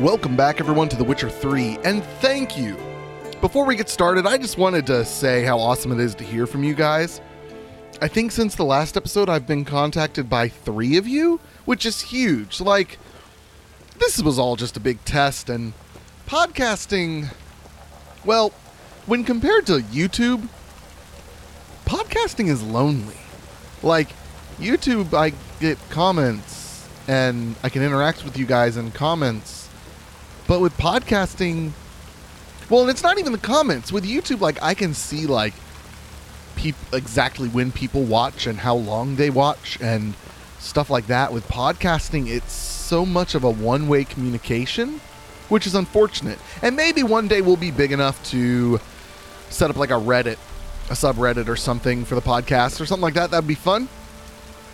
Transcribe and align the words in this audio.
Welcome 0.00 0.36
back, 0.36 0.60
everyone, 0.60 0.90
to 0.90 0.96
The 0.96 1.04
Witcher 1.04 1.30
3, 1.30 1.78
and 1.82 2.04
thank 2.20 2.58
you. 2.58 2.76
Before 3.40 3.64
we 3.64 3.76
get 3.76 3.88
started, 3.88 4.26
I 4.26 4.36
just 4.36 4.58
wanted 4.58 4.86
to 4.88 5.06
say 5.06 5.42
how 5.42 5.58
awesome 5.58 5.90
it 5.90 6.00
is 6.00 6.14
to 6.16 6.24
hear 6.24 6.46
from 6.46 6.62
you 6.62 6.74
guys. 6.74 7.22
I 8.02 8.08
think 8.08 8.30
since 8.30 8.54
the 8.54 8.64
last 8.66 8.98
episode, 8.98 9.30
I've 9.30 9.46
been 9.46 9.64
contacted 9.64 10.28
by 10.28 10.50
three 10.50 10.98
of 10.98 11.08
you, 11.08 11.40
which 11.64 11.86
is 11.86 12.02
huge. 12.02 12.60
Like, 12.60 12.98
this 13.98 14.20
was 14.20 14.38
all 14.38 14.54
just 14.54 14.76
a 14.76 14.80
big 14.80 15.02
test, 15.06 15.48
and 15.48 15.72
podcasting, 16.26 17.34
well, 18.22 18.50
when 19.06 19.24
compared 19.24 19.64
to 19.68 19.78
YouTube, 19.78 20.46
podcasting 21.86 22.50
is 22.50 22.62
lonely. 22.62 23.16
Like, 23.82 24.10
YouTube, 24.58 25.14
I 25.14 25.32
get 25.58 25.78
comments, 25.88 26.86
and 27.08 27.56
I 27.62 27.70
can 27.70 27.82
interact 27.82 28.26
with 28.26 28.36
you 28.36 28.44
guys 28.44 28.76
in 28.76 28.90
comments 28.90 29.65
but 30.46 30.60
with 30.60 30.76
podcasting, 30.78 31.72
well, 32.70 32.82
and 32.82 32.90
it's 32.90 33.02
not 33.02 33.18
even 33.18 33.32
the 33.32 33.38
comments. 33.38 33.92
With 33.92 34.04
YouTube, 34.04 34.40
like 34.40 34.62
I 34.62 34.74
can 34.74 34.94
see 34.94 35.26
like 35.26 35.54
peop- 36.56 36.74
exactly 36.92 37.48
when 37.48 37.72
people 37.72 38.02
watch 38.04 38.46
and 38.46 38.58
how 38.58 38.74
long 38.74 39.16
they 39.16 39.30
watch 39.30 39.78
and 39.80 40.14
stuff 40.58 40.90
like 40.90 41.06
that. 41.06 41.32
With 41.32 41.46
podcasting, 41.48 42.28
it's 42.28 42.52
so 42.52 43.06
much 43.06 43.34
of 43.34 43.44
a 43.44 43.50
one-way 43.50 44.04
communication, 44.04 45.00
which 45.48 45.66
is 45.66 45.74
unfortunate. 45.74 46.38
And 46.62 46.76
maybe 46.76 47.02
one 47.02 47.28
day 47.28 47.40
we'll 47.40 47.56
be 47.56 47.70
big 47.70 47.92
enough 47.92 48.22
to 48.30 48.80
set 49.48 49.70
up 49.70 49.76
like 49.76 49.90
a 49.90 49.94
Reddit, 49.94 50.38
a 50.90 50.94
subreddit 50.94 51.48
or 51.48 51.56
something 51.56 52.04
for 52.04 52.14
the 52.14 52.20
podcast 52.20 52.80
or 52.80 52.86
something 52.86 53.02
like 53.02 53.14
that. 53.14 53.30
That'd 53.30 53.46
be 53.46 53.54
fun. 53.54 53.88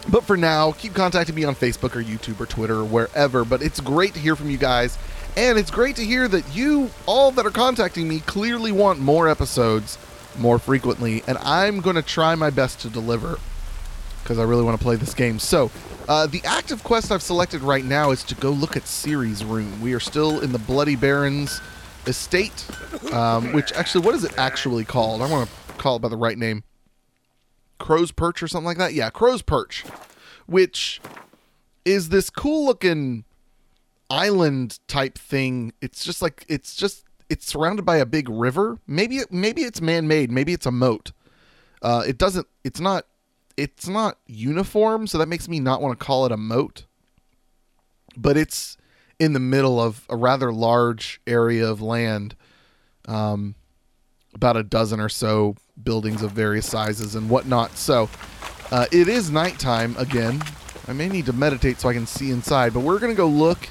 But 0.08 0.24
for 0.24 0.36
now, 0.36 0.72
keep 0.72 0.94
contacting 0.94 1.34
me 1.34 1.44
on 1.44 1.54
Facebook 1.54 1.94
or 1.94 2.02
YouTube 2.02 2.40
or 2.40 2.46
Twitter 2.46 2.78
or 2.78 2.84
wherever. 2.84 3.44
But 3.44 3.62
it's 3.62 3.80
great 3.80 4.14
to 4.14 4.20
hear 4.20 4.34
from 4.34 4.50
you 4.50 4.58
guys. 4.58 4.98
And 5.36 5.58
it's 5.58 5.70
great 5.70 5.96
to 5.96 6.04
hear 6.04 6.28
that 6.28 6.54
you, 6.54 6.90
all 7.06 7.30
that 7.32 7.46
are 7.46 7.50
contacting 7.50 8.06
me, 8.06 8.20
clearly 8.20 8.70
want 8.70 8.98
more 8.98 9.28
episodes 9.28 9.98
more 10.38 10.58
frequently. 10.58 11.22
And 11.26 11.38
I'm 11.38 11.80
going 11.80 11.96
to 11.96 12.02
try 12.02 12.34
my 12.34 12.50
best 12.50 12.80
to 12.80 12.90
deliver 12.90 13.38
because 14.22 14.38
I 14.38 14.44
really 14.44 14.62
want 14.62 14.78
to 14.78 14.82
play 14.82 14.96
this 14.96 15.14
game. 15.14 15.38
So, 15.38 15.70
uh, 16.08 16.26
the 16.26 16.42
active 16.44 16.84
quest 16.84 17.10
I've 17.10 17.22
selected 17.22 17.62
right 17.62 17.84
now 17.84 18.10
is 18.10 18.22
to 18.24 18.34
go 18.34 18.50
look 18.50 18.76
at 18.76 18.82
Ciri's 18.82 19.44
room. 19.44 19.80
We 19.80 19.94
are 19.94 20.00
still 20.00 20.40
in 20.40 20.52
the 20.52 20.58
Bloody 20.58 20.96
Baron's 20.96 21.60
estate, 22.06 22.66
um, 23.12 23.52
which 23.52 23.72
actually, 23.72 24.04
what 24.04 24.14
is 24.14 24.24
it 24.24 24.36
actually 24.38 24.84
called? 24.84 25.22
I 25.22 25.30
want 25.30 25.48
to 25.48 25.72
call 25.74 25.96
it 25.96 26.02
by 26.02 26.08
the 26.08 26.16
right 26.16 26.36
name. 26.36 26.64
Crow's 27.78 28.12
Perch 28.12 28.42
or 28.42 28.48
something 28.48 28.66
like 28.66 28.78
that? 28.78 28.94
Yeah, 28.94 29.10
Crow's 29.10 29.42
Perch, 29.42 29.84
which 30.46 31.00
is 31.84 32.10
this 32.10 32.30
cool 32.30 32.64
looking 32.64 33.24
island 34.12 34.78
type 34.86 35.16
thing. 35.16 35.72
It's 35.80 36.04
just 36.04 36.20
like 36.20 36.44
it's 36.46 36.76
just 36.76 37.04
it's 37.30 37.46
surrounded 37.46 37.84
by 37.84 37.96
a 37.96 38.06
big 38.06 38.28
river. 38.28 38.78
Maybe 38.86 39.16
it, 39.16 39.32
maybe 39.32 39.62
it's 39.62 39.80
man 39.80 40.06
made. 40.06 40.30
Maybe 40.30 40.52
it's 40.52 40.66
a 40.66 40.70
moat. 40.70 41.12
Uh, 41.80 42.04
it 42.06 42.18
doesn't. 42.18 42.46
It's 42.62 42.78
not. 42.78 43.06
It's 43.56 43.88
not 43.88 44.18
uniform, 44.26 45.06
so 45.06 45.18
that 45.18 45.28
makes 45.28 45.48
me 45.48 45.60
not 45.60 45.80
want 45.80 45.98
to 45.98 46.04
call 46.04 46.26
it 46.26 46.32
a 46.32 46.36
moat. 46.36 46.84
But 48.16 48.36
it's 48.36 48.76
in 49.18 49.32
the 49.32 49.40
middle 49.40 49.80
of 49.80 50.04
a 50.10 50.16
rather 50.16 50.52
large 50.52 51.20
area 51.26 51.66
of 51.66 51.80
land. 51.80 52.36
Um, 53.08 53.54
about 54.34 54.56
a 54.56 54.62
dozen 54.62 55.00
or 55.00 55.08
so 55.08 55.56
buildings 55.82 56.22
of 56.22 56.32
various 56.32 56.66
sizes 56.66 57.14
and 57.14 57.28
whatnot. 57.28 57.76
So 57.76 58.08
uh, 58.70 58.86
it 58.92 59.08
is 59.08 59.30
nighttime 59.30 59.94
again. 59.98 60.42
I 60.88 60.92
may 60.92 61.08
need 61.08 61.26
to 61.26 61.32
meditate 61.32 61.80
so 61.80 61.88
I 61.88 61.94
can 61.94 62.06
see 62.06 62.30
inside, 62.30 62.72
but 62.72 62.80
we're 62.80 62.98
gonna 62.98 63.14
go 63.14 63.26
look 63.26 63.68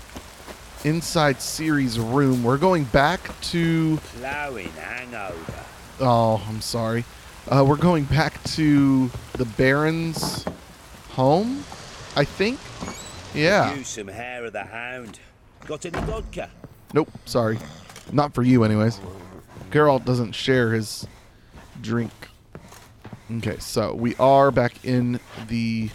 inside 0.85 1.38
Ciri's 1.38 2.00
room. 2.00 2.44
We're 2.44 2.57
going 2.57 2.85
back 2.85 3.39
to. 3.41 3.97
hangover. 4.22 5.66
Oh, 6.00 6.44
I'm 6.47 6.61
sorry. 6.61 7.06
Uh, 7.47 7.66
we're 7.67 7.75
going 7.75 8.06
back 8.06 8.41
to 8.44 9.09
the 9.33 9.45
Baron's 9.45 10.45
home, 11.09 11.63
I 12.16 12.23
think. 12.23 12.59
Yeah. 13.33 13.73
Use 13.75 13.88
some 13.88 14.07
hair 14.07 14.45
of 14.45 14.53
the 14.53 14.63
hound. 14.63 15.19
Got 15.66 15.85
any 15.85 16.00
vodka? 16.01 16.50
Nope, 16.94 17.09
sorry. 17.25 17.59
Not 18.11 18.33
for 18.33 18.44
you, 18.44 18.63
anyways. 18.63 19.00
Geralt 19.72 20.06
doesn't 20.06 20.33
share 20.33 20.73
his 20.73 21.07
drink. 21.81 22.11
Okay, 23.38 23.57
so 23.59 23.94
we 23.94 24.16
are 24.16 24.51
back 24.51 24.73
in 24.83 25.19
the 25.47 25.89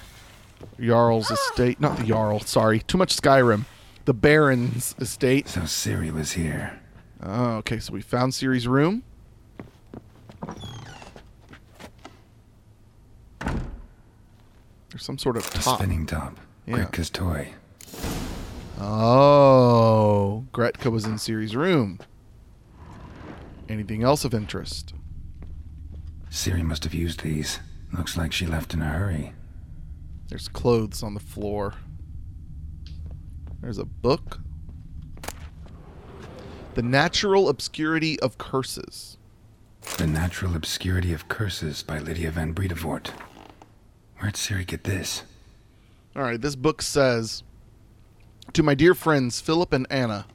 Jarl's 0.81 1.31
estate. 1.31 1.81
Not 1.81 1.99
the 1.99 2.05
Jarl, 2.05 2.41
sorry. 2.41 2.81
Too 2.81 2.97
much 2.97 3.17
Skyrim. 3.17 3.67
The 4.07 4.15
Baron's 4.15 4.95
estate. 5.01 5.49
So 5.49 5.63
Ciri 5.63 6.13
was 6.13 6.33
here. 6.33 6.81
Oh, 7.23 7.57
okay, 7.57 7.81
so 7.81 7.93
we 7.93 8.01
found 8.01 8.33
Ciri's 8.33 8.69
room. 8.69 9.03
There's 14.91 15.03
some 15.05 15.19
sort 15.19 15.37
of 15.37 15.47
A 15.49 15.51
top. 15.51 15.79
spinning 15.79 16.07
top. 16.07 16.39
Yeah. 16.67 16.77
Gretka's 16.77 17.11
toy. 17.11 17.53
Oh, 18.81 20.47
Gretka 20.53 20.91
was 20.91 21.05
in 21.05 21.15
Ciri's 21.15 21.57
room. 21.57 21.99
Anything 23.69 24.05
else 24.05 24.25
of 24.25 24.33
interest? 24.33 24.95
Ciri 26.31 26.63
must 26.63 26.85
have 26.85 26.95
used 26.95 27.23
these. 27.23 27.59
Looks 27.93 28.17
like 28.17 28.33
she 28.33 28.47
left 28.47 28.73
in 28.73 28.83
a 28.83 28.89
hurry. 28.89 29.33
There's 30.29 30.47
clothes 30.49 31.03
on 31.03 31.15
the 31.15 31.21
floor. 31.21 31.75
There's 33.67 33.79
a 33.79 33.85
book. 33.85 34.39
The 36.75 36.83
Natural 36.83 37.49
Obscurity 37.49 38.17
of 38.21 38.39
Curses. 38.39 39.19
The 39.99 40.07
Natural 40.07 40.55
Obscurity 40.55 41.13
of 41.13 41.27
Curses 41.27 41.83
by 41.83 41.99
Lydia 41.99 42.31
van 42.31 42.55
Bredevoort. 42.55 43.09
Where'd 44.19 44.35
Ciri 44.35 44.65
get 44.65 44.85
this? 44.85 45.25
All 46.15 46.23
right, 46.23 46.41
this 46.41 46.55
book 46.55 46.81
says 46.81 47.43
To 48.53 48.63
my 48.63 48.77
dear 48.77 48.95
friends 48.95 49.41
Philip 49.41 49.73
and 49.73 49.89
Anna, 49.91 50.27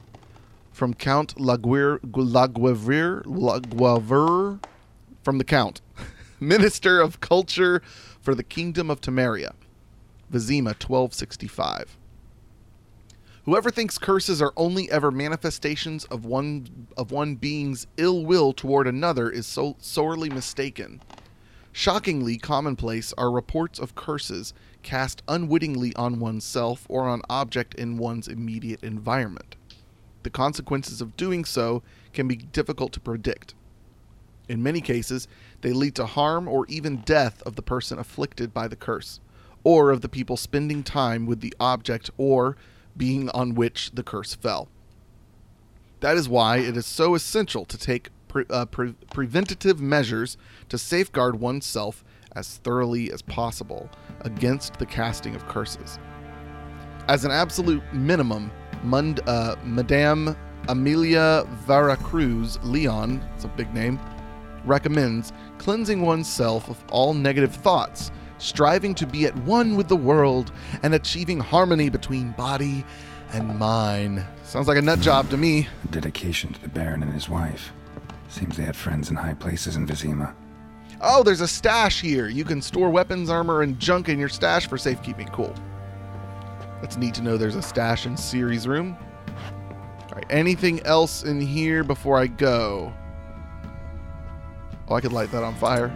from 0.70 0.92
Count 0.92 1.40
Laguerre, 1.40 2.00
Laguerre, 2.02 3.22
Laguerre, 3.24 4.58
from 5.22 5.38
the 5.38 5.44
Count, 5.44 5.80
Minister 6.38 7.00
of 7.00 7.20
Culture 7.20 7.80
for 8.20 8.34
the 8.34 8.44
Kingdom 8.44 8.90
of 8.90 9.00
Temeria, 9.00 9.54
Vizima 10.30 10.74
1265. 10.74 11.96
Whoever 13.44 13.72
thinks 13.72 13.98
curses 13.98 14.40
are 14.40 14.52
only 14.56 14.88
ever 14.92 15.10
manifestations 15.10 16.04
of 16.04 16.24
one 16.24 16.86
of 16.96 17.10
one 17.10 17.34
being's 17.34 17.88
ill 17.96 18.24
will 18.24 18.52
toward 18.52 18.86
another 18.86 19.28
is 19.28 19.46
so 19.46 19.74
sorely 19.80 20.30
mistaken. 20.30 21.02
Shockingly 21.72 22.38
commonplace 22.38 23.12
are 23.18 23.32
reports 23.32 23.80
of 23.80 23.96
curses 23.96 24.54
cast 24.84 25.24
unwittingly 25.26 25.92
on 25.96 26.20
oneself 26.20 26.86
or 26.88 27.08
on 27.08 27.22
object 27.28 27.74
in 27.74 27.98
one's 27.98 28.28
immediate 28.28 28.84
environment. 28.84 29.56
The 30.22 30.30
consequences 30.30 31.00
of 31.00 31.16
doing 31.16 31.44
so 31.44 31.82
can 32.12 32.28
be 32.28 32.36
difficult 32.36 32.92
to 32.92 33.00
predict. 33.00 33.54
In 34.48 34.62
many 34.62 34.80
cases, 34.80 35.26
they 35.62 35.72
lead 35.72 35.96
to 35.96 36.06
harm 36.06 36.46
or 36.46 36.64
even 36.68 36.98
death 36.98 37.42
of 37.44 37.56
the 37.56 37.62
person 37.62 37.98
afflicted 37.98 38.54
by 38.54 38.68
the 38.68 38.76
curse, 38.76 39.18
or 39.64 39.90
of 39.90 40.00
the 40.00 40.08
people 40.08 40.36
spending 40.36 40.84
time 40.84 41.26
with 41.26 41.40
the 41.40 41.54
object 41.58 42.08
or 42.18 42.56
being 42.96 43.28
on 43.30 43.54
which 43.54 43.90
the 43.92 44.02
curse 44.02 44.34
fell. 44.34 44.68
That 46.00 46.16
is 46.16 46.28
why 46.28 46.58
it 46.58 46.76
is 46.76 46.86
so 46.86 47.14
essential 47.14 47.64
to 47.64 47.78
take 47.78 48.10
pre- 48.28 48.44
uh, 48.50 48.66
pre- 48.66 48.94
preventative 49.12 49.80
measures 49.80 50.36
to 50.68 50.78
safeguard 50.78 51.38
oneself 51.38 52.04
as 52.34 52.56
thoroughly 52.58 53.12
as 53.12 53.22
possible 53.22 53.88
against 54.22 54.78
the 54.78 54.86
casting 54.86 55.34
of 55.34 55.46
curses. 55.46 55.98
As 57.08 57.24
an 57.24 57.30
absolute 57.30 57.82
minimum, 57.92 58.50
Mund- 58.82 59.20
uh, 59.26 59.56
Madame 59.64 60.36
Amelia 60.68 61.44
Veracruz 61.66 62.58
Leon, 62.62 63.22
it's 63.34 63.44
a 63.44 63.48
big 63.48 63.72
name, 63.74 63.98
recommends 64.64 65.32
cleansing 65.58 66.02
oneself 66.02 66.68
of 66.68 66.82
all 66.90 67.14
negative 67.14 67.54
thoughts, 67.54 68.10
striving 68.42 68.94
to 68.96 69.06
be 69.06 69.24
at 69.24 69.36
one 69.38 69.76
with 69.76 69.88
the 69.88 69.96
world, 69.96 70.52
and 70.82 70.94
achieving 70.94 71.40
harmony 71.40 71.88
between 71.88 72.32
body 72.32 72.84
and 73.32 73.58
mind. 73.58 74.24
Sounds 74.42 74.68
like 74.68 74.76
a 74.76 74.82
nut 74.82 75.00
job 75.00 75.30
to 75.30 75.36
me. 75.36 75.68
Dedication 75.90 76.52
to 76.52 76.60
the 76.60 76.68
Baron 76.68 77.02
and 77.02 77.12
his 77.12 77.28
wife. 77.28 77.72
Seems 78.28 78.56
they 78.56 78.64
had 78.64 78.76
friends 78.76 79.10
in 79.10 79.16
high 79.16 79.34
places 79.34 79.76
in 79.76 79.86
Vizima. 79.86 80.34
Oh, 81.00 81.22
there's 81.22 81.40
a 81.40 81.48
stash 81.48 82.00
here. 82.00 82.28
You 82.28 82.44
can 82.44 82.60
store 82.60 82.90
weapons, 82.90 83.30
armor, 83.30 83.62
and 83.62 83.78
junk 83.78 84.08
in 84.08 84.18
your 84.18 84.28
stash 84.28 84.68
for 84.68 84.78
safekeeping. 84.78 85.28
Cool. 85.28 85.54
That's 86.80 86.96
neat 86.96 87.14
to 87.14 87.22
know 87.22 87.36
there's 87.36 87.56
a 87.56 87.62
stash 87.62 88.06
in 88.06 88.14
Ciri's 88.14 88.66
room. 88.66 88.96
All 90.02 90.14
right, 90.14 90.26
anything 90.30 90.80
else 90.80 91.24
in 91.24 91.40
here 91.40 91.84
before 91.84 92.18
I 92.18 92.26
go? 92.26 92.92
Oh, 94.88 94.94
I 94.94 95.00
could 95.00 95.12
light 95.12 95.30
that 95.30 95.42
on 95.42 95.54
fire. 95.54 95.90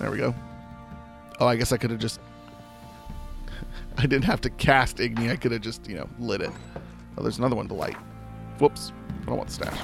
There 0.00 0.10
we 0.10 0.18
go. 0.18 0.34
Oh, 1.40 1.46
I 1.46 1.56
guess 1.56 1.72
I 1.72 1.76
could 1.76 1.90
have 1.90 2.00
just. 2.00 2.20
I 3.98 4.02
didn't 4.02 4.24
have 4.24 4.40
to 4.42 4.50
cast 4.50 4.98
Igni. 4.98 5.30
I 5.30 5.36
could 5.36 5.52
have 5.52 5.60
just, 5.60 5.88
you 5.88 5.96
know, 5.96 6.08
lit 6.18 6.40
it. 6.40 6.50
Oh, 7.16 7.22
there's 7.22 7.38
another 7.38 7.56
one 7.56 7.68
to 7.68 7.74
light. 7.74 7.96
Whoops. 8.58 8.92
I 9.22 9.26
don't 9.26 9.36
want 9.36 9.48
the 9.48 9.54
stash. 9.54 9.80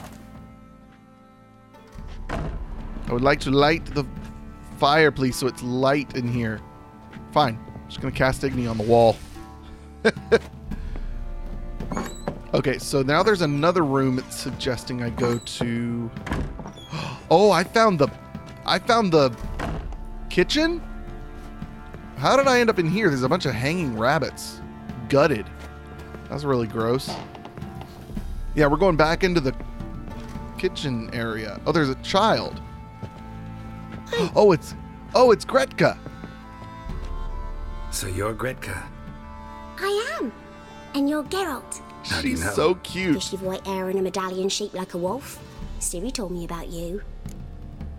I 2.31 3.13
would 3.13 3.23
like 3.23 3.41
to 3.41 3.51
light 3.51 3.85
the 3.87 4.05
fire, 4.79 5.11
please, 5.11 5.37
so 5.37 5.47
it's 5.47 5.63
light 5.63 6.17
in 6.17 6.29
here. 6.29 6.61
Fine. 7.33 7.59
just 7.89 8.01
gonna 8.01 8.13
cast 8.13 8.43
Igni 8.43 8.71
on 8.71 8.79
the 8.79 8.85
wall. 8.85 9.17
okay, 12.55 12.79
so 12.79 13.03
now 13.03 13.23
there's 13.23 13.43
another 13.43 13.85
room 13.85 14.19
it's 14.19 14.37
suggesting 14.37 15.03
I 15.03 15.11
go 15.11 15.39
to. 15.39 16.11
Oh, 17.33 17.53
I 17.53 17.63
found 17.63 18.01
the 18.01 18.09
I 18.67 18.81
found 18.81 19.13
the 19.13 19.31
kitchen? 20.31 20.83
How 22.17 22.37
did 22.37 22.47
I 22.47 22.61
end 22.61 22.71
up 22.71 22.79
in 22.79 22.89
here? 22.89 23.09
There's 23.09 23.23
a 23.23 23.29
bunch 23.29 23.47
of 23.47 23.55
hanging 23.55 23.99
rabbits. 23.99 24.61
Gutted. 25.09 25.47
That's 26.29 26.45
really 26.45 26.67
gross. 26.67 27.11
Yeah, 28.55 28.67
we're 28.67 28.77
going 28.77 28.97
back 28.97 29.25
into 29.25 29.41
the 29.41 29.55
kitchen 30.59 31.11
area. 31.13 31.61
Oh, 31.67 31.73
there's 31.73 31.89
a 31.91 31.95
child. 31.97 32.61
Oh, 34.35 34.51
it's 34.53 34.75
Oh, 35.15 35.31
it's 35.31 35.45
Gretka. 35.45 35.97
So 37.91 38.07
you're 38.07 38.35
Gretka. 38.35 38.83
I 39.79 40.17
am. 40.21 40.33
And 40.95 41.09
you're 41.09 41.23
Geralt. 41.25 41.81
How 42.07 42.21
do 42.21 42.29
you 42.29 42.37
She's 42.37 42.45
know? 42.45 42.53
so 42.53 42.75
cute. 42.77 43.15
Fish 43.15 43.33
with 43.33 43.43
white 43.43 43.67
hair 43.67 43.89
and 43.89 43.99
a 43.99 44.03
medallion 44.03 44.49
shaped 44.49 44.75
like 44.75 44.95
a 44.95 44.99
wolf. 44.99 45.39
Ciri 45.81 46.13
told 46.13 46.33
me 46.33 46.45
about 46.45 46.69
you. 46.69 47.03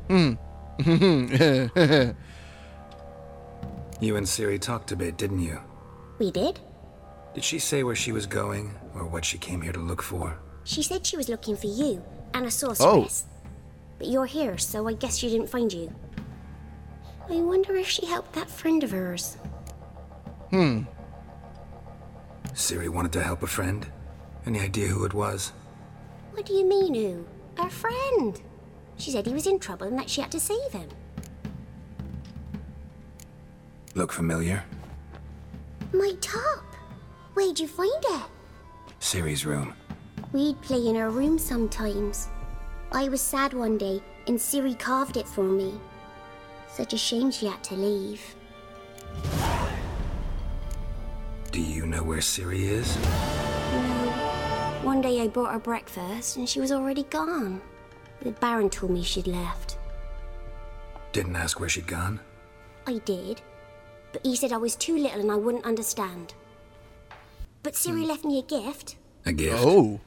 Hmm. 0.10 0.34
You 4.02 4.16
and 4.16 4.26
Ciri 4.26 4.60
talked 4.60 4.92
a 4.92 4.96
bit, 4.96 5.16
didn't 5.16 5.42
you? 5.42 5.60
We 6.18 6.32
did. 6.32 6.60
Did 7.36 7.44
she 7.44 7.60
say 7.60 7.84
where 7.84 7.96
she 7.96 8.12
was 8.12 8.26
going 8.26 8.74
or 8.96 9.06
what 9.06 9.24
she 9.24 9.38
came 9.38 9.62
here 9.62 9.72
to 9.72 9.80
look 9.80 10.02
for? 10.02 10.40
She 10.64 10.82
said 10.82 11.06
she 11.06 11.18
was 11.18 11.30
looking 11.30 11.56
for 11.56 11.68
you 11.68 12.04
and 12.34 12.48
a 12.48 12.52
sorceress. 12.52 13.26
But 14.00 14.08
you're 14.08 14.26
here, 14.26 14.58
so 14.58 14.88
I 14.88 14.94
guess 14.94 15.18
she 15.18 15.30
didn't 15.30 15.52
find 15.52 15.72
you. 15.72 15.94
I 17.30 17.36
wonder 17.42 17.76
if 17.76 17.88
she 17.88 18.08
helped 18.08 18.34
that 18.34 18.50
friend 18.50 18.84
of 18.84 18.90
hers. 18.90 19.38
Hmm. 20.50 20.82
Ciri 22.54 22.90
wanted 22.90 23.14
to 23.14 23.24
help 23.24 23.44
a 23.44 23.48
friend? 23.48 23.86
Any 24.48 24.60
idea 24.60 24.88
who 24.88 25.06
it 25.06 25.14
was? 25.14 25.54
What 26.32 26.48
do 26.48 26.54
you 26.54 26.66
mean, 26.66 26.96
who? 26.96 27.26
A 27.64 27.70
friend. 27.70 28.42
She 29.02 29.10
said 29.10 29.26
he 29.26 29.34
was 29.34 29.48
in 29.48 29.58
trouble 29.58 29.88
and 29.88 29.98
that 29.98 30.12
she 30.12 30.22
had 30.22 30.32
to 30.32 30.40
save 30.40 30.72
him. 30.72 30.88
Look 33.96 34.12
familiar? 34.12 34.64
My 35.92 36.14
top. 36.22 36.64
Where'd 37.34 37.60
you 37.60 37.68
find 37.68 38.04
it? 38.10 38.22
Ciri's 39.00 39.44
room. 39.44 39.74
We'd 40.34 40.62
play 40.62 40.86
in 40.86 40.96
her 40.98 41.10
room 41.10 41.40
sometimes. 41.40 42.28
I 42.92 43.10
was 43.10 43.22
sad 43.22 43.54
one 43.54 43.80
day, 43.80 44.04
and 44.28 44.38
Ciri 44.38 44.78
carved 44.78 45.18
it 45.18 45.28
for 45.28 45.46
me. 45.46 45.82
Such 46.72 46.94
a 46.94 46.98
shame 46.98 47.32
she 47.32 47.48
had 47.48 47.64
to 47.64 47.74
leave. 47.74 48.22
Do 51.52 51.60
you 51.60 51.88
know 51.88 52.04
where 52.04 52.20
Ciri 52.20 52.60
is? 52.60 52.98
No. 52.98 54.82
One 54.84 55.02
day 55.02 55.22
I 55.22 55.28
brought 55.28 55.54
her 55.54 55.60
breakfast, 55.60 56.38
and 56.38 56.48
she 56.48 56.60
was 56.60 56.72
already 56.72 57.04
gone. 57.04 57.64
The 58.22 58.32
Baron 58.32 58.70
told 58.70 58.92
me 58.92 59.04
she'd 59.04 59.28
left. 59.28 59.78
Didn't 61.12 61.36
ask 61.36 61.60
where 61.60 61.70
she'd 61.70 61.88
gone? 61.88 62.20
I 62.88 63.00
did, 63.00 63.42
but 64.12 64.26
he 64.26 64.36
said 64.36 64.52
I 64.52 64.58
was 64.58 64.76
too 64.76 64.98
little 64.98 65.22
and 65.22 65.32
I 65.32 65.36
wouldn't 65.36 65.66
understand. 65.66 66.34
But 67.64 67.74
Ciri 67.74 68.06
left 68.06 68.26
me 68.26 68.40
a 68.40 68.44
gift. 68.44 68.96
A 69.26 69.34
gift? 69.34 69.58
Oh. 69.60 70.00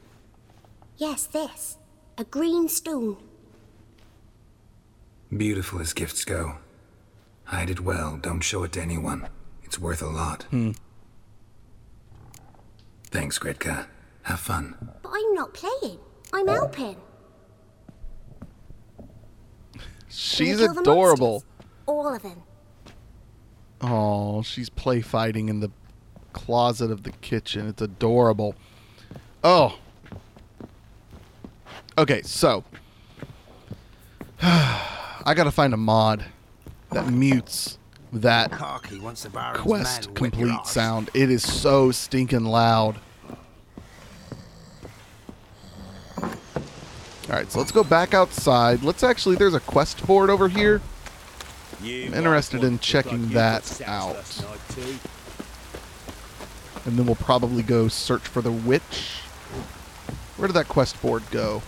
Yes, 0.96 1.26
this. 1.26 1.78
A 2.18 2.24
green 2.24 2.68
stone. 2.68 3.16
Beautiful 5.36 5.80
as 5.80 5.92
gifts 5.92 6.24
go. 6.24 6.56
Hide 7.44 7.70
it 7.70 7.80
well, 7.80 8.16
don't 8.16 8.40
show 8.40 8.62
it 8.64 8.72
to 8.72 8.80
anyone. 8.82 9.28
It's 9.62 9.78
worth 9.78 10.02
a 10.02 10.06
lot. 10.06 10.44
Hmm. 10.44 10.72
Thanks, 13.10 13.38
Gretka. 13.38 13.86
Have 14.22 14.40
fun. 14.40 14.74
But 15.02 15.12
I'm 15.14 15.34
not 15.34 15.52
playing. 15.52 15.98
I'm 16.32 16.48
helping. 16.48 16.96
Can 19.72 19.82
She's 20.16 20.60
we 20.60 20.66
kill 20.66 20.74
the 20.74 20.80
adorable. 20.80 21.44
All 21.86 22.14
of 22.14 22.22
them. 22.22 22.42
Oh, 23.80 24.42
she's 24.42 24.70
play 24.70 25.00
fighting 25.00 25.48
in 25.48 25.60
the 25.60 25.70
closet 26.32 26.90
of 26.90 27.02
the 27.02 27.10
kitchen. 27.10 27.68
It's 27.68 27.82
adorable. 27.82 28.54
Oh. 29.42 29.78
Okay, 31.98 32.22
so 32.22 32.64
I 34.42 35.32
gotta 35.34 35.50
find 35.50 35.74
a 35.74 35.76
mod 35.76 36.24
that 36.90 37.08
mutes 37.08 37.78
that 38.12 38.52
Harky 38.52 39.00
wants 39.00 39.24
the 39.24 39.30
Baron's 39.30 39.60
quest 39.60 40.06
man 40.06 40.14
to 40.14 40.22
whip 40.22 40.38
your 40.38 40.48
complete 40.48 40.66
sound. 40.66 41.10
It 41.14 41.30
is 41.30 41.42
so 41.42 41.90
stinking 41.90 42.44
loud. 42.44 42.96
All 47.28 47.36
right, 47.36 47.50
so 47.50 47.58
let's 47.58 47.72
go 47.72 47.82
back 47.82 48.12
outside. 48.12 48.82
Let's 48.82 49.02
actually, 49.02 49.36
there's 49.36 49.54
a 49.54 49.60
quest 49.60 50.06
board 50.06 50.28
over 50.28 50.48
here. 50.48 50.82
I'm 51.82 52.14
interested 52.14 52.62
in 52.64 52.78
checking 52.78 53.12
look 53.12 53.20
like 53.20 53.28
you 53.30 53.34
that 53.34 53.82
out. 53.86 54.14
last 54.14 54.42
night, 54.42 54.60
too. 54.70 54.98
And 56.84 56.98
then 56.98 57.06
we'll 57.06 57.14
probably 57.14 57.62
go 57.62 57.88
search 57.88 58.22
for 58.22 58.42
the 58.42 58.52
witch. 58.52 59.20
Where 60.36 60.48
did 60.48 60.54
that 60.54 60.68
quest 60.68 61.00
board 61.00 61.22
go? 61.30 61.62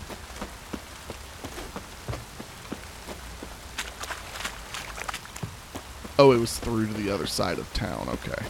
Oh, 6.19 6.33
it 6.33 6.39
was 6.39 6.59
through 6.59 6.87
to 6.87 6.93
the 6.95 7.11
other 7.11 7.27
side 7.27 7.59
of 7.59 7.73
town. 7.73 8.09
Okay. 8.09 8.43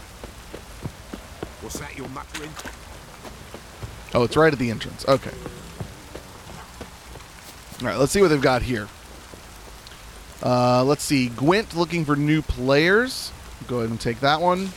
What's 1.61 1.79
that 1.79 1.97
you're 1.97 2.08
muttering? 2.08 2.50
Oh, 4.14 4.23
it's 4.25 4.37
right 4.37 4.53
at 4.53 4.58
the 4.58 4.70
entrance. 4.70 5.06
Okay. 5.06 5.32
All 7.81 7.88
right, 7.88 7.99
let's 7.99 8.12
see 8.12 8.20
what 8.20 8.28
they've 8.28 8.40
got 8.40 8.62
here. 8.62 8.88
Uh, 10.43 10.84
let's 10.84 11.02
see. 11.02 11.28
Gwent 11.28 11.76
looking 11.76 12.05
for 12.05 12.17
new 12.17 12.43
players. 12.43 13.32
Go 13.67 13.79
ahead 13.79 13.91
and 13.91 14.00
take 14.00 14.20
that 14.20 14.41
one. 14.41 14.69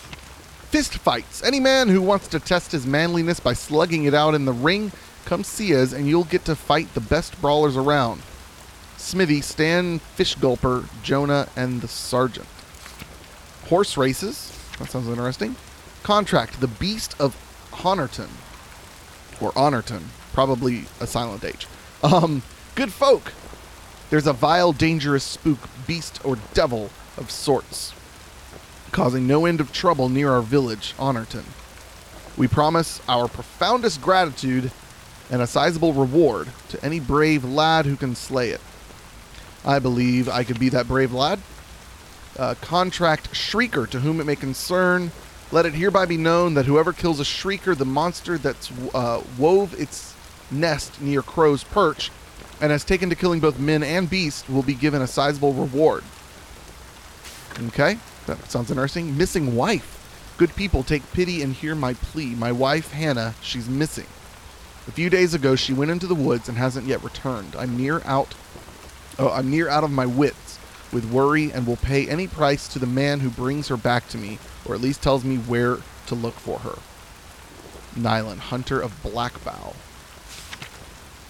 Fist 0.69 0.97
fights. 0.97 1.41
Any 1.43 1.59
man 1.59 1.87
who 1.87 2.01
wants 2.01 2.27
to 2.29 2.39
test 2.39 2.71
his 2.71 2.85
manliness 2.85 3.39
by 3.39 3.53
slugging 3.53 4.05
it 4.05 4.13
out 4.13 4.35
in 4.35 4.45
the 4.45 4.53
ring, 4.53 4.91
come 5.25 5.43
see 5.43 5.75
us 5.75 5.93
and 5.93 6.07
you'll 6.07 6.25
get 6.25 6.45
to 6.45 6.55
fight 6.55 6.93
the 6.93 7.01
best 7.01 7.39
brawlers 7.41 7.77
around. 7.77 8.21
Smithy, 8.97 9.41
Stan, 9.41 9.99
Fish 9.99 10.35
Gulper, 10.35 10.85
Jonah, 11.01 11.47
and 11.55 11.81
the 11.81 11.87
Sergeant. 11.87 12.47
Horse 13.69 13.97
races. 13.97 14.55
That 14.77 14.89
sounds 14.89 15.07
interesting. 15.07 15.55
Contract. 16.03 16.59
The 16.59 16.67
Beast 16.67 17.15
of 17.19 17.35
Honorton 17.83 18.29
or 19.41 19.57
Honorton, 19.57 20.03
probably 20.33 20.85
a 20.99 21.07
silent 21.07 21.43
H. 21.43 21.65
Um, 22.03 22.43
good 22.79 22.93
folk. 22.93 23.33
There's 24.09 24.25
a 24.25 24.31
vile, 24.31 24.71
dangerous 24.71 25.25
spook, 25.25 25.59
beast, 25.85 26.21
or 26.23 26.37
devil 26.53 26.89
of 27.17 27.29
sorts, 27.29 27.93
causing 28.93 29.27
no 29.27 29.45
end 29.45 29.59
of 29.59 29.73
trouble 29.73 30.07
near 30.07 30.31
our 30.31 30.41
village, 30.41 30.95
Honorton. 30.97 31.43
We 32.37 32.47
promise 32.47 33.01
our 33.09 33.27
profoundest 33.27 34.01
gratitude 34.01 34.71
and 35.29 35.41
a 35.41 35.45
sizable 35.45 35.91
reward 35.91 36.47
to 36.69 36.81
any 36.81 37.01
brave 37.01 37.43
lad 37.43 37.85
who 37.85 37.97
can 37.97 38.15
slay 38.15 38.51
it. 38.51 38.61
I 39.65 39.79
believe 39.79 40.29
I 40.29 40.45
could 40.45 40.57
be 40.57 40.69
that 40.69 40.87
brave 40.87 41.11
lad. 41.11 41.41
Contract 42.61 43.33
Shrieker, 43.33 43.89
to 43.89 43.99
whom 43.99 44.21
it 44.21 44.25
may 44.25 44.37
concern. 44.37 45.11
Let 45.51 45.65
it 45.65 45.73
hereby 45.73 46.05
be 46.05 46.15
known 46.15 46.53
that 46.53 46.65
whoever 46.65 46.93
kills 46.93 47.19
a 47.19 47.23
Shrieker, 47.23 47.77
the 47.77 47.83
monster 47.83 48.37
that's 48.37 48.71
uh, 48.93 49.21
wove 49.37 49.77
its 49.77 50.15
nest 50.49 51.01
near 51.01 51.21
Crow's 51.21 51.65
Perch, 51.65 52.09
and 52.61 52.71
has 52.71 52.83
taken 52.83 53.09
to 53.09 53.15
killing 53.15 53.39
both 53.39 53.59
men 53.59 53.83
and 53.83 54.09
beasts, 54.09 54.47
will 54.49 54.63
be 54.63 54.73
given 54.73 55.01
a 55.01 55.07
sizable 55.07 55.53
reward. 55.53 56.03
Okay, 57.67 57.97
that 58.27 58.49
sounds 58.49 58.71
interesting. 58.71 59.17
Missing 59.17 59.55
wife. 59.55 59.95
Good 60.37 60.55
people, 60.55 60.83
take 60.83 61.11
pity 61.11 61.41
and 61.41 61.53
hear 61.53 61.75
my 61.75 61.93
plea. 61.93 62.35
My 62.35 62.51
wife, 62.51 62.91
Hannah, 62.91 63.35
she's 63.41 63.67
missing. 63.67 64.07
A 64.87 64.91
few 64.91 65.09
days 65.09 65.33
ago, 65.33 65.55
she 65.55 65.73
went 65.73 65.91
into 65.91 66.07
the 66.07 66.15
woods 66.15 66.47
and 66.47 66.57
hasn't 66.57 66.87
yet 66.87 67.03
returned. 67.03 67.55
I'm 67.57 67.77
near 67.77 68.01
out. 68.05 68.35
Oh, 69.17 69.29
I'm 69.29 69.51
near 69.51 69.67
out 69.67 69.83
of 69.83 69.91
my 69.91 70.05
wits 70.05 70.57
with 70.91 71.11
worry 71.11 71.51
and 71.51 71.67
will 71.67 71.75
pay 71.75 72.07
any 72.07 72.27
price 72.27 72.67
to 72.69 72.79
the 72.79 72.87
man 72.87 73.19
who 73.19 73.29
brings 73.29 73.67
her 73.67 73.77
back 73.77 74.07
to 74.09 74.17
me, 74.17 74.39
or 74.65 74.73
at 74.73 74.81
least 74.81 75.03
tells 75.03 75.23
me 75.23 75.37
where 75.37 75.79
to 76.07 76.15
look 76.15 76.35
for 76.35 76.59
her. 76.59 76.79
Nylan, 77.95 78.37
Hunter 78.37 78.79
of 78.79 79.01
Blackbow. 79.03 79.73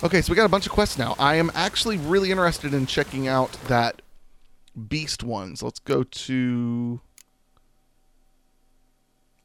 Okay, 0.02 0.22
so 0.22 0.32
we 0.32 0.38
got 0.38 0.46
a 0.46 0.50
bunch 0.50 0.66
of 0.66 0.72
quests 0.72 0.98
now. 0.98 1.14
I 1.20 1.36
am 1.36 1.52
actually 1.54 1.98
really 1.98 2.32
interested 2.32 2.74
in 2.74 2.86
checking 2.86 3.28
out 3.28 3.52
that 3.68 4.02
beast 4.88 5.24
one. 5.24 5.58
So 5.58 5.66
let's 5.66 5.80
go 5.80 6.04
to. 6.04 7.02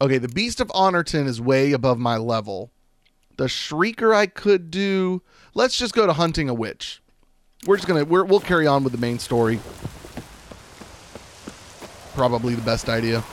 Okay, 0.00 0.18
the 0.18 0.28
Beast 0.28 0.60
of 0.60 0.70
Honorton 0.72 1.26
is 1.26 1.40
way 1.40 1.72
above 1.72 1.98
my 1.98 2.16
level, 2.18 2.70
The 3.36 3.46
Shrieker 3.46 4.14
I 4.14 4.26
could 4.26 4.70
do. 4.70 5.22
Let's 5.54 5.76
just 5.76 5.94
go 5.94 6.06
to 6.06 6.12
hunting 6.12 6.48
a 6.48 6.54
witch. 6.54 7.00
We're 7.66 7.76
just 7.76 7.88
gonna 7.88 8.04
we're, 8.04 8.24
we'll 8.24 8.40
carry 8.40 8.66
on 8.66 8.84
with 8.84 8.92
the 8.92 8.98
main 8.98 9.18
story. 9.18 9.58
Probably 12.14 12.54
the 12.54 12.62
best 12.62 12.88
idea. 12.88 13.24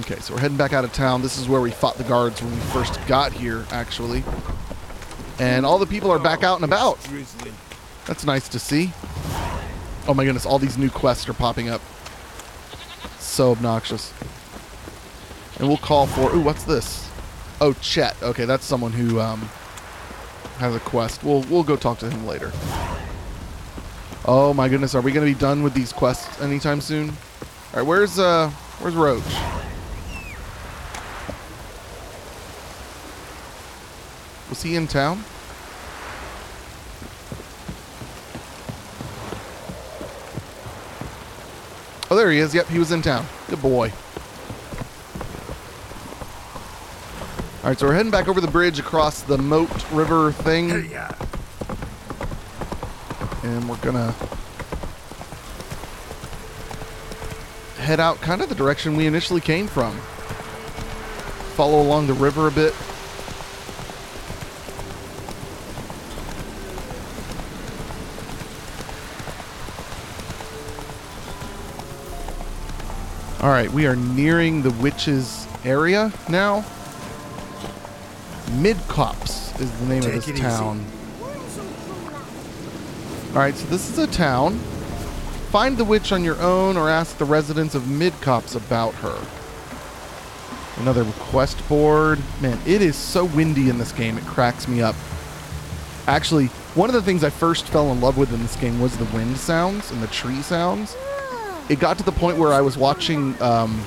Okay, 0.00 0.16
so 0.16 0.34
we're 0.34 0.40
heading 0.40 0.56
back 0.56 0.72
out 0.72 0.84
of 0.84 0.92
town. 0.92 1.22
This 1.22 1.38
is 1.38 1.48
where 1.48 1.60
we 1.60 1.70
fought 1.70 1.94
the 1.96 2.02
guards 2.02 2.42
when 2.42 2.52
we 2.52 2.58
first 2.58 2.98
got 3.06 3.32
here, 3.32 3.64
actually. 3.70 4.24
And 5.38 5.64
all 5.64 5.78
the 5.78 5.86
people 5.86 6.10
are 6.10 6.18
back 6.18 6.42
out 6.42 6.56
and 6.56 6.64
about. 6.64 6.98
That's 8.04 8.24
nice 8.24 8.48
to 8.48 8.58
see. 8.58 8.90
Oh 10.08 10.14
my 10.14 10.24
goodness, 10.24 10.44
all 10.44 10.58
these 10.58 10.76
new 10.76 10.90
quests 10.90 11.28
are 11.28 11.34
popping 11.34 11.68
up. 11.68 11.80
So 13.20 13.52
obnoxious. 13.52 14.12
And 15.58 15.68
we'll 15.68 15.76
call 15.76 16.08
for. 16.08 16.34
Ooh, 16.34 16.40
what's 16.40 16.64
this? 16.64 17.08
Oh, 17.60 17.72
Chet. 17.74 18.20
Okay, 18.22 18.44
that's 18.44 18.64
someone 18.64 18.92
who 18.92 19.20
um, 19.20 19.40
has 20.58 20.74
a 20.74 20.80
quest. 20.80 21.22
We'll 21.22 21.42
we'll 21.42 21.62
go 21.62 21.76
talk 21.76 21.98
to 21.98 22.10
him 22.10 22.26
later. 22.26 22.50
Oh 24.24 24.52
my 24.52 24.68
goodness, 24.68 24.96
are 24.96 25.00
we 25.00 25.12
gonna 25.12 25.26
be 25.26 25.34
done 25.34 25.62
with 25.62 25.74
these 25.74 25.92
quests 25.92 26.40
anytime 26.40 26.80
soon? 26.80 27.10
All 27.10 27.80
right, 27.80 27.82
where's 27.86 28.18
uh 28.18 28.50
where's 28.80 28.94
Roach? 28.94 29.22
Was 34.48 34.62
he 34.62 34.76
in 34.76 34.86
town? 34.86 35.24
Oh, 42.08 42.14
there 42.14 42.30
he 42.30 42.38
is. 42.38 42.54
Yep, 42.54 42.68
he 42.68 42.78
was 42.78 42.92
in 42.92 43.02
town. 43.02 43.26
Good 43.48 43.60
boy. 43.60 43.92
All 47.62 47.70
right, 47.70 47.78
so 47.78 47.88
we're 47.88 47.94
heading 47.94 48.12
back 48.12 48.28
over 48.28 48.40
the 48.40 48.46
bridge 48.46 48.78
across 48.78 49.22
the 49.22 49.36
Moat 49.36 49.90
River 49.90 50.30
thing. 50.30 50.70
And 53.42 53.68
we're 53.68 53.76
going 53.78 53.96
to 53.96 54.14
head 57.80 57.98
out 57.98 58.20
kind 58.20 58.40
of 58.40 58.48
the 58.48 58.54
direction 58.54 58.96
we 58.96 59.06
initially 59.06 59.40
came 59.40 59.66
from. 59.66 59.96
Follow 61.56 61.82
along 61.82 62.06
the 62.06 62.14
river 62.14 62.46
a 62.46 62.52
bit. 62.52 62.72
All 73.42 73.50
right, 73.50 73.70
we 73.70 73.86
are 73.86 73.96
nearing 73.96 74.62
the 74.62 74.70
witch's 74.70 75.46
area 75.62 76.10
now. 76.30 76.64
Midcopse 78.46 79.60
is 79.60 79.70
the 79.78 79.86
name 79.86 80.02
Take 80.02 80.14
of 80.14 80.24
this 80.24 80.28
easy. 80.30 80.40
town. 80.40 80.86
All 83.28 83.42
right, 83.42 83.54
so 83.54 83.66
this 83.66 83.90
is 83.90 83.98
a 83.98 84.06
town. 84.06 84.58
Find 85.50 85.76
the 85.76 85.84
witch 85.84 86.12
on 86.12 86.24
your 86.24 86.40
own 86.40 86.78
or 86.78 86.88
ask 86.88 87.18
the 87.18 87.26
residents 87.26 87.74
of 87.74 87.82
Midcopse 87.82 88.56
about 88.56 88.94
her. 88.94 89.18
Another 90.80 91.02
request 91.02 91.66
board. 91.68 92.18
Man, 92.40 92.58
it 92.64 92.80
is 92.80 92.96
so 92.96 93.26
windy 93.26 93.68
in 93.68 93.76
this 93.76 93.92
game. 93.92 94.16
It 94.16 94.24
cracks 94.24 94.66
me 94.66 94.80
up. 94.80 94.96
Actually, 96.06 96.46
one 96.74 96.88
of 96.88 96.94
the 96.94 97.02
things 97.02 97.22
I 97.22 97.30
first 97.30 97.66
fell 97.66 97.92
in 97.92 98.00
love 98.00 98.16
with 98.16 98.32
in 98.32 98.40
this 98.40 98.56
game 98.56 98.80
was 98.80 98.96
the 98.96 99.04
wind 99.16 99.36
sounds 99.36 99.90
and 99.90 100.02
the 100.02 100.06
tree 100.06 100.40
sounds 100.40 100.96
it 101.68 101.80
got 101.80 101.98
to 101.98 102.04
the 102.04 102.12
point 102.12 102.38
where 102.38 102.52
I 102.52 102.60
was 102.60 102.76
watching 102.78 103.40
um, 103.42 103.84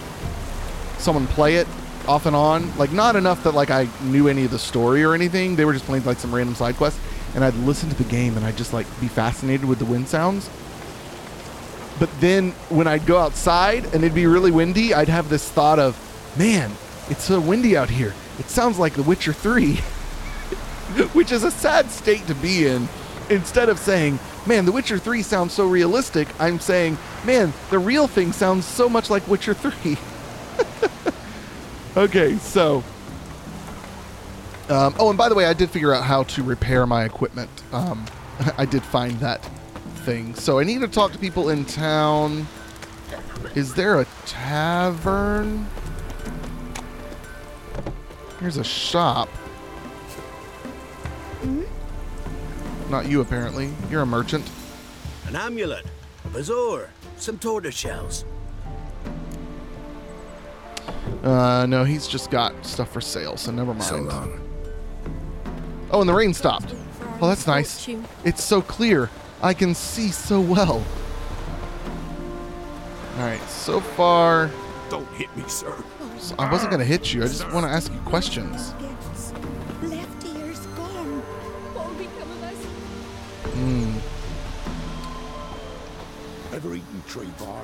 someone 0.98 1.28
play 1.28 1.56
it 1.56 1.68
off 2.08 2.26
and 2.26 2.36
on, 2.36 2.76
like 2.78 2.92
not 2.92 3.16
enough 3.16 3.44
that 3.44 3.54
like 3.54 3.70
I 3.70 3.88
knew 4.04 4.28
any 4.28 4.46
of 4.46 4.52
the 4.52 4.60
story 4.60 5.04
or 5.04 5.14
anything. 5.14 5.56
They 5.56 5.66
were 5.66 5.74
just 5.74 5.86
playing 5.86 6.06
like 6.06 6.18
some 6.18 6.34
random 6.34 6.56
side 6.56 6.76
quest, 6.76 7.00
and 7.36 7.44
I'd 7.44 7.54
listen 7.56 7.90
to 7.90 7.96
the 7.96 8.10
game 8.10 8.36
and 8.36 8.46
I'd 8.46 8.58
just 8.58 8.74
like 8.74 8.88
be 9.00 9.08
fascinated 9.08 9.68
with 9.68 9.80
the 9.80 9.86
wind 9.86 10.08
sounds. 10.08 10.50
But 12.00 12.10
then 12.22 12.52
when 12.70 12.88
I'd 12.88 13.06
go 13.06 13.18
outside 13.18 13.84
and 13.86 13.96
it'd 13.96 14.16
be 14.16 14.26
really 14.26 14.52
windy, 14.52 14.94
I'd 14.94 15.10
have 15.10 15.30
this 15.30 15.50
thought 15.50 15.80
of, 15.80 15.98
man, 16.38 16.72
it's 17.10 17.24
so 17.24 17.40
windy 17.40 17.76
out 17.76 17.90
here. 17.90 18.14
It 18.40 18.50
sounds 18.50 18.80
like 18.80 18.94
The 18.94 19.04
Witcher 19.04 19.34
3, 19.34 19.76
which 21.14 21.34
is 21.34 21.44
a 21.44 21.52
sad 21.52 21.92
state 21.92 22.26
to 22.28 22.36
be 22.36 22.68
in. 22.68 22.88
Instead 23.30 23.70
of 23.70 23.78
saying, 23.78 24.18
man, 24.46 24.66
The 24.66 24.72
Witcher 24.72 24.98
3 24.98 25.22
sounds 25.22 25.54
so 25.54 25.68
realistic, 25.68 26.28
I'm 26.40 26.60
saying, 26.60 26.98
man, 27.26 27.54
the 27.70 27.80
real 27.80 28.08
thing 28.08 28.32
sounds 28.32 28.66
so 28.66 28.90
much 28.90 29.10
like 29.10 29.28
Witcher 29.28 29.54
3. 29.54 29.98
okay, 31.98 32.38
so. 32.38 32.84
Um, 34.70 34.96
oh, 35.00 35.10
and 35.10 35.18
by 35.18 35.30
the 35.30 35.36
way, 35.36 35.46
I 35.46 35.54
did 35.54 35.70
figure 35.70 35.94
out 35.94 36.04
how 36.04 36.24
to 36.24 36.44
repair 36.44 36.86
my 36.86 37.06
equipment. 37.06 37.50
Um, 37.72 38.06
I 38.58 38.66
did 38.66 38.84
find 38.84 39.20
that 39.20 39.44
thing. 40.00 40.34
So 40.36 40.60
I 40.60 40.64
need 40.64 40.82
to 40.82 40.88
talk 40.88 41.12
to 41.12 41.20
people 41.20 41.50
in 41.50 41.66
town. 41.66 42.48
Is 43.56 43.74
there 43.74 44.00
a 44.00 44.06
tavern? 44.26 45.68
Here's 48.40 48.58
a 48.58 48.64
shop. 48.64 49.30
Not 52.90 53.08
you, 53.08 53.22
apparently. 53.22 53.72
You're 53.92 54.02
a 54.02 54.06
merchant. 54.06 54.50
An 55.28 55.36
amulet, 55.36 55.86
a 56.26 56.28
bazaar, 56.30 56.90
some 57.18 57.38
tortoise 57.38 57.76
shells. 57.76 58.26
Uh, 61.24 61.66
no, 61.68 61.84
he's 61.84 62.08
just 62.08 62.32
got 62.32 62.66
stuff 62.66 62.92
for 62.92 63.02
sale, 63.02 63.38
so 63.38 63.52
never 63.52 63.74
mind. 63.74 63.84
So 63.84 63.98
long. 63.98 64.40
Oh, 65.92 66.02
and 66.02 66.10
the 66.10 66.14
rain 66.14 66.34
stopped. 66.34 66.74
Oh, 67.22 67.28
that's 67.28 67.46
nice. 67.46 67.88
It's 68.24 68.44
so 68.44 68.62
clear. 68.62 69.10
I 69.42 69.54
can 69.54 69.76
see 69.76 70.10
so 70.10 70.40
well. 70.40 70.84
All 73.18 73.26
right, 73.26 73.42
so 73.50 73.80
far, 73.82 74.50
Don't 74.90 75.08
hit 75.14 75.36
me, 75.36 75.44
sir. 75.48 75.76
I 76.38 76.52
wasn't 76.52 76.72
going 76.72 76.80
to 76.80 76.86
hit 76.86 77.14
you. 77.14 77.22
I 77.24 77.28
just 77.28 77.52
want 77.52 77.66
to 77.66 77.72
ask 77.72 77.92
you 77.92 78.00
questions. 78.00 78.74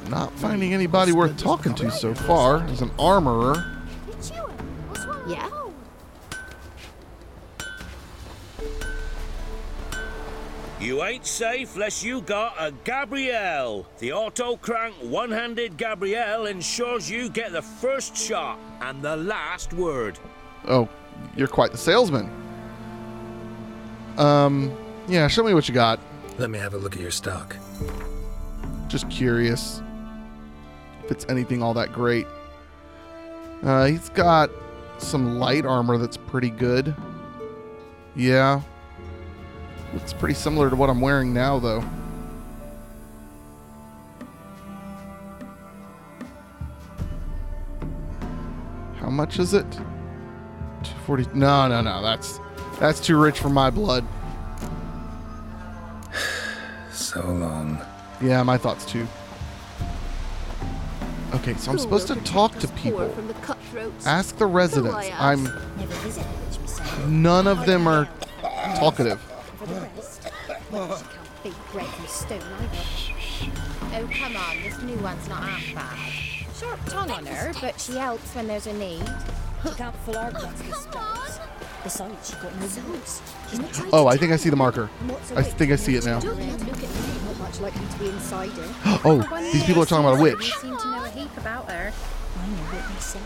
Not 0.09 0.31
finding 0.33 0.73
anybody 0.73 1.11
worth 1.11 1.37
talking 1.37 1.75
to 1.75 1.91
so 1.91 2.13
far. 2.13 2.59
There's 2.59 2.81
an 2.81 2.91
armorer. 2.97 3.79
You. 4.33 4.49
Yeah? 5.27 5.49
You 10.79 11.03
ain't 11.03 11.25
safe 11.25 11.73
unless 11.75 12.03
you 12.03 12.21
got 12.21 12.55
a 12.59 12.71
gabriel. 12.83 13.87
The 13.99 14.13
auto 14.13 14.57
crank 14.57 14.93
one 15.01 15.31
handed 15.31 15.77
gabriel 15.77 16.45
ensures 16.45 17.09
you 17.09 17.29
get 17.29 17.53
the 17.53 17.61
first 17.61 18.15
shot 18.15 18.59
and 18.81 19.01
the 19.01 19.15
last 19.15 19.73
word. 19.73 20.19
Oh, 20.67 20.89
you're 21.35 21.47
quite 21.47 21.71
the 21.71 21.77
salesman. 21.77 22.29
Um, 24.17 24.75
yeah, 25.07 25.27
show 25.27 25.43
me 25.43 25.53
what 25.53 25.67
you 25.67 25.73
got. 25.73 25.99
Let 26.37 26.49
me 26.49 26.59
have 26.59 26.73
a 26.73 26.77
look 26.77 26.95
at 26.95 27.01
your 27.01 27.11
stock. 27.11 27.55
Just 28.95 29.09
curious 29.09 29.83
if 31.03 31.11
it's 31.11 31.25
anything 31.27 31.61
all 31.61 31.73
that 31.73 31.91
great. 31.91 32.25
Uh, 33.61 33.87
he's 33.87 34.07
got 34.07 34.49
some 34.99 35.37
light 35.37 35.65
armor 35.65 35.97
that's 35.97 36.15
pretty 36.15 36.49
good. 36.49 36.95
Yeah. 38.15 38.61
Looks 39.93 40.13
pretty 40.13 40.35
similar 40.35 40.69
to 40.69 40.77
what 40.77 40.89
I'm 40.89 41.01
wearing 41.01 41.33
now, 41.33 41.59
though. 41.59 41.83
How 49.01 49.09
much 49.09 49.39
is 49.39 49.53
it? 49.53 49.69
240. 49.73 51.37
No, 51.37 51.67
no, 51.67 51.81
no. 51.81 52.01
That's 52.01 52.39
that's 52.79 53.01
too 53.01 53.19
rich 53.19 53.39
for 53.39 53.49
my 53.49 53.69
blood. 53.69 54.05
So 56.93 57.19
long. 57.21 57.81
Yeah, 58.21 58.43
my 58.43 58.57
thoughts 58.57 58.85
too. 58.85 59.07
Okay, 61.33 61.53
so 61.55 61.71
I'm 61.71 61.77
supposed 61.77 62.07
to 62.07 62.15
talk 62.17 62.57
to 62.59 62.67
people. 62.69 63.09
From 63.09 63.27
the. 63.27 63.57
Ask 64.05 64.37
the 64.37 64.45
residents. 64.45 64.95
ask? 64.95 65.21
I'm 65.21 65.43
never 65.77 65.93
visited 65.95 66.25
which 66.27 66.59
we 66.61 66.67
say. 66.67 67.07
none 67.07 67.45
of 67.47 67.65
them 67.65 67.87
are 67.87 68.07
talkative. 68.75 69.19
For 69.57 69.65
the 69.67 69.81
rest, 69.81 70.23
she 70.23 70.29
can't 70.71 71.03
beat 71.43 71.53
bread 71.71 71.85
from 71.87 72.07
stone 72.07 72.41
either. 72.61 73.05
Oh, 73.97 74.09
come 74.11 74.35
on, 74.37 74.61
this 74.63 74.81
new 74.81 74.97
one's 74.97 75.27
not 75.27 75.43
half 75.43 75.75
bad. 75.75 76.55
Sharp 76.57 76.79
tongue 76.85 77.11
on 77.11 77.25
her, 77.25 77.53
but 77.59 77.79
she 77.79 77.97
helps 77.97 78.33
when 78.33 78.47
there's 78.47 78.67
a 78.67 78.73
need. 78.73 79.03
She 79.63 79.69
can't 79.75 79.95
fill 79.97 80.17
our 80.17 80.29
oh, 80.29 80.39
glass 80.39 80.63
with 80.63 80.75
spells. 80.75 81.39
Besides, 81.83 82.29
she 82.29 82.35
got 82.35 82.55
no 82.55 82.67
boots. 82.91 83.21
She's 83.49 83.59
not 83.59 83.73
trying 83.73 83.89
Oh, 83.93 84.07
I 84.07 84.17
think 84.17 84.31
I 84.31 84.37
see 84.37 84.49
the 84.49 84.55
marker. 84.55 84.89
And 85.01 85.11
what's 85.11 85.31
a 85.31 85.35
I 85.35 85.37
witch? 85.41 85.47
think 85.53 85.71
I 85.71 85.75
see 85.75 85.95
it 85.95 86.05
now. 86.05 86.19
Don't 87.55 87.63
let 87.63 87.75
look 87.75 87.81
at 87.81 87.81
me. 87.81 87.85
Not 87.85 87.85
much 87.85 87.87
likely 87.87 87.87
to 87.87 87.99
be 87.99 88.09
inside 88.09 88.49
her. 88.49 88.99
Oh, 89.05 89.51
these 89.51 89.63
people 89.63 89.83
are 89.83 89.85
talking 89.85 90.05
about 90.05 90.19
a 90.19 90.21
witch. 90.21 90.53
Seem 90.55 90.77
to 90.77 90.91
know 90.91 91.03
a 91.03 91.09
heap 91.09 91.37
about 91.37 91.69
her. 91.69 91.91
I 92.39 92.47
know 92.47 92.53
what 92.53 92.93
they 92.93 92.99
say. 92.99 93.19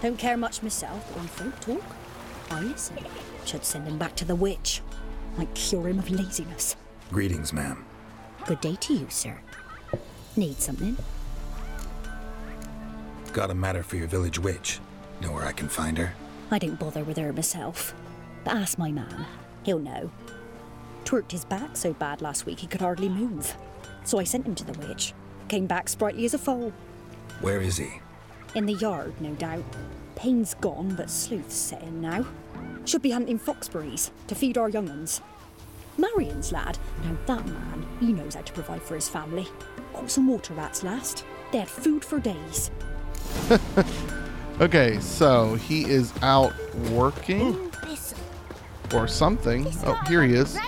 Don't 0.00 0.18
care 0.18 0.36
much 0.36 0.62
myself, 0.62 1.04
but 1.08 1.18
when 1.18 1.28
folk 1.28 1.60
talk, 1.60 1.96
I 2.50 2.60
listen. 2.60 2.98
Should 3.44 3.64
send 3.64 3.86
him 3.86 3.98
back 3.98 4.14
to 4.16 4.24
the 4.24 4.34
witch. 4.34 4.80
Might 5.36 5.52
cure 5.54 5.88
him 5.88 5.98
of 5.98 6.10
laziness. 6.10 6.76
Greetings, 7.10 7.52
ma'am. 7.52 7.84
Good 8.46 8.60
day 8.60 8.76
to 8.76 8.94
you, 8.94 9.06
sir. 9.08 9.40
Need 10.36 10.60
something? 10.60 10.96
Got 13.32 13.50
a 13.50 13.54
matter 13.54 13.82
for 13.82 13.96
your 13.96 14.08
village 14.08 14.38
witch. 14.38 14.80
Know 15.20 15.32
where 15.32 15.44
I 15.44 15.52
can 15.52 15.68
find 15.68 15.98
her? 15.98 16.14
I 16.50 16.58
don't 16.58 16.78
bother 16.78 17.04
with 17.04 17.16
her 17.16 17.32
myself. 17.32 17.94
But 18.44 18.54
ask 18.54 18.78
my 18.78 18.92
man. 18.92 19.26
He'll 19.62 19.78
know. 19.78 20.10
Twerked 21.04 21.32
his 21.32 21.44
back 21.44 21.76
so 21.76 21.92
bad 21.92 22.22
last 22.22 22.46
week 22.46 22.60
he 22.60 22.66
could 22.66 22.80
hardly 22.80 23.08
move. 23.08 23.56
So 24.04 24.18
I 24.18 24.24
sent 24.24 24.46
him 24.46 24.54
to 24.56 24.64
the 24.64 24.86
witch. 24.86 25.14
Came 25.48 25.66
back 25.66 25.88
sprightly 25.88 26.24
as 26.24 26.34
a 26.34 26.38
foal. 26.38 26.72
Where 27.40 27.60
is 27.60 27.76
he? 27.76 28.00
In 28.54 28.66
the 28.66 28.74
yard, 28.74 29.14
no 29.20 29.34
doubt. 29.34 29.64
Pain's 30.16 30.54
gone, 30.54 30.94
but 30.94 31.10
sleuth's 31.10 31.54
set 31.54 31.82
in 31.82 32.00
now. 32.00 32.26
Should 32.84 33.02
be 33.02 33.10
hunting 33.10 33.38
foxberries 33.38 34.10
to 34.28 34.34
feed 34.34 34.58
our 34.58 34.68
young 34.68 34.88
uns. 34.88 35.20
Marion's 35.98 36.52
lad, 36.52 36.78
now 37.04 37.16
that 37.26 37.46
man, 37.46 37.86
he 38.00 38.12
knows 38.12 38.34
how 38.34 38.42
to 38.42 38.52
provide 38.52 38.82
for 38.82 38.94
his 38.94 39.08
family. 39.08 39.46
Got 39.92 40.10
some 40.10 40.28
water 40.28 40.54
rats 40.54 40.82
last. 40.82 41.24
They 41.50 41.58
had 41.58 41.68
food 41.68 42.04
for 42.04 42.18
days. 42.18 42.70
Okay, 44.60 45.00
so 45.00 45.54
he 45.54 45.90
is 45.90 46.12
out 46.22 46.52
working 46.90 47.72
or 48.94 49.08
something. 49.08 49.66
Oh, 49.84 50.00
here 50.06 50.22
he 50.22 50.34
is. 50.34 50.58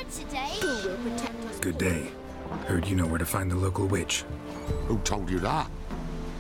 Good 1.60 1.78
day. 1.78 2.08
Heard 2.66 2.86
you 2.86 2.96
know 2.96 3.06
where 3.06 3.18
to 3.18 3.26
find 3.26 3.50
the 3.50 3.56
local 3.56 3.86
witch. 3.86 4.24
Who 4.86 4.98
told 4.98 5.30
you 5.30 5.38
that? 5.40 5.70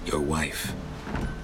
Your 0.06 0.20
wife. 0.20 0.72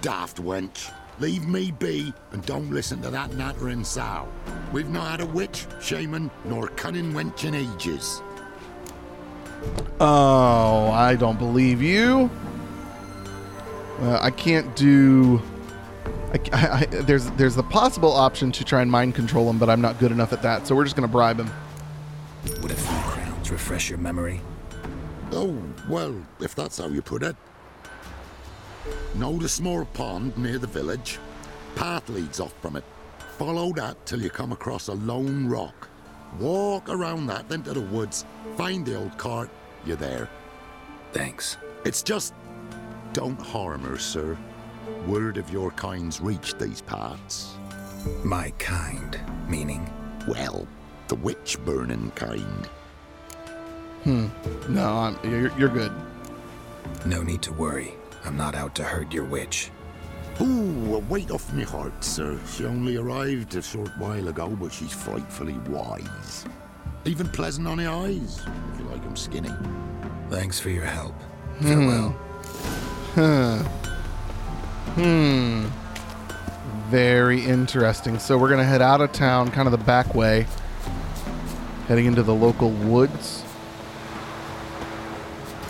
Daft 0.01 0.43
wench. 0.43 0.93
Leave 1.19 1.47
me 1.47 1.71
be 1.71 2.15
and 2.33 2.45
don't 2.47 2.71
listen 2.71 3.03
to 3.03 3.11
that 3.11 3.35
nattering 3.35 3.85
sow. 3.85 4.27
We've 4.73 4.89
not 4.89 5.11
had 5.11 5.21
a 5.21 5.27
witch, 5.27 5.67
shaman, 5.81 6.31
nor 6.45 6.69
cunning 6.69 7.13
wench 7.13 7.45
in 7.45 7.55
ages. 7.55 8.23
Oh, 10.01 10.91
I 10.91 11.17
don't 11.17 11.39
believe 11.39 11.83
you. 11.83 12.31
Uh, 14.01 14.19
I 14.23 14.31
can't 14.31 14.75
do. 14.77 15.43
I, 16.07 16.41
I, 16.53 16.79
I- 16.81 16.85
there's 16.87 17.31
there's 17.33 17.55
the 17.57 17.63
possible 17.63 18.13
option 18.13 18.53
to 18.53 18.65
try 18.65 18.83
and 18.83 18.91
mind 18.91 19.15
control 19.15 19.49
him, 19.49 19.59
but 19.59 19.69
I'm 19.71 19.81
not 19.81 19.99
good 19.99 20.13
enough 20.13 20.33
at 20.33 20.43
that. 20.43 20.67
So 20.67 20.75
we're 20.75 20.85
just 20.85 20.97
gonna 20.97 21.09
bribe 21.09 21.39
him. 21.41 21.51
Would 22.63 22.71
a 22.71 22.75
few 22.75 22.99
crowns 23.11 23.51
refresh 23.51 23.89
your 23.91 23.99
memory? 23.99 24.41
Oh, 25.33 25.57
well, 25.89 26.15
if 26.41 26.55
that's 26.55 26.79
how 26.79 26.89
you 26.89 27.03
put 27.03 27.23
it. 27.23 27.37
Know 29.15 29.37
the 29.39 29.49
small 29.49 29.85
pond 29.85 30.37
near 30.39 30.59
the 30.59 30.67
village? 30.67 31.19
Path 31.77 32.09
leads 32.09 32.41
off 32.41 32.55
from 32.61 32.77
it. 32.77 32.85
Follow 33.39 33.73
that 33.75 34.05
till 34.07 34.21
you 34.23 34.31
come 34.31 34.53
across 34.53 34.89
a 34.89 34.93
lone 34.95 35.47
rock. 35.49 35.89
Walk 36.39 36.89
around 36.89 37.27
that 37.27 37.51
into 37.51 37.73
the 37.73 37.81
woods, 37.81 38.25
find 38.57 38.85
the 38.87 38.97
old 38.97 39.17
cart, 39.19 39.51
you're 39.85 39.97
there. 39.97 40.29
Thanks. 41.13 41.57
It's 41.85 42.03
just. 42.03 42.35
Don't 43.13 43.41
harm 43.41 43.83
her, 43.83 43.99
sir. 43.99 44.37
Word 45.07 45.39
of 45.39 45.51
your 45.51 45.71
kind's 45.73 46.21
reached 46.21 46.59
these 46.59 46.81
parts. 46.83 47.55
My 48.25 48.51
kind, 48.59 49.19
meaning? 49.49 49.89
Well, 50.29 50.67
the 51.09 51.17
witch 51.17 51.59
burning 51.65 52.11
kind. 52.15 52.67
Hmm. 54.05 54.29
No, 54.69 54.87
I'm, 54.87 55.19
you're, 55.25 55.57
you're 55.59 55.69
good. 55.69 55.93
No 57.05 57.23
need 57.23 57.43
to 57.43 57.53
worry. 57.53 57.95
I'm 58.25 58.37
not 58.37 58.55
out 58.55 58.75
to 58.77 58.85
hurt 58.85 59.13
your 59.13 59.25
witch. 59.25 59.71
Ooh, 60.41 60.95
a 60.95 60.99
weight 61.01 61.31
off 61.31 61.53
me 61.53 61.65
heart, 61.65 62.03
sir. 62.03 62.39
She 62.51 62.65
only 62.65 62.97
arrived 62.97 63.55
a 63.57 63.63
short 63.63 63.91
while 63.99 64.29
ago, 64.29 64.49
but 64.49 64.73
she's 64.73 64.93
frightfully 64.93 65.59
wise. 65.69 66.47
Even 67.05 67.29
pleasant 67.29 67.67
on 67.67 67.79
the 67.79 67.87
eyes, 67.87 68.41
if 68.73 68.81
you 68.81 68.85
like 68.87 69.03
'em 69.05 69.17
skinny. 69.17 69.53
Thanks 70.31 70.59
for 70.61 70.71
your 70.71 70.85
help. 70.85 71.15
Hmm. 71.61 71.67
Farewell. 71.67 72.17
Huh. 73.15 73.63
Hmm. 74.95 75.67
Very 76.91 77.45
interesting. 77.45 78.19
So 78.19 78.37
we're 78.37 78.49
gonna 78.51 78.65
head 78.65 78.83
out 78.83 79.01
of 79.01 79.13
town, 79.13 79.51
kind 79.51 79.67
of 79.69 79.73
the 79.73 79.79
back 79.85 80.15
way, 80.15 80.47
heading 81.89 82.07
into 82.07 82.23
the 82.23 82.35
local 82.35 82.71
woods. 82.71 83.45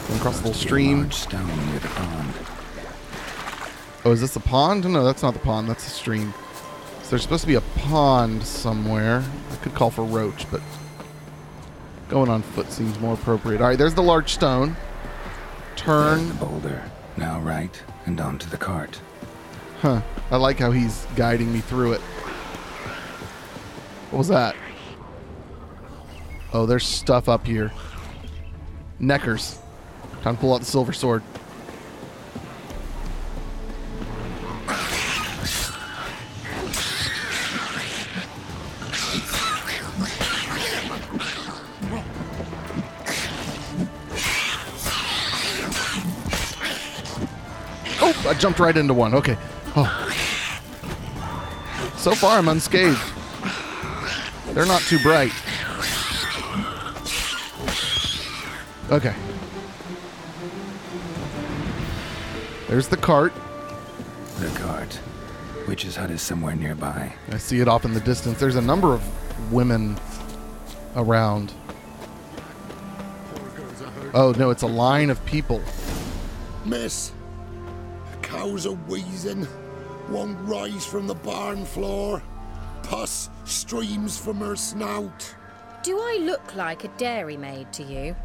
Going 0.08 0.18
across 0.18 0.40
the 0.40 0.48
little 0.48 0.50
Must 0.52 0.60
be 0.62 0.66
a 0.66 0.68
stream. 0.68 1.10
stone 1.10 1.66
near 1.70 1.78
the 1.78 1.88
pond. 1.88 2.34
Oh, 4.04 4.12
is 4.12 4.20
this 4.22 4.34
a 4.36 4.40
pond? 4.40 4.90
No, 4.90 5.04
that's 5.04 5.22
not 5.22 5.34
the 5.34 5.40
pond. 5.40 5.68
That's 5.68 5.84
the 5.84 5.90
stream. 5.90 6.32
So 7.02 7.10
there's 7.10 7.22
supposed 7.22 7.42
to 7.42 7.46
be 7.46 7.56
a 7.56 7.60
pond 7.60 8.42
somewhere. 8.42 9.22
I 9.52 9.56
could 9.56 9.74
call 9.74 9.90
for 9.90 10.04
Roach, 10.04 10.50
but 10.50 10.62
going 12.08 12.30
on 12.30 12.40
foot 12.42 12.72
seems 12.72 12.98
more 12.98 13.14
appropriate. 13.14 13.60
All 13.60 13.68
right, 13.68 13.76
there's 13.78 13.94
the 13.94 14.02
large 14.02 14.32
stone. 14.32 14.74
Turn. 15.76 16.28
The 16.28 16.34
boulder. 16.34 16.82
Now 17.16 17.40
right, 17.40 17.80
and 18.06 18.18
onto 18.20 18.48
the 18.48 18.56
cart. 18.56 19.00
Huh. 19.80 20.02
I 20.30 20.36
like 20.36 20.58
how 20.58 20.72
he's 20.72 21.06
guiding 21.16 21.50
me 21.50 21.60
through 21.60 21.94
it. 21.94 22.02
What 24.10 24.18
was 24.18 24.28
that? 24.28 24.54
Oh, 26.52 26.66
there's 26.66 26.86
stuff 26.86 27.30
up 27.30 27.46
here. 27.46 27.72
Nekkers. 29.00 29.56
Time 30.20 30.36
to 30.36 30.40
pull 30.40 30.52
out 30.52 30.60
the 30.60 30.66
silver 30.66 30.92
sword. 30.92 31.22
Oh, 48.02 48.28
I 48.28 48.34
jumped 48.34 48.58
right 48.58 48.76
into 48.76 48.92
one. 48.92 49.14
Okay. 49.14 49.38
Oh. 49.76 50.06
So 51.96 52.14
far, 52.14 52.38
I'm 52.38 52.48
unscathed. 52.48 52.98
They're 54.54 54.66
not 54.66 54.82
too 54.82 54.98
bright. 55.00 55.32
Okay. 58.90 59.14
There's 62.68 62.88
the 62.88 62.96
cart. 62.96 63.32
The 64.38 64.48
cart. 64.58 65.00
Witch's 65.68 65.94
hut 65.94 66.10
is 66.10 66.22
somewhere 66.22 66.56
nearby. 66.56 67.12
I 67.30 67.38
see 67.38 67.60
it 67.60 67.68
off 67.68 67.84
in 67.84 67.94
the 67.94 68.00
distance. 68.00 68.40
There's 68.40 68.56
a 68.56 68.62
number 68.62 68.92
of 68.94 69.52
women 69.52 69.96
around. 70.96 71.52
Oh, 74.14 74.34
no, 74.36 74.50
it's 74.50 74.62
a 74.62 74.66
line 74.66 75.10
of 75.10 75.24
people. 75.24 75.62
Miss, 76.64 77.12
cows 78.22 78.66
are 78.66 78.72
wheezing, 78.72 79.46
won't 80.10 80.38
rise 80.40 80.84
from 80.84 81.06
the 81.06 81.14
barn 81.14 81.64
floor. 81.64 82.22
Pus 82.82 83.30
streams 83.44 84.18
from 84.18 84.38
her 84.38 84.56
snout. 84.56 85.34
Do 85.82 85.98
I 85.98 86.18
look 86.20 86.54
like 86.56 86.84
a 86.84 86.88
dairymaid 86.98 87.72
to 87.72 87.82
you? 87.82 88.16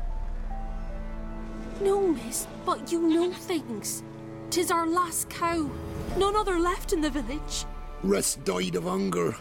No, 1.82 2.08
miss, 2.08 2.48
but 2.66 2.92
you 2.92 3.02
know 3.02 3.32
things. 3.32 4.04
Tis 4.50 4.72
our 4.72 4.88
last 4.88 5.30
cow. 5.30 5.70
None 6.18 6.36
other 6.36 6.60
left 6.60 6.94
in 6.94 7.02
the 7.02 7.10
village. 7.10 7.66
Rest 8.04 8.44
died 8.44 8.76
of 8.76 8.84
hunger, 8.84 9.36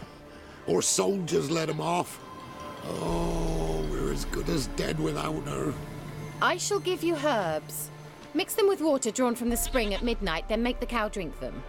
or 0.67 0.81
soldiers 0.81 1.49
let 1.49 1.69
him 1.69 1.81
off. 1.81 2.19
Oh, 2.85 3.85
we're 3.89 4.11
as 4.11 4.25
good 4.25 4.49
as 4.49 4.67
dead 4.75 4.99
without 4.99 5.47
her. 5.47 5.73
I 6.41 6.57
shall 6.57 6.79
give 6.79 7.03
you 7.03 7.15
herbs. 7.15 7.89
Mix 8.33 8.53
them 8.55 8.67
with 8.67 8.81
water 8.81 9.11
drawn 9.11 9.35
from 9.35 9.49
the 9.49 9.57
spring 9.57 9.93
at 9.93 10.03
midnight, 10.03 10.47
then 10.49 10.61
make 10.61 10.79
the 10.79 10.85
cow 10.85 11.07
drink 11.07 11.39
them. 11.39 11.63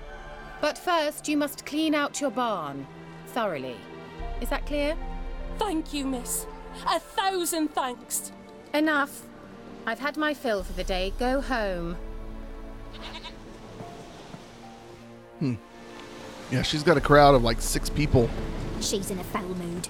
But 0.60 0.78
first, 0.78 1.28
you 1.28 1.36
must 1.36 1.66
clean 1.66 1.94
out 1.94 2.20
your 2.20 2.30
barn 2.30 2.86
thoroughly. 3.28 3.76
Is 4.40 4.48
that 4.48 4.66
clear? 4.66 4.96
Thank 5.58 5.92
you, 5.92 6.06
miss. 6.06 6.46
A 6.88 6.98
thousand 6.98 7.68
thanks. 7.68 8.32
Enough. 8.74 9.22
I've 9.86 9.98
had 10.00 10.16
my 10.16 10.34
fill 10.34 10.62
for 10.64 10.72
the 10.72 10.84
day. 10.84 11.12
Go 11.18 11.40
home. 11.40 11.96
Hmm. 15.38 15.54
Yeah, 16.50 16.62
she's 16.62 16.82
got 16.82 16.96
a 16.96 17.00
crowd 17.00 17.34
of 17.34 17.42
like 17.42 17.60
six 17.60 17.90
people. 17.90 18.28
She's 18.80 19.10
in 19.10 19.18
a 19.18 19.24
foul 19.24 19.42
mood. 19.42 19.88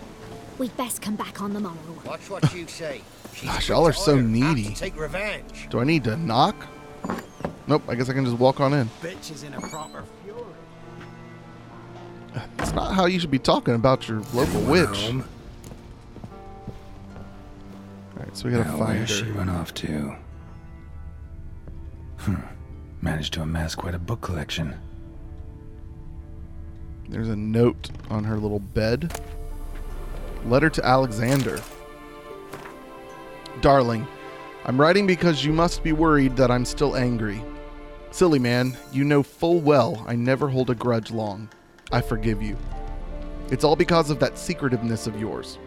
We'd 0.59 0.77
best 0.77 1.03
come 1.03 1.17
back 1.17 1.41
on 1.43 1.53
the 1.53 1.61
morrow. 1.61 1.77
Watch 2.05 2.31
what 2.31 2.55
you 2.55 2.67
say. 2.67 3.03
She's 3.35 3.51
Gosh, 3.51 3.69
y'all 3.69 3.87
are 3.87 3.93
so 3.93 4.13
order, 4.13 4.23
apt 4.23 4.31
needy. 4.31 4.75
take 4.75 4.99
revenge. 4.99 5.69
Do 5.69 5.81
I 5.81 5.85
need 5.85 6.05
to 6.05 6.17
knock? 6.17 6.57
Nope, 7.67 7.83
I 7.87 7.95
guess 7.95 8.09
I 8.09 8.15
can 8.15 8.25
just 8.25 8.39
walk 8.39 8.61
on 8.61 8.73
in. 8.73 8.89
Bitch 9.03 9.31
is 9.31 9.43
in 9.43 9.53
a 9.53 9.61
proper 9.61 10.05
It's 12.59 12.73
not 12.73 12.95
how 12.95 13.07
you 13.07 13.19
should 13.19 13.31
be 13.31 13.39
talking 13.39 13.75
about 13.75 14.09
your 14.09 14.21
local 14.33 14.61
witch. 14.63 14.89
home? 14.89 15.25
Alright, 18.17 18.37
so 18.37 18.47
we 18.47 18.51
gotta 18.53 18.65
Now, 18.71 18.79
find 18.79 18.99
where's 18.99 19.11
she 19.11 19.25
run 19.25 19.49
off 19.49 19.73
to? 19.75 20.17
Hmm. 22.19 22.37
Managed 23.01 23.35
to 23.35 23.43
amass 23.43 23.75
quite 23.75 23.95
a 23.95 23.99
book 23.99 24.21
collection. 24.21 24.75
There's 27.09 27.29
a 27.29 27.37
note 27.37 27.91
on 28.11 28.25
her 28.25 28.37
little 28.37 28.59
bed. 28.59 29.21
Letter 30.47 30.71
to 30.71 30.85
Alexander. 30.85 31.61
Darling, 33.61 34.07
I'm 34.65 34.81
writing 34.81 35.07
because 35.07 35.45
you 35.45 35.53
must 35.53 35.85
be 35.85 35.93
worried 35.93 36.37
that 36.37 36.51
I'm 36.51 36.65
still 36.65 36.97
angry. 36.97 37.41
Silly 38.11 38.39
man, 38.39 38.77
you 38.93 39.05
know 39.05 39.23
full 39.23 39.61
well 39.61 40.05
I 40.07 40.17
never 40.17 40.49
hold 40.49 40.71
a 40.71 40.75
grudge 40.75 41.11
long. 41.11 41.49
I 41.93 42.01
forgive 42.01 42.43
you. 42.43 42.57
It's 43.51 43.65
all 43.65 43.77
because 43.77 44.11
of 44.11 44.19
that 44.21 44.39
secretiveness 44.39 45.07
of 45.07 45.21
yours. 45.21 45.59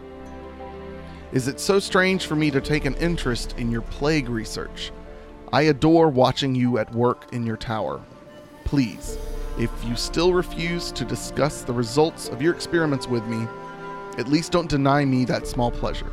Is 1.32 1.48
it 1.48 1.60
so 1.60 1.78
strange 1.78 2.26
for 2.26 2.36
me 2.36 2.50
to 2.50 2.60
take 2.60 2.84
an 2.84 2.94
interest 2.96 3.54
in 3.56 3.70
your 3.70 3.82
plague 3.82 4.28
research? 4.28 4.92
I 5.52 5.62
adore 5.62 6.08
watching 6.08 6.54
you 6.54 6.78
at 6.78 6.92
work 6.94 7.32
in 7.32 7.46
your 7.46 7.56
tower. 7.56 8.00
Please, 8.64 9.16
if 9.58 9.70
you 9.84 9.96
still 9.96 10.32
refuse 10.32 10.92
to 10.92 11.04
discuss 11.04 11.62
the 11.62 11.72
results 11.72 12.28
of 12.28 12.42
your 12.42 12.54
experiments 12.54 13.06
with 13.06 13.24
me, 13.26 13.46
at 14.18 14.28
least 14.28 14.52
don't 14.52 14.68
deny 14.68 15.04
me 15.04 15.24
that 15.24 15.46
small 15.46 15.70
pleasure. 15.70 16.12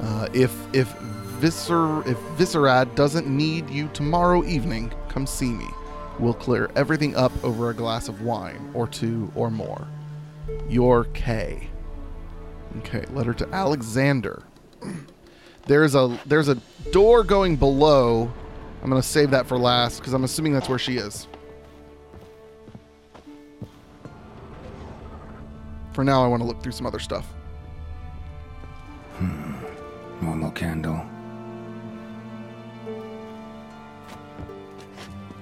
Uh, 0.00 0.28
if 0.32 0.52
if 0.74 0.88
Viscer 1.40 2.06
if 2.06 2.16
Viscerad 2.38 2.94
doesn't 2.94 3.26
need 3.26 3.68
you 3.68 3.88
tomorrow 3.92 4.44
evening, 4.44 4.92
come 5.08 5.26
see 5.26 5.50
me. 5.50 5.66
We'll 6.20 6.34
clear 6.34 6.70
everything 6.76 7.16
up 7.16 7.32
over 7.42 7.70
a 7.70 7.74
glass 7.74 8.08
of 8.08 8.20
wine 8.20 8.70
or 8.74 8.86
two 8.86 9.32
or 9.34 9.50
more. 9.50 9.88
Your 10.68 11.04
K. 11.14 11.70
Okay, 12.78 13.06
letter 13.06 13.32
to 13.32 13.48
Alexander. 13.48 14.42
There's 15.66 15.94
a 15.94 16.18
there's 16.26 16.48
a 16.48 16.56
door 16.90 17.22
going 17.22 17.54
below. 17.54 18.32
I'm 18.82 18.88
gonna 18.88 19.02
save 19.02 19.30
that 19.30 19.46
for 19.46 19.56
last 19.56 19.98
because 19.98 20.14
I'm 20.14 20.24
assuming 20.24 20.52
that's 20.52 20.68
where 20.68 20.78
she 20.78 20.96
is. 20.96 21.28
For 25.92 26.02
now, 26.02 26.24
I 26.24 26.28
want 26.28 26.42
to 26.42 26.46
look 26.46 26.62
through 26.62 26.72
some 26.72 26.86
other 26.86 26.98
stuff. 26.98 27.26
Hmm. 29.16 29.54
Normal 30.22 30.50
candle. 30.50 31.04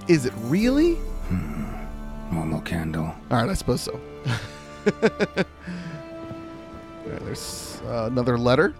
Is 0.09 0.25
it 0.25 0.33
really? 0.37 0.95
Hmm. 0.95 1.65
Normal 2.33 2.61
candle. 2.61 3.05
All 3.05 3.37
right, 3.37 3.47
I 3.47 3.53
suppose 3.53 3.81
so. 3.81 3.99
right, 5.01 5.45
there's 7.05 7.79
uh, 7.85 8.09
another 8.11 8.35
letter. 8.35 8.73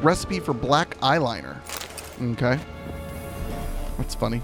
Recipe 0.00 0.40
for 0.40 0.54
black 0.54 0.98
eyeliner. 1.00 1.58
Okay. 2.32 2.58
That's 3.98 4.14
funny. 4.14 4.40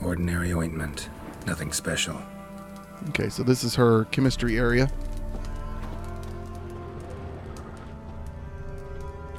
Ordinary 0.00 0.52
ointment. 0.52 1.08
Nothing 1.48 1.72
special. 1.72 2.16
Okay, 3.08 3.30
so 3.30 3.42
this 3.42 3.64
is 3.64 3.74
her 3.74 4.04
chemistry 4.06 4.56
area. 4.56 4.88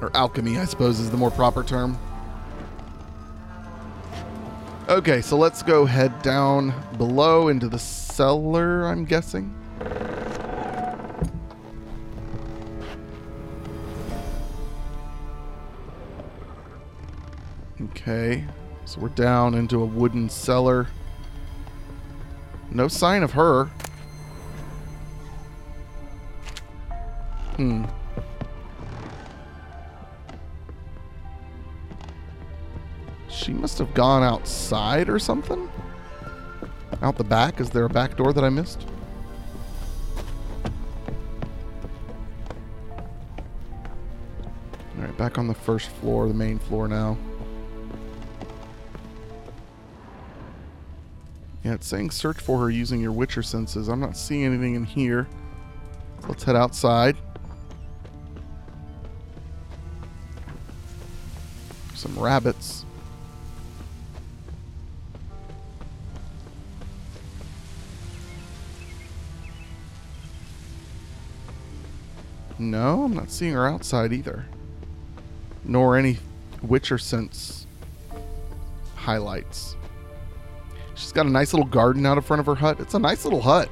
Or 0.02 0.12
alchemy, 0.14 0.60
I 0.60 0.66
suppose, 0.66 1.00
is 1.00 1.10
the 1.10 1.16
more 1.16 1.32
proper 1.32 1.64
term. 1.64 1.98
Okay, 4.88 5.20
so 5.22 5.36
let's 5.36 5.64
go 5.64 5.88
head 5.88 6.22
down 6.22 6.72
below 7.00 7.48
into 7.48 7.68
the 7.68 7.80
cellar, 7.80 8.86
I'm 8.86 9.04
guessing. 9.04 9.52
Okay, 17.82 18.46
so 18.86 19.02
we're 19.02 19.10
down 19.10 19.56
into 19.56 19.82
a 19.82 19.86
wooden 19.86 20.30
cellar. 20.30 20.88
No 22.70 22.88
sign 22.88 23.24
of 23.24 23.32
her. 23.32 23.66
Hmm. 27.56 27.86
She 33.30 33.54
must 33.54 33.78
have 33.80 33.94
gone 33.94 34.24
outside 34.24 35.10
or 35.10 35.20
something? 35.20 35.70
Out 37.02 37.18
the 37.18 37.24
back? 37.24 37.60
Is 37.60 37.70
there 37.70 37.86
a 37.86 37.90
back 37.90 38.18
door 38.18 38.34
that 38.34 38.44
I 38.44 38.50
missed? 38.50 38.88
Alright, 44.98 45.18
back 45.18 45.38
on 45.38 45.48
the 45.48 45.54
first 45.54 45.90
floor, 45.90 46.28
the 46.28 46.34
main 46.34 46.58
floor 46.58 46.88
now. 46.88 47.18
Yeah, 51.64 51.74
it's 51.74 51.88
saying 51.88 52.12
search 52.12 52.40
for 52.40 52.60
her 52.60 52.70
using 52.70 53.02
your 53.02 53.12
Witcher 53.12 53.42
senses. 53.42 53.88
I'm 53.88 54.00
not 54.00 54.16
seeing 54.16 54.46
anything 54.46 54.76
in 54.76 54.84
here. 54.84 55.28
Let's 56.28 56.44
head 56.44 56.56
outside. 56.56 57.18
Some 61.96 62.18
rabbits. 62.18 62.86
No, 72.58 73.04
I'm 73.04 73.14
not 73.14 73.32
seeing 73.32 73.54
her 73.54 73.68
outside 73.68 74.14
either. 74.14 74.46
Nor 75.64 75.98
any 75.98 76.18
Witcher 76.62 76.98
sense 76.98 77.68
highlights. 78.96 79.76
She's 80.96 81.12
got 81.12 81.26
a 81.26 81.30
nice 81.30 81.54
little 81.54 81.68
garden 81.68 82.06
out 82.06 82.18
in 82.18 82.24
front 82.24 82.40
of 82.40 82.46
her 82.46 82.56
hut. 82.56 82.80
It's 82.80 82.94
a 82.94 83.00
nice 83.00 83.26
little 83.26 83.42
hut. 83.42 83.70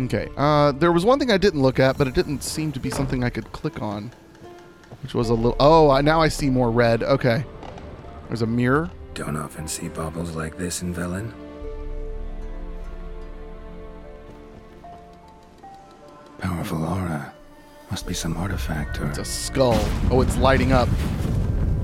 Okay, 0.00 0.28
uh, 0.36 0.72
there 0.72 0.92
was 0.92 1.04
one 1.04 1.18
thing 1.18 1.30
I 1.30 1.38
didn't 1.38 1.60
look 1.60 1.80
at, 1.80 1.98
but 1.98 2.06
it 2.06 2.14
didn't 2.14 2.42
seem 2.42 2.72
to 2.72 2.80
be 2.80 2.88
something 2.88 3.24
I 3.24 3.30
could 3.30 3.50
click 3.52 3.82
on. 3.82 4.12
Which 5.02 5.14
was 5.14 5.28
a 5.28 5.34
little... 5.34 5.56
Oh, 5.60 6.00
now 6.00 6.20
I 6.20 6.28
see 6.28 6.50
more 6.50 6.70
red. 6.70 7.02
Okay. 7.02 7.44
There's 8.28 8.42
a 8.42 8.46
mirror. 8.46 8.90
Don't 9.14 9.36
often 9.36 9.66
see 9.68 9.88
baubles 9.88 10.36
like 10.36 10.56
this 10.56 10.82
in 10.82 10.94
Velen. 10.94 11.32
Must 17.90 18.06
be 18.06 18.14
some 18.14 18.36
artifact 18.36 19.00
or... 19.00 19.06
It's 19.06 19.18
a 19.18 19.24
skull. 19.24 19.78
Oh, 20.10 20.20
it's 20.20 20.36
lighting 20.36 20.72
up. 20.72 20.88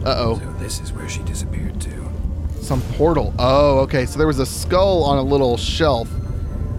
Uh-oh. 0.04 0.38
So 0.38 0.52
this 0.58 0.80
is 0.80 0.92
where 0.92 1.08
she 1.08 1.22
disappeared 1.22 1.80
to. 1.80 2.10
Some 2.60 2.82
portal. 2.92 3.32
Oh, 3.38 3.78
okay. 3.80 4.04
So 4.04 4.18
there 4.18 4.26
was 4.26 4.38
a 4.38 4.46
skull 4.46 5.02
on 5.02 5.16
a 5.16 5.22
little 5.22 5.56
shelf, 5.56 6.10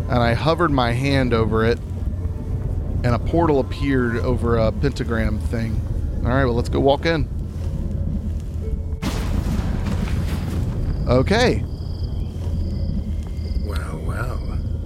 and 0.10 0.20
I 0.20 0.34
hovered 0.34 0.70
my 0.70 0.92
hand 0.92 1.34
over 1.34 1.66
it, 1.66 1.80
and 3.04 3.08
a 3.08 3.20
portal 3.20 3.60
appeared 3.60 4.18
over 4.18 4.58
a 4.58 4.72
pentagram 4.72 5.40
thing. 5.40 5.82
All 6.24 6.30
right, 6.30 6.46
well, 6.46 6.54
let's 6.54 6.70
go 6.70 6.80
walk 6.80 7.06
in. 7.06 7.28
Okay. 11.08 11.64
Well, 13.64 14.02
well. 14.06 14.38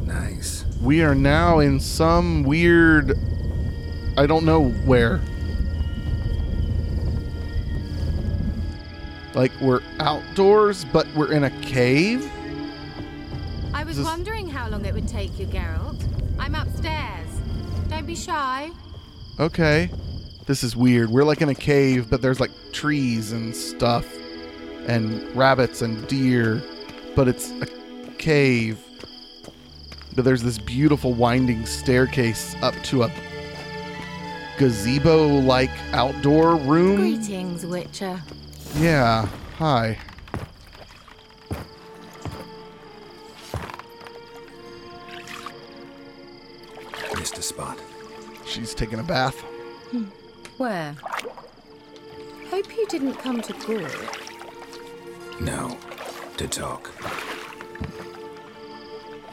Nice. 0.06 0.66
We 0.82 1.02
are 1.02 1.16
now 1.16 1.60
in 1.60 1.80
some 1.80 2.44
weird. 2.44 3.18
I 4.20 4.28
don't 4.28 4.44
know 4.44 4.66
where. 4.84 5.22
Like 9.34 9.54
we're 9.62 9.80
outdoors, 10.02 10.84
but 10.92 11.08
we're 11.16 11.32
in 11.32 11.46
a 11.46 11.50
cave? 11.62 12.30
I 13.74 13.86
was 13.86 13.96
This- 13.96 14.06
wondering 14.06 14.50
how 14.50 14.68
long 14.68 14.84
it 14.84 14.94
would 14.94 15.08
take 15.08 15.40
you, 15.40 15.46
Geralt. 15.46 16.04
I'm 16.38 16.54
upstairs. 16.54 17.30
Don't 17.90 18.06
be 18.06 18.14
shy. 18.14 18.72
Okay. 19.40 19.90
This 20.48 20.66
is 20.66 20.76
weird. 20.76 21.10
We're 21.10 21.24
like 21.24 21.42
in 21.42 21.48
a 21.48 21.56
cave, 21.56 22.10
but 22.10 22.22
there's 22.22 22.42
like 22.42 22.52
trees 22.74 23.32
and 23.32 23.56
stuff, 23.56 24.06
and 24.86 25.34
rabbits 25.34 25.82
and 25.82 26.06
deer, 26.10 26.62
but 27.16 27.30
it's 27.30 27.52
a 27.62 27.68
cave. 28.18 28.80
But 30.14 30.26
there's 30.26 30.44
this 30.44 30.58
beautiful 30.58 31.14
winding 31.14 31.66
staircase 31.66 32.54
up 32.62 32.76
to 32.84 33.04
a 33.04 33.12
gazebo 34.60 35.26
like 35.40 35.72
outdoor 35.94 36.58
room. 36.58 36.98
Greetings, 36.98 37.66
Witcher. 37.66 38.22
Yeah. 38.76 39.26
Hi. 39.58 39.98
Missed 47.18 47.38
a 47.38 47.42
spot. 47.42 47.80
She's 48.46 48.76
taking 48.76 49.00
a 49.00 49.04
bath. 49.04 49.40
Hmm. 49.92 50.04
Where? 50.58 50.94
Hope 52.50 52.76
you 52.76 52.86
didn't 52.88 53.14
come 53.14 53.42
to 53.42 53.54
Gore. 53.66 53.90
No. 55.40 55.78
To 56.36 56.48
talk. 56.50 56.92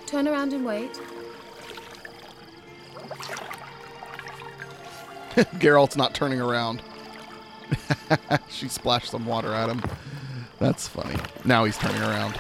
Turn 0.07 0.29
around 0.29 0.53
and 0.53 0.65
wait. 0.65 1.01
Geralt's 5.59 5.97
not 5.97 6.15
turning 6.15 6.41
around. 6.41 6.83
she 8.49 8.69
splashed 8.69 9.11
some 9.11 9.27
water 9.27 9.53
at 9.53 9.69
him. 9.69 9.83
That's 10.59 10.89
funny. 10.89 11.17
Now 11.45 11.65
he's 11.65 11.77
turning 11.77 12.01
around. 12.01 12.35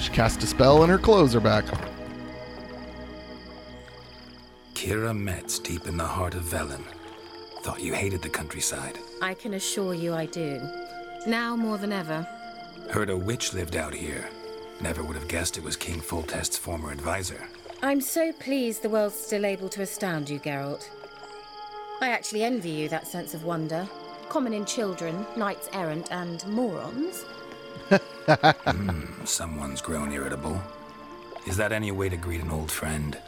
She 0.00 0.10
cast 0.10 0.42
a 0.42 0.46
spell 0.46 0.82
and 0.82 0.90
her 0.90 0.98
clothes 0.98 1.36
are 1.36 1.40
back. 1.40 1.64
Keira 4.74 5.16
Metz 5.16 5.60
deep 5.60 5.86
in 5.86 5.96
the 5.96 6.04
heart 6.04 6.34
of 6.34 6.42
Velen. 6.42 6.82
Thought 7.62 7.82
you 7.82 7.92
hated 7.92 8.22
the 8.22 8.28
countryside. 8.28 8.98
I 9.22 9.34
can 9.34 9.54
assure 9.54 9.94
you 9.94 10.14
I 10.14 10.26
do. 10.26 10.60
Now 11.26 11.54
more 11.54 11.78
than 11.78 11.92
ever. 11.92 12.26
Heard 12.90 13.10
a 13.10 13.16
witch 13.16 13.54
lived 13.54 13.76
out 13.76 13.94
here. 13.94 14.28
Never 14.80 15.02
would 15.02 15.16
have 15.16 15.28
guessed 15.28 15.58
it 15.58 15.64
was 15.64 15.76
King 15.76 16.00
Foltest's 16.00 16.56
former 16.56 16.92
advisor. 16.92 17.48
I'm 17.82 18.00
so 18.00 18.32
pleased 18.32 18.82
the 18.82 18.88
world's 18.88 19.16
still 19.16 19.44
able 19.44 19.68
to 19.70 19.82
astound 19.82 20.30
you, 20.30 20.38
Geralt. 20.38 20.88
I 22.00 22.10
actually 22.10 22.44
envy 22.44 22.70
you 22.70 22.88
that 22.88 23.06
sense 23.06 23.34
of 23.34 23.44
wonder. 23.44 23.88
Common 24.28 24.52
in 24.52 24.64
children, 24.64 25.26
knights 25.36 25.68
errant, 25.72 26.12
and 26.12 26.46
morons. 26.46 27.24
Hmm, 27.90 29.24
someone's 29.24 29.80
grown 29.80 30.12
irritable. 30.12 30.60
Is 31.46 31.56
that 31.56 31.72
any 31.72 31.90
way 31.90 32.08
to 32.08 32.16
greet 32.16 32.42
an 32.42 32.50
old 32.50 32.70
friend? 32.70 33.18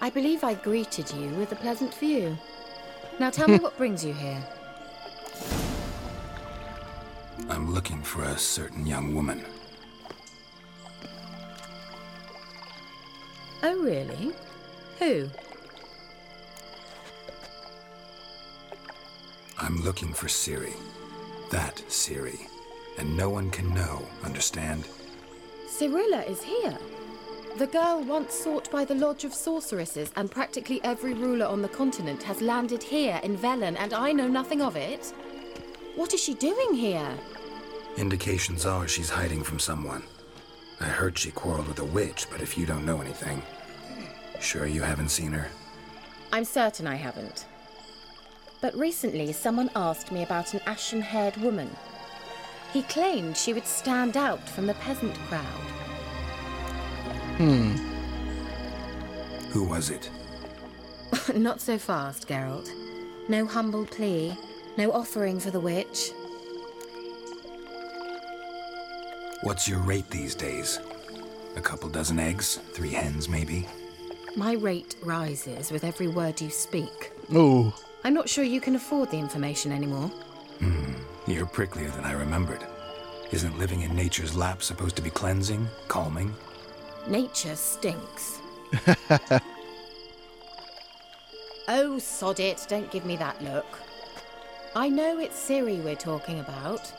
I 0.00 0.10
believe 0.10 0.42
I 0.42 0.54
greeted 0.54 1.10
you 1.12 1.28
with 1.30 1.52
a 1.52 1.56
pleasant 1.56 1.94
view. 1.94 2.36
Now 3.20 3.30
tell 3.30 3.48
me 3.48 3.58
what 3.60 3.76
brings 3.76 4.04
you 4.04 4.14
here. 4.14 4.42
I'm 7.48 7.72
looking 7.72 8.02
for 8.02 8.22
a 8.24 8.38
certain 8.38 8.86
young 8.86 9.14
woman. 9.14 9.44
Oh, 13.66 13.78
really? 13.78 14.30
Who? 14.98 15.26
I'm 19.58 19.82
looking 19.82 20.12
for 20.12 20.26
Ciri. 20.26 20.74
That 21.50 21.76
Ciri. 21.88 22.40
And 22.98 23.16
no 23.16 23.30
one 23.30 23.50
can 23.50 23.72
know, 23.72 24.06
understand? 24.22 24.86
Cirilla 25.66 26.28
is 26.28 26.42
here. 26.42 26.76
The 27.56 27.66
girl 27.68 28.04
once 28.04 28.34
sought 28.34 28.70
by 28.70 28.84
the 28.84 28.96
Lodge 28.96 29.24
of 29.24 29.32
Sorceresses, 29.32 30.12
and 30.14 30.30
practically 30.30 30.84
every 30.84 31.14
ruler 31.14 31.46
on 31.46 31.62
the 31.62 31.68
continent 31.68 32.22
has 32.24 32.42
landed 32.42 32.82
here 32.82 33.18
in 33.22 33.34
Velen, 33.34 33.76
and 33.78 33.94
I 33.94 34.12
know 34.12 34.28
nothing 34.28 34.60
of 34.60 34.76
it. 34.76 35.06
What 35.94 36.12
is 36.12 36.22
she 36.22 36.34
doing 36.34 36.74
here? 36.74 37.16
Indications 37.96 38.66
are 38.66 38.86
she's 38.86 39.08
hiding 39.08 39.42
from 39.42 39.58
someone. 39.58 40.02
I 40.80 40.88
heard 40.88 41.16
she 41.16 41.30
quarreled 41.30 41.68
with 41.68 41.78
a 41.78 41.84
witch, 41.84 42.26
but 42.30 42.42
if 42.42 42.58
you 42.58 42.66
don't 42.66 42.84
know 42.84 43.00
anything, 43.00 43.40
sure 44.44 44.66
you 44.66 44.82
haven't 44.82 45.08
seen 45.08 45.32
her? 45.32 45.48
I'm 46.32 46.44
certain 46.44 46.86
I 46.86 46.96
haven't. 46.96 47.46
But 48.60 48.76
recently, 48.76 49.32
someone 49.32 49.70
asked 49.74 50.12
me 50.12 50.22
about 50.22 50.54
an 50.54 50.60
ashen 50.66 51.00
haired 51.00 51.36
woman. 51.38 51.74
He 52.72 52.82
claimed 52.82 53.36
she 53.36 53.52
would 53.52 53.66
stand 53.66 54.16
out 54.16 54.48
from 54.48 54.66
the 54.66 54.74
peasant 54.74 55.14
crowd. 55.28 55.44
Hmm. 57.36 57.70
Who 59.50 59.64
was 59.64 59.90
it? 59.90 60.10
Not 61.34 61.60
so 61.60 61.78
fast, 61.78 62.28
Geralt. 62.28 62.70
No 63.28 63.46
humble 63.46 63.86
plea, 63.86 64.36
no 64.76 64.92
offering 64.92 65.38
for 65.38 65.50
the 65.50 65.60
witch. 65.60 66.10
What's 69.42 69.68
your 69.68 69.80
rate 69.80 70.10
these 70.10 70.34
days? 70.34 70.80
A 71.56 71.60
couple 71.60 71.88
dozen 71.88 72.18
eggs? 72.18 72.56
Three 72.72 72.90
hens, 72.92 73.28
maybe? 73.28 73.66
My 74.36 74.54
rate 74.54 74.96
rises 75.02 75.70
with 75.70 75.84
every 75.84 76.08
word 76.08 76.40
you 76.40 76.50
speak. 76.50 77.12
Oh. 77.32 77.72
I'm 78.02 78.14
not 78.14 78.28
sure 78.28 78.42
you 78.42 78.60
can 78.60 78.74
afford 78.74 79.10
the 79.10 79.18
information 79.18 79.70
anymore. 79.70 80.08
Hmm. 80.58 80.94
You're 81.26 81.46
pricklier 81.46 81.94
than 81.94 82.04
I 82.04 82.12
remembered. 82.12 82.66
Isn't 83.30 83.58
living 83.58 83.82
in 83.82 83.94
nature's 83.94 84.36
lap 84.36 84.62
supposed 84.62 84.96
to 84.96 85.02
be 85.02 85.10
cleansing, 85.10 85.68
calming? 85.86 86.34
Nature 87.06 87.54
stinks. 87.54 88.40
oh, 91.68 91.98
sod 92.00 92.40
it, 92.40 92.66
don't 92.68 92.90
give 92.90 93.06
me 93.06 93.16
that 93.16 93.40
look. 93.42 93.66
I 94.74 94.88
know 94.88 95.20
it's 95.20 95.48
Ciri 95.48 95.82
we're 95.82 95.94
talking 95.94 96.40
about. 96.40 96.92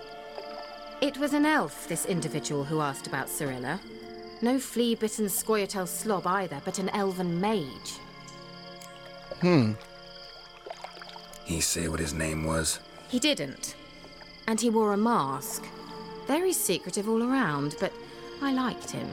It 1.01 1.17
was 1.17 1.33
an 1.33 1.45
elf, 1.45 1.87
this 1.89 2.05
individual 2.05 2.63
who 2.63 2.79
asked 2.79 3.07
about 3.07 3.27
Cirilla. 3.27 3.79
No 4.41 4.59
flea 4.59 4.95
bitten 4.95 5.25
Scoia'tael 5.25 5.87
slob 5.87 6.27
either, 6.27 6.61
but 6.65 6.79
an 6.79 6.89
elven 6.89 7.39
mage. 7.39 7.99
Hmm. 9.41 9.73
He 11.45 11.61
say 11.61 11.87
what 11.87 11.99
his 11.99 12.13
name 12.13 12.43
was? 12.43 12.79
He 13.07 13.19
didn't. 13.19 13.75
And 14.47 14.59
he 14.59 14.69
wore 14.69 14.93
a 14.93 14.97
mask. 14.97 15.65
Very 16.27 16.53
secretive 16.53 17.07
all 17.07 17.23
around, 17.23 17.75
but 17.79 17.93
I 18.41 18.51
liked 18.51 18.91
him. 18.91 19.07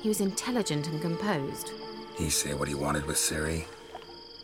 He 0.00 0.08
was 0.08 0.20
intelligent 0.20 0.86
and 0.88 1.00
composed. 1.00 1.72
He 2.16 2.30
say 2.30 2.54
what 2.54 2.68
he 2.68 2.74
wanted 2.74 3.06
with 3.06 3.16
Ciri? 3.16 3.64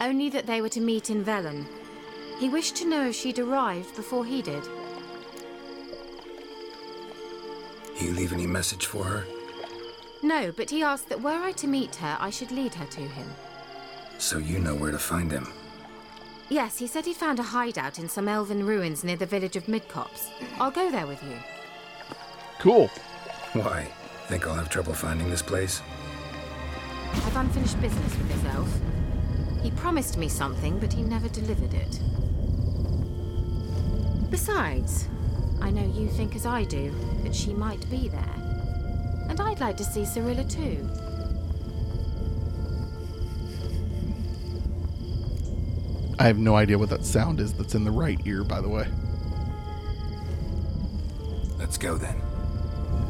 Only 0.01 0.29
that 0.31 0.47
they 0.47 0.61
were 0.61 0.69
to 0.71 0.81
meet 0.81 1.11
in 1.11 1.25
Velen. 1.25 1.67
He 2.39 2.49
wished 2.49 2.77
to 2.77 2.89
know 2.89 3.09
if 3.09 3.15
she'd 3.15 3.39
arrived 3.39 3.95
before 3.95 4.25
he 4.25 4.43
did. 4.43 4.65
He 7.95 8.11
leave 8.11 8.33
any 8.33 8.47
message 8.47 8.87
for 8.87 9.05
her? 9.05 9.25
No, 10.23 10.53
but 10.53 10.71
he 10.71 10.83
asked 10.83 11.09
that 11.09 11.21
were 11.21 11.31
I 11.43 11.53
to 11.53 11.67
meet 11.67 11.97
her, 11.97 12.17
I 12.21 12.31
should 12.31 12.53
lead 12.53 12.75
her 12.75 12.87
to 12.87 13.01
him. 13.01 13.29
So 14.19 14.39
you 14.39 14.61
know 14.61 14.75
where 14.75 14.93
to 14.93 14.99
find 14.99 15.31
him? 15.31 15.53
Yes, 16.49 16.79
he 16.79 16.87
said 16.87 17.07
he'd 17.07 17.17
found 17.17 17.39
a 17.39 17.43
hideout 17.43 17.99
in 17.99 18.09
some 18.09 18.29
elven 18.29 18.65
ruins 18.65 19.03
near 19.03 19.17
the 19.17 19.27
village 19.27 19.57
of 19.57 19.67
Midcopse. 19.67 20.29
I'll 20.61 20.71
go 20.71 20.91
there 20.91 21.07
with 21.07 21.23
you. 21.23 21.37
Cool. 22.61 22.89
Why? 23.55 23.89
Think 24.29 24.47
I'll 24.47 24.55
have 24.55 24.69
trouble 24.69 24.95
finding 24.95 25.29
this 25.29 25.43
place? 25.43 25.83
I've 27.13 27.37
unfinished 27.37 27.81
business 27.81 28.17
with 28.17 28.29
this 28.29 28.45
elf. 28.55 28.69
He 29.63 29.71
promised 29.73 30.19
me 30.19 30.29
something, 30.29 30.79
but 30.79 30.93
he 30.93 31.03
never 31.03 31.29
delivered 31.29 31.75
it. 31.75 32.01
Besides, 34.31 35.09
I 35.61 35.71
know 35.71 35.85
you 35.95 36.09
think 36.09 36.37
as 36.37 36.47
I 36.47 36.65
do, 36.65 36.93
that 37.23 37.35
she 37.35 37.53
might 37.53 37.89
be 37.91 38.09
there. 38.09 38.42
And 39.29 39.41
I'd 39.41 39.61
like 39.61 39.77
to 39.79 39.85
see 39.85 40.03
Cirilla 40.03 40.49
too. 40.51 40.89
I 46.19 46.27
have 46.27 46.39
no 46.39 46.55
idea 46.55 46.79
what 46.79 46.91
that 46.91 47.05
sound 47.05 47.41
is 47.41 47.53
that's 47.53 47.75
in 47.75 47.85
the 47.85 47.91
right 47.91 48.21
ear, 48.27 48.45
by 48.45 48.61
the 48.61 48.69
way. 48.69 48.87
Let's 51.59 51.77
go 51.77 51.97
then. 51.97 52.21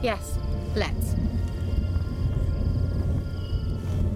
Yes, 0.02 0.38
let's. 0.74 1.14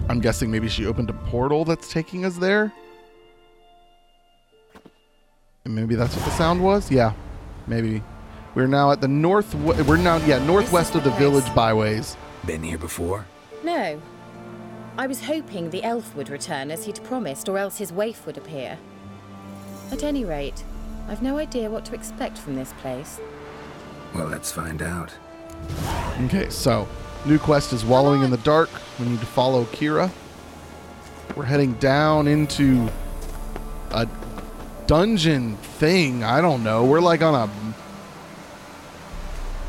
I'm 0.09 0.19
guessing 0.19 0.49
maybe 0.49 0.69
she 0.69 0.85
opened 0.85 1.09
a 1.09 1.13
portal 1.13 1.65
that's 1.65 1.91
taking 1.91 2.25
us 2.25 2.37
there. 2.37 2.71
And 5.65 5.75
maybe 5.75 5.95
that's 5.95 6.15
what 6.15 6.23
the 6.25 6.31
sound 6.31 6.63
was? 6.63 6.89
Yeah, 6.89 7.13
maybe. 7.67 8.01
We're 8.57 8.65
now 8.65 8.89
at 8.89 9.01
the 9.01 9.07
north. 9.07 9.53
We're 9.53 9.97
now, 9.97 10.17
yeah, 10.25 10.43
northwest 10.43 10.95
of 10.95 11.03
the 11.03 11.11
village 11.11 11.45
byways. 11.53 12.17
Been 12.47 12.63
here 12.63 12.79
before? 12.79 13.23
No. 13.63 14.01
I 14.97 15.05
was 15.05 15.23
hoping 15.23 15.69
the 15.69 15.83
elf 15.83 16.15
would 16.15 16.29
return 16.29 16.71
as 16.71 16.83
he'd 16.83 17.03
promised, 17.03 17.47
or 17.49 17.59
else 17.59 17.77
his 17.77 17.93
waif 17.93 18.25
would 18.25 18.35
appear. 18.35 18.79
At 19.91 20.01
any 20.01 20.25
rate, 20.25 20.63
I've 21.07 21.21
no 21.21 21.37
idea 21.37 21.69
what 21.69 21.85
to 21.85 21.93
expect 21.93 22.39
from 22.39 22.55
this 22.55 22.73
place. 22.81 23.19
Well, 24.15 24.25
let's 24.25 24.51
find 24.51 24.81
out. 24.81 25.13
Okay, 26.21 26.49
so 26.49 26.87
new 27.27 27.37
quest 27.37 27.73
is 27.73 27.85
Wallowing 27.85 28.23
in 28.23 28.31
the 28.31 28.37
Dark. 28.37 28.71
We 28.99 29.05
need 29.05 29.19
to 29.19 29.27
follow 29.27 29.65
Keira. 29.65 30.09
We're 31.35 31.45
heading 31.45 31.73
down 31.73 32.27
into 32.27 32.89
a 33.91 34.07
dungeon 34.87 35.57
thing. 35.57 36.23
I 36.23 36.41
don't 36.41 36.63
know. 36.63 36.85
We're 36.85 37.01
like 37.01 37.21
on 37.21 37.35
a 37.35 37.66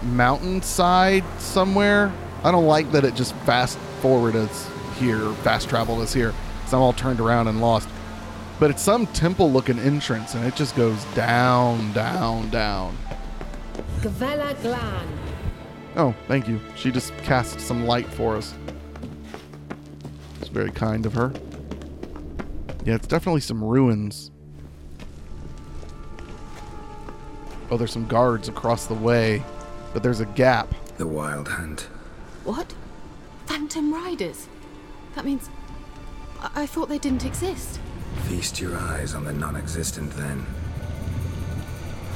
mountainside 0.03 1.25
somewhere. 1.39 2.13
I 2.45 2.51
don't 2.51 2.67
like 2.67 2.91
that 2.93 3.05
it 3.05 3.15
just 3.15 3.35
fast 3.39 3.79
forward 4.01 4.37
us 4.37 4.71
here, 4.99 5.33
fast 5.43 5.69
travel 5.69 6.01
us 6.01 6.13
here. 6.13 6.33
So 6.67 6.77
I'm 6.77 6.83
all 6.83 6.93
turned 6.93 7.21
around 7.21 7.49
and 7.49 7.61
lost. 7.61 7.89
But 8.61 8.71
it's 8.71 8.83
some 8.83 9.07
temple 9.09 9.51
looking 9.51 9.79
entrance 9.79 10.35
and 10.35 10.45
it 10.45 10.55
just 10.57 10.77
goes 10.77 11.03
down, 11.15 11.93
down, 11.93 12.51
down. 12.51 12.97
Gavella 14.01 14.61
Glan. 14.63 15.09
Oh, 15.97 16.15
thank 16.27 16.49
you. 16.49 16.61
She 16.77 16.91
just 16.91 17.17
cast 17.19 17.61
some 17.61 17.87
light 17.87 18.07
for 18.07 18.37
us. 18.37 18.55
It's 20.41 20.49
very 20.49 20.71
kind 20.71 21.07
of 21.07 21.15
her. 21.15 21.33
Yeah, 22.85 22.95
it's 22.95 23.07
definitely 23.07 23.41
some 23.41 23.63
ruins. 23.63 24.31
Oh, 27.71 27.77
there's 27.77 27.93
some 27.93 28.07
guards 28.07 28.49
across 28.49 28.87
the 28.87 28.95
way, 28.95 29.43
but 29.93 30.03
there's 30.03 30.21
a 30.21 30.27
gap. 30.27 30.73
The 30.97 31.07
Wild 31.07 31.49
Hunt. 31.49 31.83
What? 32.45 32.75
Phantom 33.47 33.93
Riders? 33.93 34.49
That 35.15 35.25
means. 35.25 35.49
I, 36.41 36.63
I 36.63 36.67
thought 36.67 36.89
they 36.89 36.99
didn't 36.99 37.25
exist. 37.25 37.81
Feast 38.25 38.61
your 38.61 38.77
eyes 38.77 39.15
on 39.15 39.25
the 39.25 39.33
non-existent 39.33 40.11
then. 40.13 40.39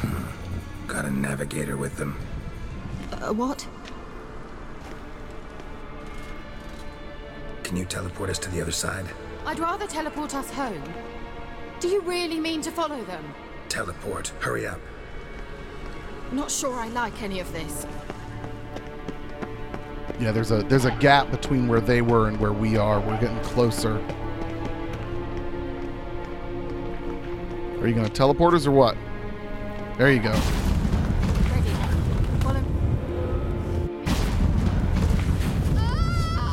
Hmm. 0.00 0.88
Got 0.88 1.04
a 1.04 1.10
navigator 1.10 1.76
with 1.76 1.96
them. 1.96 2.18
Uh, 3.12 3.32
what? 3.32 3.66
Can 7.62 7.76
you 7.76 7.84
teleport 7.84 8.30
us 8.30 8.38
to 8.40 8.50
the 8.50 8.60
other 8.60 8.72
side? 8.72 9.06
I'd 9.46 9.58
rather 9.58 9.86
teleport 9.86 10.34
us 10.34 10.50
home. 10.50 10.82
Do 11.80 11.88
you 11.88 12.00
really 12.02 12.38
mean 12.38 12.60
to 12.62 12.70
follow 12.70 13.02
them? 13.04 13.24
Teleport. 13.68 14.28
Hurry 14.40 14.66
up. 14.66 14.78
Not 16.32 16.50
sure 16.50 16.74
I 16.74 16.88
like 16.88 17.22
any 17.22 17.40
of 17.40 17.52
this. 17.52 17.86
Yeah, 20.18 20.32
there's 20.32 20.50
a 20.50 20.62
there's 20.62 20.86
a 20.86 20.90
gap 20.92 21.30
between 21.30 21.68
where 21.68 21.80
they 21.80 22.00
were 22.00 22.28
and 22.28 22.40
where 22.40 22.52
we 22.52 22.76
are. 22.76 23.00
We're 23.00 23.20
getting 23.20 23.40
closer. 23.40 23.96
Are 27.80 27.86
you 27.88 27.94
gonna 27.94 28.08
teleport 28.08 28.54
us 28.54 28.66
or 28.66 28.70
what? 28.70 28.96
There 29.98 30.10
you 30.10 30.20
go. 30.20 30.32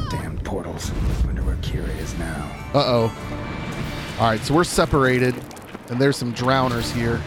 Damn 0.10 0.40
portals. 0.44 0.92
Wonder 1.26 1.44
where 1.44 1.56
Keira 1.58 1.96
is 2.00 2.18
now. 2.18 2.52
Uh 2.74 2.84
oh. 2.86 4.18
All 4.20 4.28
right, 4.28 4.42
so 4.42 4.54
we're 4.54 4.66
separated, 4.66 5.36
and 5.90 6.02
there's 6.02 6.18
some 6.18 6.34
drowners 6.34 6.92
here. 6.92 7.22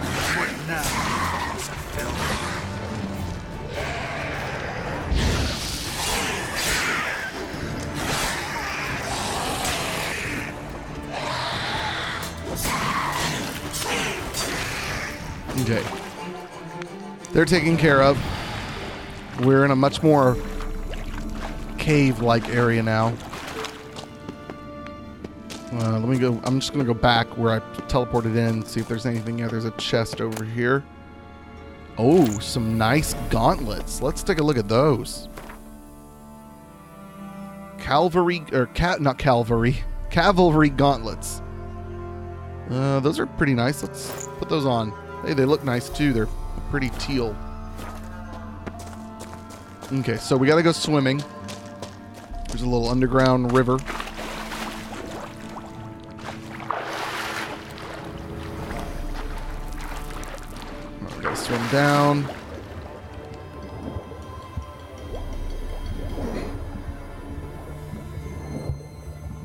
Okay. 15.62 15.84
They're 17.32 17.44
taken 17.44 17.76
care 17.76 18.02
of. 18.02 18.18
We're 19.40 19.64
in 19.64 19.70
a 19.70 19.76
much 19.76 20.02
more 20.02 20.36
cave 21.78 22.20
like 22.20 22.48
area 22.48 22.82
now. 22.82 23.14
Uh, 25.72 25.98
let 25.98 26.08
me 26.08 26.18
go. 26.18 26.40
I'm 26.44 26.60
just 26.60 26.72
going 26.74 26.84
to 26.84 26.92
go 26.92 26.98
back 26.98 27.26
where 27.38 27.52
I 27.52 27.60
teleported 27.86 28.36
in, 28.36 28.64
see 28.64 28.80
if 28.80 28.88
there's 28.88 29.06
anything. 29.06 29.38
Yeah, 29.38 29.48
there's 29.48 29.64
a 29.64 29.70
chest 29.72 30.20
over 30.20 30.44
here. 30.44 30.84
Oh, 31.96 32.26
some 32.40 32.76
nice 32.76 33.14
gauntlets. 33.30 34.02
Let's 34.02 34.22
take 34.22 34.38
a 34.38 34.42
look 34.42 34.58
at 34.58 34.68
those. 34.68 35.28
Cavalry, 37.78 38.44
or 38.52 38.66
cat, 38.66 39.00
not 39.00 39.18
cavalry, 39.18 39.82
cavalry 40.10 40.70
gauntlets. 40.70 41.40
Uh, 42.70 43.00
those 43.00 43.18
are 43.18 43.26
pretty 43.26 43.54
nice. 43.54 43.82
Let's 43.82 44.28
put 44.38 44.48
those 44.48 44.66
on. 44.66 44.92
Hey, 45.24 45.34
they 45.34 45.44
look 45.44 45.62
nice 45.64 45.88
too. 45.88 46.12
They're 46.12 46.28
pretty 46.70 46.90
teal. 46.98 47.36
Okay, 49.92 50.16
so 50.16 50.36
we 50.36 50.46
got 50.46 50.56
to 50.56 50.62
go 50.62 50.72
swimming. 50.72 51.22
There's 52.48 52.62
a 52.62 52.66
little 52.66 52.88
underground 52.88 53.52
river. 53.52 53.78
We 61.16 61.22
gotta 61.22 61.36
swim 61.36 61.68
down. 61.68 62.28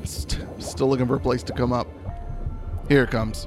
St- 0.04 0.46
still 0.62 0.88
looking 0.88 1.06
for 1.06 1.16
a 1.16 1.20
place 1.20 1.42
to 1.44 1.52
come 1.52 1.72
up. 1.72 1.86
Here 2.88 3.04
it 3.04 3.10
comes. 3.10 3.46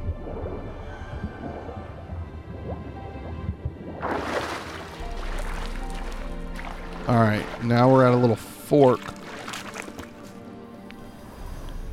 All 7.12 7.20
right, 7.20 7.46
now 7.66 7.92
we're 7.92 8.08
at 8.08 8.14
a 8.14 8.16
little 8.16 8.38
fork. 8.38 9.02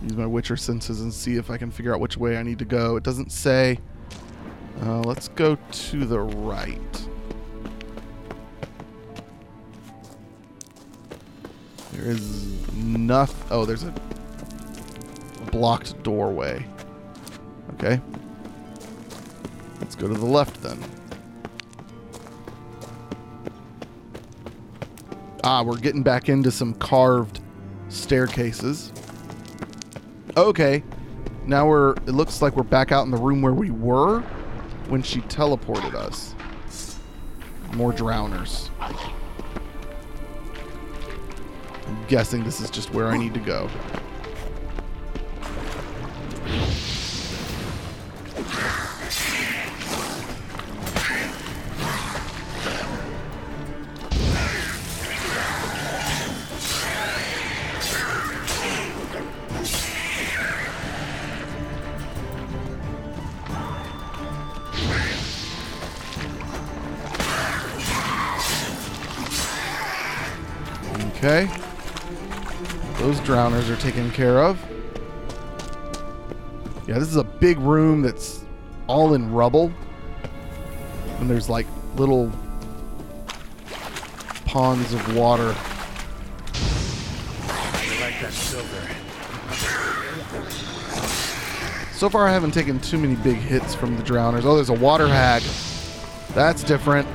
Use 0.01 0.13
my 0.13 0.27
Witcher 0.27 0.57
senses 0.57 1.01
and 1.01 1.13
see 1.13 1.35
if 1.35 1.51
I 1.51 1.57
can 1.57 1.73
figure 1.73 1.93
out 1.93 1.99
which 1.99 2.17
way 2.17 2.37
I 2.37 2.45
need 2.45 2.61
to 2.61 2.65
go. 2.65 2.95
It 2.95 3.03
doesn't 3.03 3.33
say. 3.33 3.81
Uh, 4.81 5.01
let's 5.01 5.27
go 5.27 5.59
to 5.73 6.05
the 6.05 6.21
right. 6.21 7.09
There 11.91 12.05
is 12.05 12.73
nothing. 12.75 13.49
Oh, 13.51 13.65
there's 13.65 13.83
a 13.83 13.93
blocked 15.51 16.01
doorway. 16.05 16.65
Okay. 17.75 18.01
Let's 19.81 19.97
go 19.97 20.07
to 20.07 20.15
the 20.15 20.27
left 20.27 20.63
then. 20.63 20.81
Ah, 25.51 25.63
we're 25.63 25.79
getting 25.79 26.03
back 26.03 26.29
into 26.29 26.51
some 26.51 26.75
carved 26.75 27.41
staircases. 27.89 28.93
Okay. 30.37 30.83
Now 31.47 31.67
we're 31.67 31.93
it 31.93 32.09
looks 32.09 32.43
like 32.43 32.55
we're 32.55 32.65
back 32.65 32.93
out 32.93 33.07
in 33.07 33.11
the 33.11 33.17
room 33.17 33.41
where 33.41 33.55
we 33.55 33.71
were 33.71 34.21
when 34.89 35.01
she 35.03 35.23
teleported 35.23 35.95
us. 35.95 36.35
More 37.73 37.95
drowners. 37.95 38.69
I'm 41.87 42.07
guessing 42.09 42.45
this 42.45 42.61
is 42.61 42.69
just 42.69 42.93
where 42.93 43.07
I 43.07 43.17
need 43.17 43.33
to 43.33 43.41
go. 43.41 43.71
Okay. 71.19 71.47
Those 72.99 73.19
drowners 73.21 73.69
are 73.69 73.81
taken 73.81 74.09
care 74.13 74.41
of. 74.41 74.57
Yeah, 76.87 77.01
this 77.01 77.09
is 77.09 77.17
a 77.17 77.25
big 77.25 77.59
room 77.59 78.03
that's 78.03 78.45
all 78.87 79.15
in 79.15 79.33
rubble. 79.33 79.73
And 81.19 81.29
there's 81.29 81.49
like 81.49 81.67
little 81.97 82.31
ponds 84.45 84.95
of 84.95 85.17
water. 85.17 85.49
Like 88.01 88.21
that 88.21 88.33
silver. 88.33 88.89
So 91.95 92.09
far, 92.09 92.29
I 92.29 92.33
haven't 92.33 92.53
taken 92.53 92.79
too 92.79 92.97
many 92.97 93.17
big 93.17 93.39
hits 93.39 93.75
from 93.75 93.97
the 93.97 94.05
drowners. 94.05 94.45
Oh, 94.45 94.55
there's 94.55 94.69
a 94.69 94.73
water 94.73 95.09
hag. 95.09 95.43
That's 96.33 96.63
different. 96.63 97.09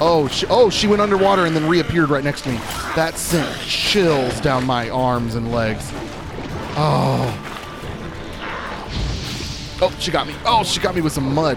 Oh, 0.00 0.26
she, 0.26 0.44
oh, 0.50 0.70
she 0.70 0.88
went 0.88 1.00
underwater 1.00 1.46
and 1.46 1.54
then 1.54 1.68
reappeared 1.68 2.10
right 2.10 2.24
next 2.24 2.42
to 2.42 2.50
me. 2.50 2.58
That 2.98 3.14
sent 3.16 3.56
chills 3.60 4.40
down 4.40 4.66
my 4.66 4.90
arms 4.90 5.36
and 5.36 5.52
legs. 5.52 5.88
Oh. 6.74 7.30
Oh, 9.80 9.94
she 10.00 10.10
got 10.10 10.26
me. 10.26 10.34
Oh, 10.44 10.64
she 10.64 10.80
got 10.80 10.96
me 10.96 11.00
with 11.00 11.12
some 11.12 11.32
mud. 11.32 11.56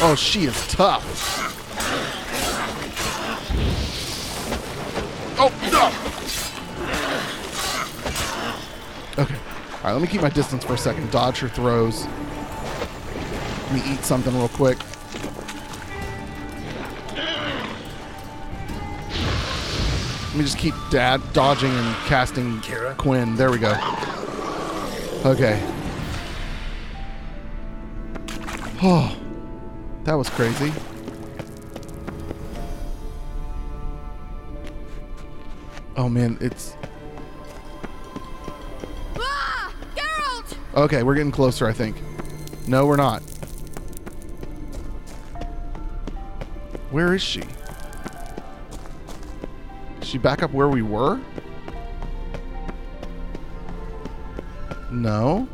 Oh, 0.00 0.14
she 0.16 0.44
is 0.44 0.66
tough. 0.68 1.04
Oh, 5.38 5.52
no. 5.70 5.92
Okay. 9.22 9.34
All 9.34 9.84
right, 9.84 9.92
let 9.92 10.00
me 10.00 10.08
keep 10.08 10.22
my 10.22 10.30
distance 10.30 10.64
for 10.64 10.72
a 10.72 10.78
second. 10.78 11.10
Dodge 11.10 11.40
her 11.40 11.48
throws. 11.50 12.06
Let 13.64 13.72
me 13.74 13.82
eat 13.92 14.02
something 14.02 14.34
real 14.34 14.48
quick. 14.48 14.78
Let 20.34 20.38
me 20.38 20.44
just 20.46 20.58
keep 20.58 20.74
dad 20.90 21.22
dodging 21.32 21.70
and 21.70 21.94
casting 22.06 22.58
Keira? 22.58 22.96
Quen. 22.96 23.36
There 23.36 23.52
we 23.52 23.58
go. 23.58 23.70
Okay. 25.24 25.62
Oh, 28.82 29.16
that 30.02 30.14
was 30.14 30.28
crazy. 30.30 30.72
Oh 35.96 36.08
man, 36.08 36.36
it's 36.40 36.74
Ah! 39.16 39.72
Geralt! 39.94 40.56
okay. 40.74 41.04
We're 41.04 41.14
getting 41.14 41.30
closer, 41.30 41.68
I 41.68 41.72
think. 41.72 41.94
No, 42.66 42.86
we're 42.86 42.96
not. 42.96 43.20
Where 46.90 47.14
is 47.14 47.22
she? 47.22 47.44
She 50.04 50.18
back 50.18 50.42
up 50.42 50.52
where 50.52 50.68
we 50.68 50.82
were? 50.82 51.18
No. 54.90 55.48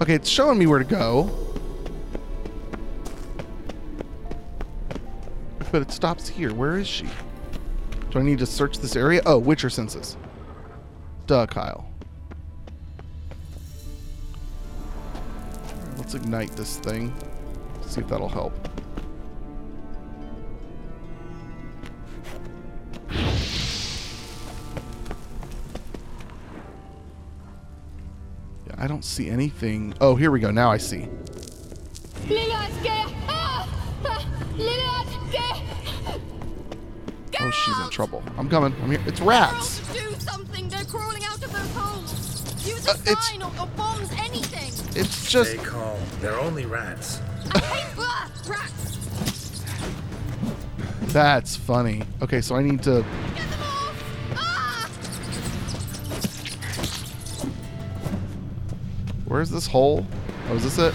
Okay, 0.00 0.14
it's 0.14 0.28
showing 0.28 0.58
me 0.58 0.66
where 0.66 0.78
to 0.78 0.84
go. 0.84 1.30
But 5.70 5.82
it 5.82 5.90
stops 5.90 6.28
here. 6.28 6.54
Where 6.54 6.78
is 6.78 6.86
she? 6.86 7.06
Do 8.10 8.20
I 8.20 8.22
need 8.22 8.38
to 8.38 8.46
search 8.46 8.78
this 8.78 8.96
area? 8.96 9.20
Oh, 9.26 9.38
Witcher 9.38 9.68
senses. 9.68 10.16
Duh, 11.26 11.46
Kyle. 11.46 11.90
Let's 15.98 16.14
ignite 16.14 16.52
this 16.52 16.76
thing. 16.78 17.12
See 17.86 18.00
if 18.00 18.08
that'll 18.08 18.28
help. 18.28 18.73
Don't 28.94 29.04
see 29.04 29.28
anything. 29.28 29.92
Oh, 30.00 30.14
here 30.14 30.30
we 30.30 30.38
go. 30.38 30.52
Now 30.52 30.70
I 30.70 30.76
see. 30.76 31.08
Oh, 37.40 37.50
she's 37.50 37.78
in 37.80 37.90
trouble. 37.90 38.22
I'm 38.38 38.48
coming. 38.48 38.72
I'm 38.82 38.90
here. 38.92 39.02
It's 39.06 39.20
rats. 39.20 39.80
Do 39.92 40.14
something! 40.20 40.68
They're 40.68 40.84
crawling 40.84 41.24
out 41.24 41.42
of 41.44 41.52
those 41.52 41.70
holes! 41.74 42.66
Use 42.66 42.86
a 42.86 42.92
Uh, 42.92 42.94
it's- 43.02 43.28
sign 43.28 43.42
or, 43.42 43.50
or 43.60 43.66
bombs, 43.76 44.08
anything! 44.18 44.70
It's 44.98 45.28
just. 45.28 45.50
Stay 45.50 45.58
calm. 45.62 45.98
They're 46.20 46.38
only 46.38 46.64
rats. 46.66 47.20
I 47.52 47.58
hate 47.58 47.98
rats! 48.48 49.62
That's 51.12 51.56
funny. 51.56 52.02
Okay, 52.22 52.40
so 52.40 52.54
I 52.54 52.62
need 52.62 52.82
to. 52.84 53.04
Where's 59.34 59.50
this 59.50 59.66
hole? 59.66 60.06
Oh, 60.48 60.54
is 60.54 60.62
this 60.62 60.78
it? 60.78 60.94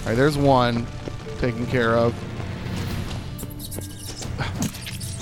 All 0.00 0.08
right, 0.08 0.14
there's 0.14 0.36
one 0.36 0.86
taken 1.38 1.66
care 1.66 1.96
of. 1.96 2.14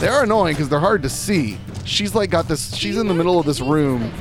They 0.01 0.09
are 0.09 0.25
annoying 0.25 0.55
because 0.55 0.69
they're 0.69 0.81
hard 0.81 1.05
to 1.05 1.09
see. 1.09 1.59
She's 1.85 2.17
like 2.17 2.31
got 2.31 2.49
this. 2.49 2.75
She's 2.75 2.99
in 2.99 3.07
the 3.07 3.15
middle 3.15 3.39
of 3.39 3.47
this 3.47 3.61
room, 3.61 4.13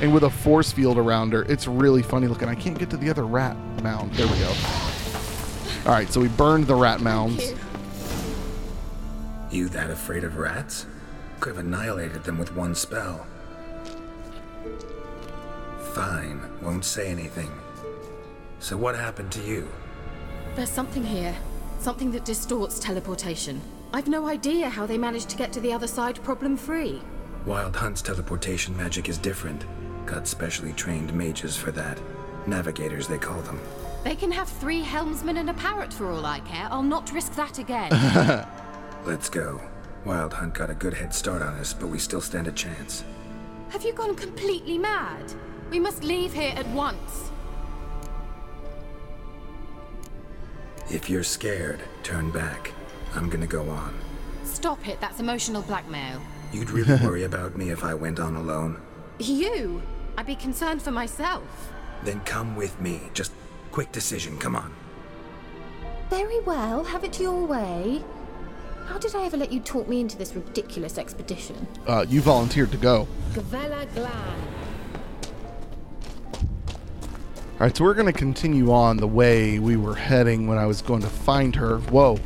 and 0.00 0.14
with 0.14 0.22
a 0.22 0.30
force 0.30 0.72
field 0.72 0.96
around 0.96 1.34
her. 1.34 1.42
It's 1.42 1.68
really 1.68 2.02
funny 2.02 2.28
looking. 2.28 2.48
I 2.48 2.54
can't 2.54 2.78
get 2.78 2.88
to 2.88 2.96
the 2.96 3.10
other 3.10 3.26
rat 3.26 3.54
mound. 3.82 4.14
There 4.14 4.26
we 4.26 4.38
go. 4.38 4.54
All 5.84 5.92
right, 5.92 6.10
so 6.10 6.18
we 6.18 6.28
burned 6.28 6.66
the 6.66 6.76
rat 6.76 7.02
mounds. 7.02 7.52
You 9.50 9.68
that 9.68 9.90
afraid 9.90 10.24
of 10.24 10.38
rats? 10.38 10.86
Could 11.40 11.56
have 11.56 11.66
annihilated 11.66 12.24
them 12.24 12.38
with 12.38 12.56
one 12.56 12.74
spell. 12.74 13.26
Fine, 15.94 16.40
won't 16.62 16.84
say 16.84 17.08
anything. 17.10 17.50
So 18.60 18.76
what 18.76 18.94
happened 18.94 19.32
to 19.32 19.40
you? 19.42 19.68
There's 20.54 20.70
something 20.70 21.02
here. 21.04 21.34
Something 21.80 22.12
that 22.12 22.24
distorts 22.24 22.78
teleportation. 22.78 23.60
I've 23.92 24.06
no 24.06 24.28
idea 24.28 24.68
how 24.68 24.86
they 24.86 24.98
managed 24.98 25.28
to 25.30 25.36
get 25.36 25.52
to 25.54 25.60
the 25.60 25.72
other 25.72 25.86
side 25.88 26.22
problem 26.22 26.56
free. 26.56 27.02
Wild 27.44 27.74
Hunt's 27.74 28.02
teleportation 28.02 28.76
magic 28.76 29.08
is 29.08 29.18
different. 29.18 29.64
Got 30.06 30.28
specially 30.28 30.72
trained 30.74 31.12
mages 31.12 31.56
for 31.56 31.72
that. 31.72 31.98
Navigators, 32.46 33.08
they 33.08 33.18
call 33.18 33.40
them. 33.42 33.60
They 34.04 34.14
can 34.14 34.30
have 34.30 34.48
three 34.48 34.82
helmsmen 34.82 35.38
and 35.38 35.50
a 35.50 35.54
parrot 35.54 35.92
for 35.92 36.10
all 36.10 36.24
I 36.24 36.40
care. 36.40 36.68
I'll 36.70 36.82
not 36.82 37.12
risk 37.12 37.34
that 37.34 37.58
again. 37.58 37.90
Let's 39.04 39.28
go. 39.28 39.60
Wild 40.04 40.32
Hunt 40.34 40.54
got 40.54 40.70
a 40.70 40.74
good 40.74 40.94
head 40.94 41.12
start 41.14 41.42
on 41.42 41.54
us, 41.54 41.74
but 41.74 41.88
we 41.88 41.98
still 41.98 42.20
stand 42.20 42.46
a 42.46 42.52
chance. 42.52 43.04
have 43.70 43.84
you 43.84 43.92
gone 43.92 44.14
completely 44.14 44.78
mad? 44.78 45.32
We 45.70 45.78
must 45.78 46.02
leave 46.02 46.32
here 46.32 46.52
at 46.56 46.66
once. 46.68 47.30
If 50.90 51.08
you're 51.08 51.22
scared, 51.22 51.80
turn 52.02 52.32
back. 52.32 52.72
I'm 53.14 53.30
gonna 53.30 53.46
go 53.46 53.68
on. 53.70 53.94
Stop 54.42 54.88
it, 54.88 55.00
that's 55.00 55.20
emotional 55.20 55.62
blackmail. 55.62 56.20
You'd 56.52 56.70
really 56.70 56.96
worry 57.06 57.22
about 57.22 57.56
me 57.56 57.70
if 57.70 57.84
I 57.84 57.94
went 57.94 58.18
on 58.18 58.34
alone? 58.34 58.80
You? 59.20 59.82
I'd 60.16 60.26
be 60.26 60.34
concerned 60.34 60.82
for 60.82 60.90
myself. 60.90 61.72
Then 62.02 62.20
come 62.20 62.56
with 62.56 62.80
me. 62.80 63.02
Just 63.14 63.32
quick 63.70 63.92
decision, 63.92 64.38
come 64.38 64.56
on. 64.56 64.74
Very 66.08 66.40
well, 66.40 66.82
have 66.82 67.04
it 67.04 67.20
your 67.20 67.44
way. 67.46 68.02
How 68.86 68.98
did 68.98 69.14
I 69.14 69.24
ever 69.24 69.36
let 69.36 69.52
you 69.52 69.60
talk 69.60 69.86
me 69.86 70.00
into 70.00 70.18
this 70.18 70.34
ridiculous 70.34 70.98
expedition? 70.98 71.68
Uh, 71.86 72.04
you 72.08 72.20
volunteered 72.20 72.72
to 72.72 72.76
go. 72.76 73.06
Gavella 73.34 73.92
Glan. 73.94 74.59
All 77.60 77.66
right, 77.66 77.76
so 77.76 77.84
we're 77.84 77.92
going 77.92 78.10
to 78.10 78.18
continue 78.18 78.72
on 78.72 78.96
the 78.96 79.06
way 79.06 79.58
we 79.58 79.76
were 79.76 79.94
heading 79.94 80.46
when 80.46 80.56
I 80.56 80.64
was 80.64 80.80
going 80.80 81.02
to 81.02 81.08
find 81.08 81.54
her. 81.56 81.76
Whoa. 81.76 82.18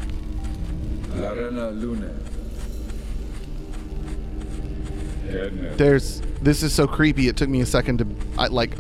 Larena 1.09 1.77
Lune. 1.77 2.21
There's. 5.77 6.21
This 6.41 6.63
is 6.63 6.73
so 6.73 6.87
creepy. 6.87 7.27
It 7.27 7.37
took 7.37 7.49
me 7.49 7.63
a 7.63 7.67
second 7.67 7.99
to. 7.99 8.07
I, 8.39 8.47
like. 8.47 8.77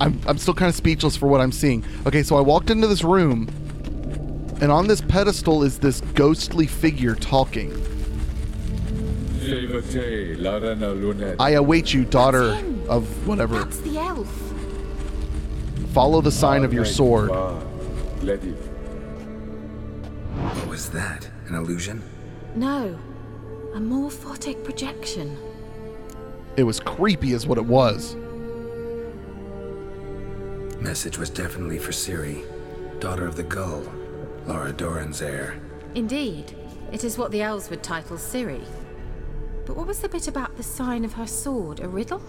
I'm, 0.00 0.20
I'm 0.26 0.36
still 0.36 0.52
kind 0.52 0.68
of 0.68 0.74
speechless 0.74 1.16
for 1.16 1.28
what 1.28 1.40
I'm 1.40 1.52
seeing. 1.52 1.84
Okay, 2.08 2.24
so 2.24 2.34
I 2.36 2.40
walked 2.40 2.70
into 2.70 2.88
this 2.88 3.04
room, 3.04 3.46
and 4.60 4.72
on 4.72 4.88
this 4.88 5.00
pedestal 5.00 5.62
is 5.62 5.78
this 5.78 6.00
ghostly 6.00 6.66
figure 6.66 7.14
talking. 7.14 7.70
Sevate 9.38 10.38
Larena 10.40 11.00
Lune. 11.00 11.36
I 11.38 11.50
await 11.50 11.94
you, 11.94 12.04
daughter 12.04 12.60
of 12.88 13.28
whatever. 13.28 13.62
That's 13.62 13.78
the 13.78 13.96
elf. 13.96 14.43
Follow 15.94 16.20
the 16.20 16.32
sign 16.32 16.64
of 16.64 16.74
your 16.74 16.84
sword. 16.84 17.30
What 17.30 17.62
was 20.66 20.90
that? 20.90 21.30
An 21.46 21.54
illusion? 21.54 22.02
No, 22.56 22.98
a 23.74 23.78
morphotic 23.78 24.64
projection. 24.64 25.38
It 26.56 26.64
was 26.64 26.80
creepy, 26.80 27.32
is 27.32 27.46
what 27.46 27.58
it 27.58 27.64
was. 27.64 28.16
Message 30.80 31.16
was 31.16 31.30
definitely 31.30 31.78
for 31.78 31.92
Ciri, 31.92 32.44
daughter 32.98 33.24
of 33.24 33.36
the 33.36 33.44
Gull, 33.44 33.84
Lara 34.46 34.72
Dorren's 34.72 35.22
heir. 35.22 35.60
Indeed, 35.94 36.56
it 36.90 37.04
is 37.04 37.16
what 37.16 37.30
the 37.30 37.42
elves 37.42 37.70
would 37.70 37.84
title 37.84 38.16
Ciri. 38.16 38.64
But 39.64 39.76
what 39.76 39.86
was 39.86 40.00
the 40.00 40.08
bit 40.08 40.26
about 40.26 40.56
the 40.56 40.64
sign 40.64 41.04
of 41.04 41.12
her 41.12 41.28
sword? 41.28 41.78
A 41.78 41.86
riddle? 41.86 42.20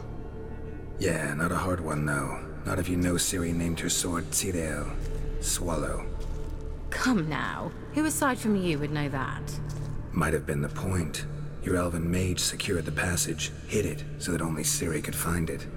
Yeah, 1.00 1.34
not 1.34 1.52
a 1.52 1.58
hard 1.58 1.80
one 1.80 2.06
though. 2.06 2.45
Not 2.66 2.80
if 2.80 2.90
you 2.90 2.98
know 2.98 3.14
Ciri 3.14 3.54
named 3.54 3.80
her 3.80 3.90
sword 3.90 4.32
Zireael, 4.32 4.92
Swallow. 5.40 6.06
Come 6.90 7.30
now, 7.30 7.72
who 7.94 8.06
aside 8.06 8.40
from 8.40 8.56
you 8.56 8.80
would 8.80 8.92
know 8.92 9.08
that? 9.10 9.60
Might 10.12 10.34
have 10.34 10.46
been 10.46 10.62
the 10.62 10.70
point. 10.70 11.26
Your 11.64 11.76
elven 11.76 12.10
mage 12.10 12.40
secured 12.40 12.86
the 12.86 12.92
passage, 12.92 13.52
hid 13.68 13.86
it, 13.86 14.04
so 14.18 14.32
that 14.32 14.42
only 14.42 14.64
Ciri 14.64 15.04
could 15.04 15.16
find 15.16 15.50
it. 15.50 15.68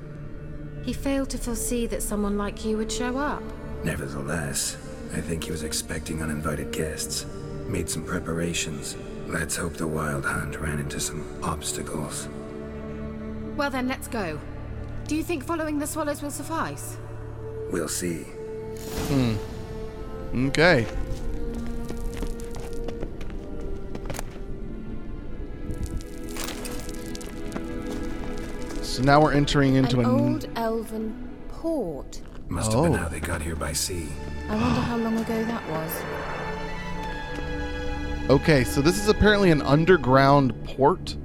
He 0.83 0.93
failed 0.93 1.29
to 1.31 1.39
foresee 1.39 1.87
that 1.87 2.03
someone 2.03 2.39
like 2.39 2.65
you 2.65 2.79
would 2.79 2.91
show 2.91 3.19
up. 3.19 3.43
Nevertheless, 3.85 4.77
I 5.13 5.21
think 5.21 5.45
he 5.45 5.51
was 5.51 5.63
expecting 5.65 6.23
uninvited 6.23 6.73
guests. 6.73 7.27
Made 7.67 7.91
some 7.91 8.05
preparations. 8.05 8.97
Let's 9.27 9.57
hope 9.57 9.75
the 9.75 9.87
Wild 9.87 10.25
Hunt 10.25 10.59
ran 10.59 10.79
into 10.79 11.01
some 11.01 11.27
obstacles. 11.43 12.29
Well 13.57 13.71
then, 13.71 13.89
let's 13.89 14.09
go. 14.09 14.39
Do 15.09 15.17
you 15.17 15.23
think 15.25 15.43
following 15.43 15.79
the 15.79 15.87
swallows 15.87 16.23
will 16.23 16.31
suffice? 16.31 16.97
We'll 17.73 17.89
see. 17.89 18.25
Hmm. 19.09 19.37
Okay. 20.49 20.87
So 28.83 29.03
now 29.03 29.21
we're 29.21 29.33
entering 29.33 29.75
into 29.75 30.01
An 30.01 30.07
an. 30.07 30.11
old 30.11 30.49
elven 30.57 31.29
port. 31.49 32.21
Must 32.49 32.73
have 32.73 32.83
been 32.85 32.95
Oh. 32.95 32.97
how 32.97 33.09
they 33.09 33.21
got 33.21 33.43
here 33.43 33.55
by 33.57 33.73
sea. 33.73 34.09
I 34.49 34.55
wonder 34.55 34.81
how 34.81 34.97
long 34.97 35.19
ago 35.19 35.45
that 35.45 35.63
was. 35.71 35.91
Okay, 38.31 38.65
so 38.65 38.81
this 38.81 38.99
is 38.99 39.09
apparently 39.09 39.51
an 39.51 39.63
underground 39.63 40.53
port. 40.65 41.17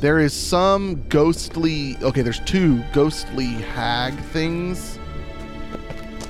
There 0.00 0.18
is 0.18 0.32
some 0.32 1.06
ghostly. 1.08 1.96
Okay, 2.02 2.22
there's 2.22 2.40
two 2.40 2.82
ghostly 2.92 3.46
hag 3.46 4.14
things 4.14 4.98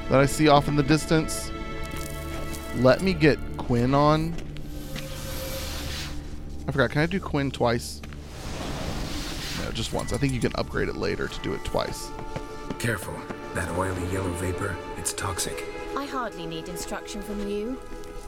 that 0.08 0.20
I 0.20 0.26
see 0.26 0.48
off 0.48 0.68
in 0.68 0.76
the 0.76 0.82
distance. 0.82 1.50
Let 2.76 3.02
me 3.02 3.14
get 3.14 3.38
Quen 3.56 3.94
on. 3.94 4.34
I 6.66 6.72
forgot. 6.72 6.90
Can 6.90 7.02
I 7.02 7.06
do 7.06 7.18
Quen 7.18 7.50
twice? 7.50 8.00
No, 9.62 9.70
just 9.72 9.92
once. 9.92 10.12
I 10.12 10.16
think 10.16 10.32
you 10.32 10.40
can 10.40 10.52
upgrade 10.56 10.88
it 10.88 10.96
later 10.96 11.28
to 11.28 11.40
do 11.40 11.54
it 11.54 11.64
twice. 11.64 12.10
Careful. 12.78 13.14
That 13.54 13.70
oily 13.76 14.10
yellow 14.12 14.30
vapor, 14.32 14.76
it's 14.96 15.12
toxic. 15.12 15.64
I 15.96 16.06
hardly 16.06 16.46
need 16.46 16.68
instruction 16.68 17.20
from 17.20 17.46
you. 17.46 17.78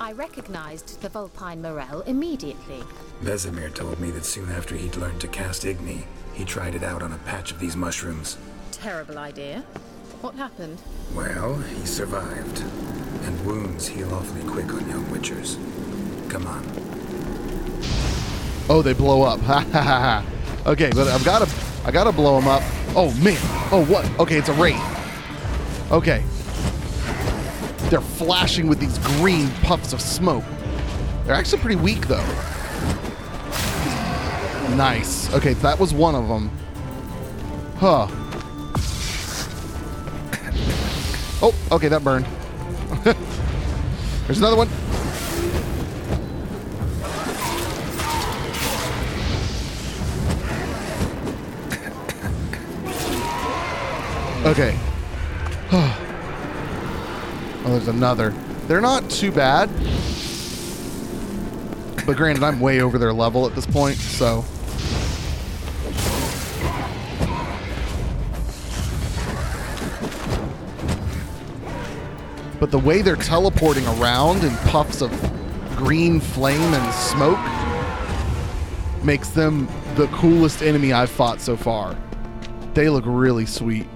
I 0.00 0.12
recognized 0.12 1.00
the 1.00 1.08
Vulpine 1.08 1.62
Morel 1.62 2.00
immediately. 2.02 2.82
Vesemir 3.22 3.72
told 3.72 4.00
me 4.00 4.10
that 4.10 4.24
soon 4.24 4.50
after 4.50 4.74
he'd 4.74 4.96
learned 4.96 5.20
to 5.20 5.28
cast 5.28 5.62
Igni, 5.62 6.04
he 6.32 6.44
tried 6.44 6.74
it 6.74 6.82
out 6.82 7.02
on 7.02 7.12
a 7.12 7.18
patch 7.18 7.52
of 7.52 7.60
these 7.60 7.76
mushrooms. 7.76 8.36
Terrible 8.72 9.18
idea. 9.18 9.60
What 10.20 10.34
happened? 10.34 10.82
Well, 11.14 11.54
he 11.56 11.86
survived. 11.86 12.60
And 13.22 13.46
wounds 13.46 13.86
heal 13.86 14.12
awfully 14.14 14.42
quick 14.50 14.72
on 14.74 14.88
young 14.88 15.04
witchers. 15.06 15.56
Come 16.28 16.46
on. 16.46 16.64
Oh, 18.68 18.82
they 18.82 18.94
blow 18.94 19.22
up. 19.22 19.40
Ha 19.44 19.60
ha 19.60 19.82
ha 19.82 20.00
ha. 20.00 20.70
Okay, 20.70 20.90
but 20.94 21.06
I've 21.08 21.24
got 21.24 21.46
to, 21.46 21.54
I 21.84 21.90
got 21.90 22.04
to 22.04 22.12
blow 22.12 22.40
them 22.40 22.48
up. 22.48 22.62
Oh 22.96 23.12
man. 23.22 23.38
Oh 23.70 23.84
what? 23.88 24.08
Okay, 24.18 24.38
it's 24.38 24.48
a 24.48 24.54
wraith. 24.54 24.82
Okay. 25.92 26.24
They're 27.90 28.00
flashing 28.00 28.66
with 28.66 28.80
these 28.80 28.98
green 29.18 29.50
puffs 29.62 29.92
of 29.92 30.00
smoke. 30.00 30.44
They're 31.24 31.34
actually 31.34 31.60
pretty 31.60 31.76
weak 31.76 32.08
though. 32.08 32.24
Nice. 34.74 35.32
Okay, 35.34 35.52
that 35.54 35.78
was 35.78 35.94
one 35.94 36.14
of 36.14 36.28
them. 36.28 36.50
Huh. 37.76 38.08
Oh, 41.42 41.54
okay, 41.72 41.88
that 41.88 42.02
burned. 42.02 42.24
There's 44.26 44.38
another 44.38 44.56
one. 44.56 44.68
Okay. 54.44 54.78
Oh, 57.64 57.70
there's 57.70 57.88
another. 57.88 58.30
They're 58.66 58.80
not 58.80 59.08
too 59.10 59.32
bad. 59.32 59.68
But 62.06 62.16
granted, 62.16 62.42
I'm 62.42 62.60
way 62.60 62.80
over 62.80 62.98
their 62.98 63.12
level 63.12 63.46
at 63.46 63.54
this 63.54 63.66
point, 63.66 63.96
so. 63.96 64.44
But 72.60 72.70
the 72.70 72.78
way 72.78 73.02
they're 73.02 73.16
teleporting 73.16 73.86
around 73.86 74.44
in 74.44 74.54
puffs 74.68 75.02
of 75.02 75.10
green 75.76 76.20
flame 76.20 76.72
and 76.72 76.94
smoke 76.94 77.38
makes 79.04 79.28
them 79.30 79.68
the 79.96 80.06
coolest 80.08 80.62
enemy 80.62 80.92
I've 80.92 81.10
fought 81.10 81.40
so 81.40 81.56
far. 81.56 81.96
They 82.72 82.88
look 82.88 83.04
really 83.06 83.46
sweet. 83.46 83.86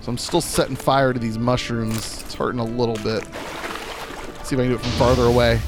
So 0.00 0.10
I'm 0.10 0.18
still 0.18 0.40
setting 0.40 0.76
fire 0.76 1.12
to 1.12 1.18
these 1.18 1.38
mushrooms. 1.38 2.22
It's 2.22 2.34
hurting 2.34 2.60
a 2.60 2.64
little 2.64 2.96
bit. 2.96 3.22
see 4.44 4.56
if 4.56 4.60
I 4.60 4.62
can 4.62 4.68
do 4.68 4.74
it 4.74 4.80
from 4.80 4.90
farther 4.92 5.24
away. 5.24 5.60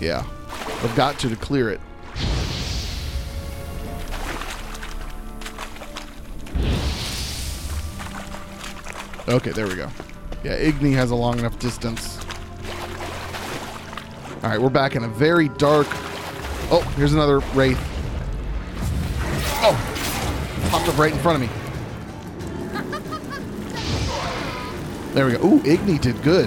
Yeah. 0.00 0.24
I've 0.48 0.94
got 0.96 1.18
to 1.20 1.28
to 1.28 1.36
clear 1.36 1.70
it. 1.70 1.80
Okay, 9.28 9.50
there 9.50 9.66
we 9.66 9.74
go. 9.74 9.88
Yeah, 10.44 10.56
Igni 10.56 10.94
has 10.94 11.10
a 11.10 11.16
long 11.16 11.38
enough 11.38 11.58
distance. 11.58 12.18
All 14.42 14.50
right, 14.50 14.60
we're 14.60 14.70
back 14.70 14.94
in 14.94 15.02
a 15.04 15.08
very 15.08 15.48
dark. 15.50 15.88
Oh, 16.70 16.80
here's 16.96 17.12
another 17.12 17.40
wraith. 17.52 17.80
Oh, 19.62 20.68
popped 20.70 20.88
up 20.88 20.96
right 20.96 21.12
in 21.12 21.18
front 21.18 21.42
of 21.42 21.50
me. 21.50 21.65
There 25.16 25.24
we 25.24 25.32
go. 25.32 25.46
Ooh, 25.46 25.60
Igni 25.60 25.98
did 25.98 26.22
good. 26.22 26.46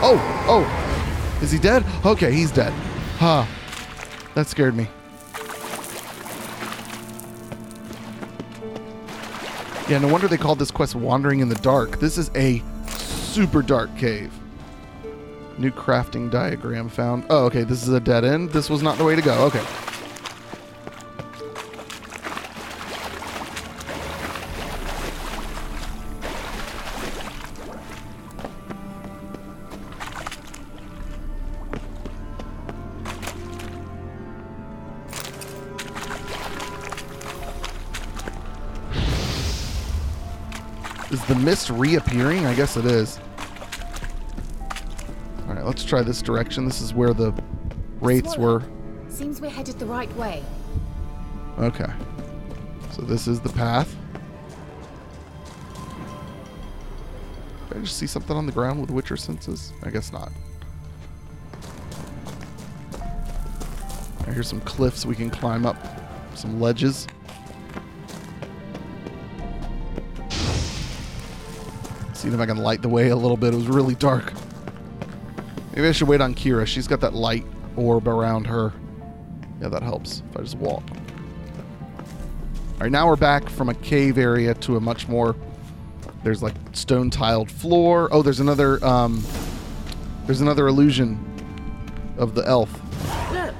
Oh, 0.00 0.16
oh, 0.46 1.40
is 1.42 1.50
he 1.50 1.58
dead? 1.58 1.84
Okay, 2.06 2.30
he's 2.30 2.52
dead. 2.52 2.72
Huh. 3.18 3.44
That 4.36 4.46
scared 4.46 4.76
me. 4.76 4.86
Yeah, 9.88 9.98
no 9.98 10.06
wonder 10.06 10.28
they 10.28 10.36
called 10.36 10.60
this 10.60 10.70
quest 10.70 10.94
Wandering 10.94 11.40
in 11.40 11.48
the 11.48 11.56
Dark. 11.56 11.98
This 11.98 12.16
is 12.16 12.30
a 12.36 12.62
super 12.86 13.60
dark 13.60 13.94
cave. 13.98 14.32
New 15.58 15.72
crafting 15.72 16.30
diagram 16.30 16.88
found. 16.88 17.24
Oh, 17.28 17.46
okay, 17.46 17.64
this 17.64 17.82
is 17.82 17.88
a 17.88 17.98
dead 17.98 18.24
end. 18.24 18.50
This 18.50 18.70
was 18.70 18.84
not 18.84 18.98
the 18.98 19.04
way 19.04 19.16
to 19.16 19.22
go. 19.22 19.46
Okay. 19.46 19.66
Reappearing? 41.80 42.44
I 42.44 42.54
guess 42.54 42.76
it 42.76 42.84
is. 42.84 43.18
All 45.48 45.54
right, 45.54 45.64
let's 45.64 45.82
try 45.82 46.02
this 46.02 46.20
direction. 46.20 46.66
This 46.66 46.80
is 46.80 46.92
where 46.92 47.14
the 47.14 47.32
wraiths 48.00 48.36
were. 48.36 48.62
Seems 49.08 49.40
we're 49.40 49.50
headed 49.50 49.78
the 49.78 49.86
right 49.86 50.14
way. 50.16 50.44
Okay. 51.58 51.90
So 52.92 53.02
this 53.02 53.26
is 53.26 53.40
the 53.40 53.48
path. 53.48 53.96
Did 57.68 57.78
I 57.78 57.80
just 57.80 57.96
see 57.96 58.06
something 58.06 58.36
on 58.36 58.46
the 58.46 58.52
ground 58.52 58.80
with 58.80 58.90
Witcher 58.90 59.16
senses? 59.16 59.72
I 59.82 59.90
guess 59.90 60.12
not. 60.12 60.30
Here's 64.26 64.48
some 64.48 64.60
cliffs 64.60 65.04
we 65.04 65.16
can 65.16 65.30
climb 65.30 65.66
up. 65.66 65.76
Some 66.34 66.60
ledges. 66.60 67.06
See 72.20 72.28
if 72.28 72.38
I 72.38 72.44
can 72.44 72.58
light 72.58 72.82
the 72.82 72.88
way 72.90 73.08
a 73.08 73.16
little 73.16 73.38
bit. 73.38 73.54
It 73.54 73.56
was 73.56 73.68
really 73.68 73.94
dark. 73.94 74.34
Maybe 75.74 75.88
I 75.88 75.92
should 75.92 76.06
wait 76.06 76.20
on 76.20 76.34
Keira. 76.34 76.66
She's 76.66 76.86
got 76.86 77.00
that 77.00 77.14
light 77.14 77.46
orb 77.76 78.06
around 78.06 78.46
her. 78.46 78.74
Yeah, 79.58 79.68
that 79.68 79.82
helps 79.82 80.22
if 80.28 80.36
I 80.36 80.42
just 80.42 80.58
walk. 80.58 80.82
All 80.90 82.80
right, 82.80 82.92
now 82.92 83.06
we're 83.06 83.16
back 83.16 83.48
from 83.48 83.70
a 83.70 83.74
cave 83.74 84.18
area 84.18 84.52
to 84.52 84.76
a 84.76 84.80
much 84.80 85.08
more. 85.08 85.34
There's 86.22 86.42
like 86.42 86.52
stone 86.72 87.08
tiled 87.08 87.50
floor. 87.50 88.10
Oh, 88.12 88.20
there's 88.20 88.40
another. 88.40 88.84
Um, 88.84 89.24
there's 90.26 90.42
another 90.42 90.68
illusion 90.68 91.18
of 92.18 92.34
the 92.34 92.46
elf. 92.46 92.70
Look, 93.32 93.54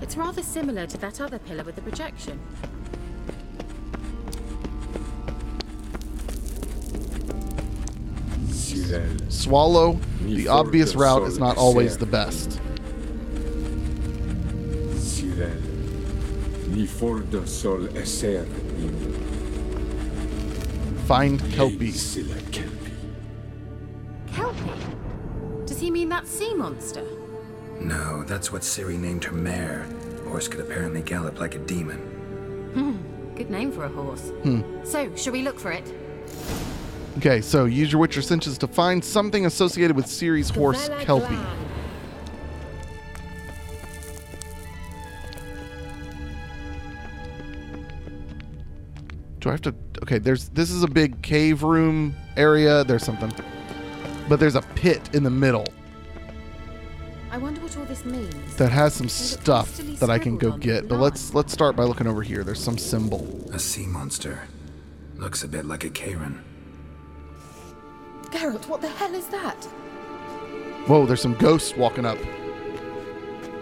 it's 0.00 0.16
rather 0.16 0.42
similar 0.42 0.86
to 0.86 0.96
that 0.96 1.20
other 1.20 1.38
pillar 1.40 1.62
with 1.62 1.74
the 1.74 1.82
projection. 1.82 2.40
Swallow. 9.28 9.98
The 10.22 10.48
obvious 10.48 10.94
route 10.94 11.22
is 11.22 11.38
not 11.38 11.56
always 11.56 11.96
the 11.96 12.06
best. 12.06 12.60
Sirel, 14.96 15.50
ni 16.68 16.86
fordo 16.86 17.46
sol 17.46 17.88
eser 17.94 18.46
Find 21.06 21.40
Kelpie. 21.52 21.92
Kelpie? 24.32 24.72
Does 25.64 25.80
he 25.80 25.90
mean 25.90 26.08
that 26.10 26.26
sea 26.26 26.52
monster? 26.54 27.04
No, 27.80 28.24
that's 28.24 28.52
what 28.52 28.62
Ciri 28.62 28.98
named 28.98 29.24
her 29.24 29.32
mare. 29.32 29.86
Horse 30.26 30.48
could 30.48 30.60
apparently 30.60 31.00
gallop 31.00 31.38
like 31.40 31.54
a 31.54 31.58
demon. 31.60 31.98
Hmm, 32.74 33.34
good 33.36 33.50
name 33.50 33.72
for 33.72 33.84
a 33.84 33.88
horse. 33.88 34.30
Hmm. 34.42 34.62
So, 34.84 35.14
shall 35.16 35.32
we 35.32 35.42
look 35.42 35.58
for 35.58 35.72
it? 35.72 35.90
Okay, 37.18 37.40
so 37.40 37.64
use 37.64 37.90
your 37.90 38.00
Witcher 38.00 38.22
senses 38.22 38.56
to 38.58 38.68
find 38.68 39.04
something 39.04 39.44
associated 39.44 39.96
with 39.96 40.06
Ciri's 40.06 40.50
horse, 40.50 40.88
Kelpie. 41.00 41.36
Do 49.40 49.48
I 49.48 49.52
have 49.52 49.62
to? 49.62 49.74
Okay, 50.02 50.18
there's 50.18 50.48
this 50.50 50.70
is 50.70 50.84
a 50.84 50.88
big 50.88 51.20
cave 51.22 51.64
room 51.64 52.14
area. 52.36 52.84
There's 52.84 53.04
something, 53.04 53.32
but 54.28 54.38
there's 54.38 54.54
a 54.54 54.62
pit 54.62 55.10
in 55.12 55.24
the 55.24 55.30
middle 55.30 55.66
I 57.30 57.36
wonder 57.36 57.60
what 57.60 57.76
all 57.76 57.84
this 57.84 58.04
means. 58.04 58.56
that 58.56 58.72
has 58.72 58.94
some 58.94 59.08
stuff 59.08 59.76
that 59.76 60.08
I 60.08 60.18
can 60.18 60.38
go 60.38 60.52
get. 60.52 60.88
But 60.88 60.98
let's 60.98 61.34
let's 61.34 61.52
start 61.52 61.76
by 61.76 61.84
looking 61.84 62.06
over 62.06 62.22
here. 62.22 62.42
There's 62.42 62.62
some 62.62 62.78
symbol. 62.78 63.48
A 63.52 63.58
sea 63.58 63.86
monster. 63.86 64.48
Looks 65.16 65.42
a 65.42 65.48
bit 65.48 65.64
like 65.64 65.84
a 65.84 65.90
Karen. 65.90 66.44
Geralt, 68.30 68.68
what 68.68 68.80
the 68.80 68.88
hell 68.88 69.14
is 69.14 69.26
that? 69.28 69.64
Whoa, 70.86 71.06
there's 71.06 71.22
some 71.22 71.34
ghosts 71.34 71.76
walking 71.76 72.04
up. 72.04 72.18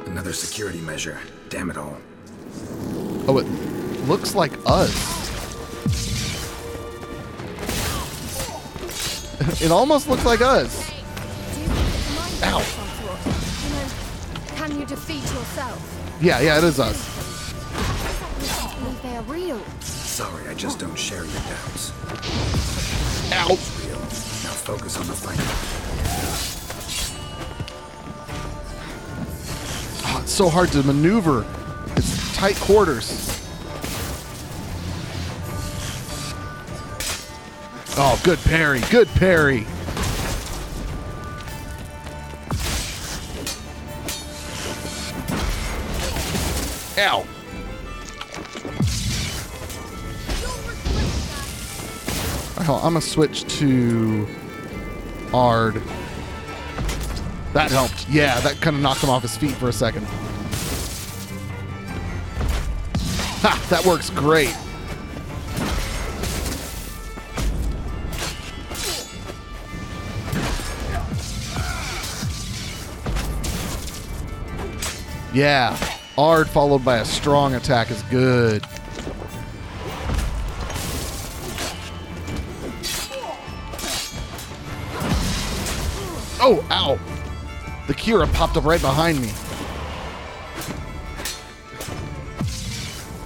Another 0.06 0.32
security 0.32 0.80
measure. 0.80 1.18
Damn 1.48 1.70
it 1.70 1.76
all. 1.76 1.96
Oh, 3.28 3.38
it 3.38 3.46
looks 4.06 4.34
like 4.34 4.52
us. 4.66 5.16
it 9.62 9.70
almost 9.70 10.08
looks 10.08 10.24
like 10.24 10.40
us. 10.40 10.90
Ow. 12.42 12.62
Can 14.56 14.78
you 14.78 14.86
defeat 14.86 15.22
yourself? 15.22 16.16
Yeah, 16.20 16.40
yeah, 16.40 16.58
it 16.58 16.64
is 16.64 16.80
us. 16.80 17.52
believe 18.80 19.02
they 19.02 19.16
are 19.16 19.22
real. 19.22 19.60
Sorry, 19.80 20.48
I 20.48 20.54
just 20.54 20.78
don't 20.78 20.96
share 20.96 21.24
your 21.24 21.42
doubts. 21.42 21.92
Ow. 23.32 23.75
Focus 24.66 24.98
on 24.98 25.06
the 25.06 25.12
fight. 25.12 25.38
Oh, 30.02 30.06
ah, 30.06 30.22
it's 30.22 30.32
so 30.32 30.48
hard 30.48 30.72
to 30.72 30.82
maneuver. 30.82 31.46
It's 31.96 32.36
tight 32.36 32.56
quarters. 32.56 33.30
Oh, 37.96 38.20
good 38.24 38.40
parry. 38.40 38.80
Good 38.90 39.06
parry. 39.10 39.68
Ow. 46.98 47.24
I'm 52.58 52.94
gonna 52.94 53.00
switch 53.00 53.44
to 53.58 54.26
Aard. 55.32 55.82
That 57.52 57.70
helped. 57.70 58.08
Yeah, 58.08 58.38
that 58.40 58.60
kind 58.60 58.76
of 58.76 58.82
knocked 58.82 59.02
him 59.02 59.10
off 59.10 59.22
his 59.22 59.36
feet 59.36 59.52
for 59.52 59.68
a 59.68 59.72
second. 59.72 60.06
Ha! 63.42 63.66
That 63.70 63.84
works 63.84 64.10
great. 64.10 64.54
Yeah. 75.32 75.76
Aard 76.16 76.48
followed 76.48 76.82
by 76.82 76.96
a 76.96 77.04
strong 77.04 77.54
attack 77.54 77.90
is 77.90 78.02
good. 78.04 78.64
Oh, 86.48 86.64
ow. 86.70 86.96
The 87.88 87.94
Keira 87.94 88.32
popped 88.32 88.56
up 88.56 88.64
right 88.64 88.80
behind 88.80 89.20
me. 89.20 89.32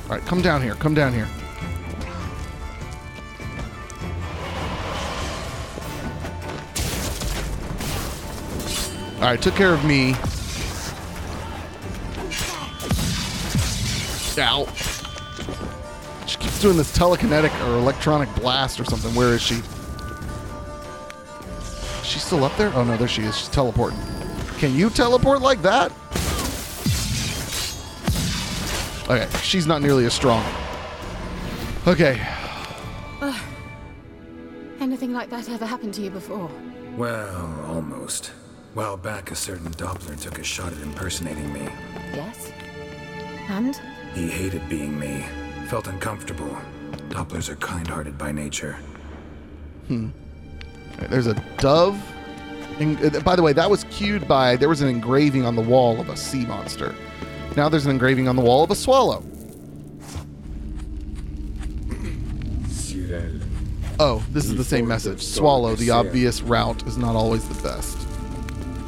All 0.05 0.17
right, 0.17 0.27
come 0.27 0.41
down 0.41 0.63
here. 0.63 0.75
Come 0.77 0.95
down 0.95 1.13
here. 1.13 1.29
All 9.17 9.27
right, 9.27 9.43
took 9.43 9.55
care 9.55 9.75
of 9.75 9.85
me. 9.85 10.15
Ow. 14.43 14.67
She 16.27 16.39
keeps 16.39 16.63
doing 16.63 16.79
this 16.79 16.97
telekinetic 16.97 17.53
or 17.69 17.77
electronic 17.77 18.35
blast 18.37 18.81
or 18.81 18.87
something. 18.87 19.15
Where 19.15 19.35
is 19.35 19.43
she? 19.43 19.61
Is 22.31 22.35
she 22.35 22.37
still 22.37 22.45
up 22.45 22.57
there? 22.57 22.73
Oh 22.77 22.85
no, 22.85 22.97
there 22.97 23.09
she 23.09 23.23
is. 23.23 23.37
She's 23.37 23.49
teleporting. 23.49 23.99
Can 24.59 24.73
you 24.73 24.89
teleport 24.89 25.43
like 25.43 25.63
that? 25.63 25.91
Okay, 29.11 29.29
she's 29.43 29.67
not 29.67 29.83
nearly 29.83 30.05
as 30.05 30.15
strong. 30.15 30.45
Okay. 31.89 32.25
Anything 34.81 35.13
like 35.13 35.29
that 35.31 35.49
ever 35.49 35.67
happened 35.67 35.93
to 35.95 36.03
you 36.03 36.11
before? 36.11 36.49
Well, 36.97 37.65
almost. 37.67 38.27
While 38.75 38.97
back, 38.97 39.33
a 39.33 39.35
certain 39.35 39.73
Doppler 39.73 40.17
took 40.21 40.39
a 40.39 40.45
shot 40.45 40.73
at 40.73 40.81
impersonating 40.83 41.53
me. 41.53 41.69
Yes. 42.13 42.53
And? 43.49 43.81
He 44.15 44.29
hated 44.29 44.69
being 44.69 44.97
me, 44.97 45.25
felt 45.67 45.89
uncomfortable. 45.89 46.57
Dopplers 47.09 47.49
are 47.49 47.57
kind 47.57 47.89
hearted 47.89 48.17
by 48.17 48.31
nature. 48.31 48.79
Hmm. 49.89 50.11
Alright, 50.95 51.11
There's 51.11 51.27
a 51.27 51.35
dove. 51.59 52.01
En- 52.81 52.99
uh, 53.05 53.21
by 53.21 53.37
the 53.37 53.43
way, 53.43 53.53
that 53.53 53.71
was 53.71 53.85
cued 53.85 54.27
by 54.27 54.57
there 54.57 54.69
was 54.69 54.81
an 54.81 54.89
engraving 54.89 55.45
on 55.45 55.55
the 55.55 55.63
wall 55.63 56.01
of 56.01 56.09
a 56.09 56.17
sea 56.17 56.45
monster. 56.47 56.95
Now 57.57 57.69
there's 57.69 57.85
an 57.85 57.91
engraving 57.91 58.27
on 58.29 58.37
the 58.37 58.43
wall 58.43 58.65
of 58.65 58.71
a 58.71 58.75
swallow. 58.77 59.23
Oh, 63.99 64.25
this 64.31 64.47
is 64.47 64.57
the 64.57 64.65
same 64.65 64.87
message. 64.89 65.23
Swallow, 65.23 65.75
the 65.77 65.91
obvious 65.91 66.41
route 66.43 66.87
is 66.87 66.97
not 66.97 67.15
always 67.17 67.47
the 67.49 67.63
best. 67.63 67.99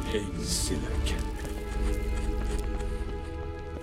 Hail 0.07 0.23
Silac. 0.39 1.13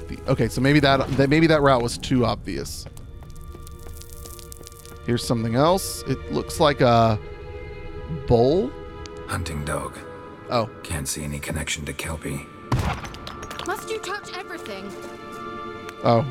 The- 0.09 0.19
Okay, 0.33 0.49
so 0.49 0.61
maybe 0.61 0.81
that, 0.81 1.07
that 1.17 1.31
maybe 1.31 1.47
that 1.47 1.63
route 1.63 1.83
was 1.83 1.99
too 1.99 2.25
obvious. 2.25 2.85
Here's 5.07 5.25
something 5.25 5.55
else. 5.55 6.03
It 6.09 6.33
looks 6.33 6.59
like 6.61 6.81
a 6.81 7.19
bull. 8.27 8.73
Hunting 9.31 9.65
dog. 9.65 9.97
Oh. 10.51 10.69
Can't 10.83 11.07
see 11.07 11.23
any 11.23 11.39
connection 11.39 11.85
to 11.85 11.93
Kelpie. 11.93 12.45
Must 13.65 13.89
you 13.89 14.01
touch 14.01 14.37
everything? 14.37 14.91
Oh. 16.03 16.27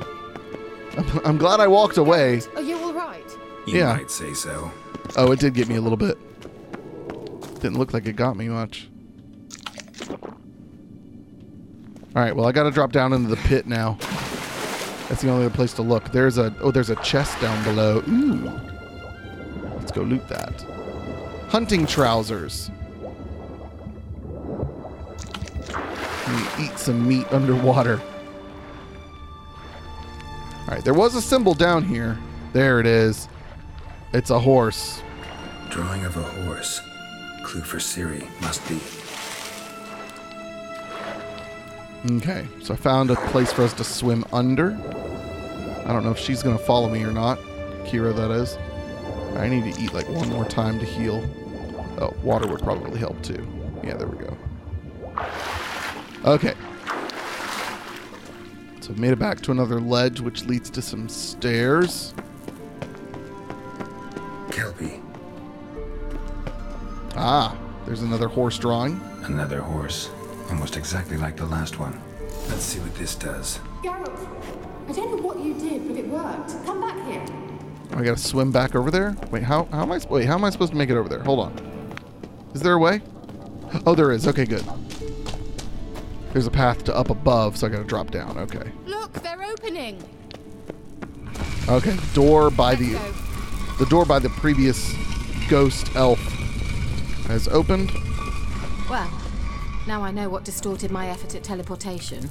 I'm, 0.98 1.26
I'm 1.26 1.38
glad 1.38 1.62
I 1.62 1.68
walked 1.68 1.96
away. 1.96 2.42
Are 2.58 2.62
you 2.62 2.78
all 2.78 2.92
right? 2.94 3.24
You 3.66 3.78
Yeah. 3.78 3.94
might 3.94 4.12
say 4.12 4.34
so. 4.34 4.70
Oh, 5.16 5.32
it 5.32 5.40
did 5.40 5.54
get 5.54 5.70
me 5.70 5.76
a 5.76 5.82
little 5.82 5.96
bit. 5.96 6.18
Didn't 7.62 7.78
look 7.78 7.94
like 7.94 8.06
it 8.06 8.18
got 8.18 8.36
me 8.36 8.50
much. 8.50 8.90
All 12.16 12.22
right, 12.24 12.36
well, 12.36 12.48
I 12.48 12.52
got 12.52 12.64
to 12.64 12.72
drop 12.72 12.92
down 12.92 13.14
into 13.14 13.30
the 13.30 13.38
pit 13.38 13.66
now. 13.66 13.98
That's 15.08 15.22
the 15.22 15.30
only 15.30 15.46
other 15.46 15.56
place 15.56 15.72
to 15.76 15.84
look. 15.84 16.12
There's 16.12 16.38
a 16.38 16.54
oh, 16.60 16.72
there's 16.72 16.90
a 16.90 16.96
chest 16.98 17.40
down 17.40 17.64
below. 17.64 18.04
Ooh. 18.10 18.52
Let's 19.78 19.94
go 19.94 20.02
loot 20.02 20.28
that. 20.28 20.62
Hunting 21.50 21.86
trousers. 21.86 22.70
Eat 26.60 26.78
some 26.78 27.08
meat 27.08 27.26
underwater. 27.32 28.02
All 30.60 30.76
right, 30.76 30.84
there 30.84 30.94
was 30.94 31.16
a 31.16 31.22
symbol 31.22 31.54
down 31.54 31.84
here. 31.84 32.18
There 32.54 32.80
it 32.80 32.86
is. 32.86 33.28
It's 34.14 34.30
a 34.30 34.40
horse. 34.40 35.02
Drawing 35.70 36.06
of 36.06 36.18
a 36.18 36.24
horse. 36.24 36.82
Clue 37.44 37.62
for 37.62 37.78
Ciri 37.78 38.28
must 38.42 38.68
be. 38.68 38.80
Okay, 42.16 42.48
so 42.62 42.74
I 42.74 42.78
found 42.78 43.12
a 43.12 43.16
place 43.16 43.52
for 43.52 43.64
us 43.64 43.74
to 43.74 43.84
swim 43.84 44.24
under. 44.32 44.72
I 45.86 45.92
don't 45.92 46.04
know 46.04 46.12
if 46.12 46.20
she's 46.20 46.44
gonna 46.44 46.58
follow 46.58 46.90
me 46.90 47.04
or 47.04 47.12
not. 47.12 47.40
Keira, 47.86 48.16
that 48.16 48.32
is. 48.32 48.58
I 49.38 49.48
need 49.48 49.74
to 49.74 49.82
eat 49.82 49.94
like 49.94 50.08
one 50.10 50.30
more 50.30 50.46
time 50.46 50.80
to 50.80 50.86
heal. 50.86 51.28
Oh, 52.00 52.14
water 52.24 52.48
would 52.48 52.62
probably 52.62 53.00
help 53.00 53.22
too. 53.22 53.46
Yeah, 53.84 53.96
there 53.96 54.08
we 54.08 54.18
go. 54.18 54.38
Okay. 56.26 56.54
So 58.82 58.92
I've 58.92 59.00
made 59.00 59.12
it 59.12 59.20
back 59.20 59.42
to 59.42 59.52
another 59.52 59.80
ledge, 59.80 60.20
which 60.20 60.46
leads 60.46 60.70
to 60.72 60.82
some 60.82 61.08
stairs. 61.08 62.14
Kelpie. 64.52 65.02
Ah, 67.16 67.58
there's 67.86 68.02
another 68.02 68.28
horse 68.28 68.58
drawing. 68.58 69.00
Another 69.24 69.62
horse. 69.62 70.10
Almost 70.50 70.78
exactly 70.78 71.18
like 71.18 71.38
the 71.38 71.46
last 71.46 71.80
one. 71.80 72.00
Let's 72.48 72.64
see 72.64 72.80
what 72.80 72.96
this 72.96 73.16
does. 73.16 73.60
Geralt, 73.84 74.10
I 74.88 74.92
don't 74.92 75.16
know 75.16 75.22
what 75.22 75.40
you 75.40 75.54
did, 75.54 75.88
but 75.88 75.98
it 75.98 76.08
worked. 76.08 76.66
Come 76.66 76.82
back 76.82 76.98
here. 77.08 77.24
I 77.92 78.04
gotta 78.04 78.18
swim 78.18 78.52
back 78.52 78.76
over 78.76 78.92
there. 78.92 79.16
Wait, 79.32 79.44
how 79.44 79.66
how 79.72 79.84
am 79.84 79.92
I? 79.92 80.00
Wait, 80.10 80.26
how 80.26 80.36
am 80.36 80.44
I 80.44 80.50
supposed 80.50 80.72
to 80.72 80.78
make 80.78 80.90
it 80.90 80.96
over 80.98 81.10
there? 81.10 81.24
Hold 81.24 81.40
on. 81.40 81.94
Is 82.54 82.62
there 82.62 82.74
a 82.74 82.80
way? 82.80 83.02
Oh, 83.86 83.96
there 83.96 84.12
is. 84.12 84.28
Okay, 84.28 84.46
good. 84.46 84.64
There's 86.34 86.48
a 86.48 86.52
path 86.52 86.84
to 86.86 86.96
up 86.96 87.10
above, 87.10 87.58
so 87.58 87.68
I 87.68 87.70
gotta 87.70 87.84
drop 87.84 88.12
down. 88.12 88.38
Okay. 88.38 88.72
Look, 88.86 89.14
they're 89.24 89.44
opening. 89.44 90.04
Okay. 91.68 91.98
Door 92.14 92.52
by 92.52 92.76
the 92.76 92.98
the 93.80 93.86
door 93.86 94.06
by 94.06 94.20
the 94.20 94.30
previous 94.30 94.94
ghost 95.50 95.96
elf 95.96 96.20
has 97.28 97.48
opened. 97.48 97.92
Well, 98.90 99.10
now 99.88 100.04
I 100.04 100.12
know 100.12 100.30
what 100.30 100.44
distorted 100.44 100.92
my 100.92 101.08
effort 101.10 101.36
at 101.36 101.44
teleportation. 101.44 102.24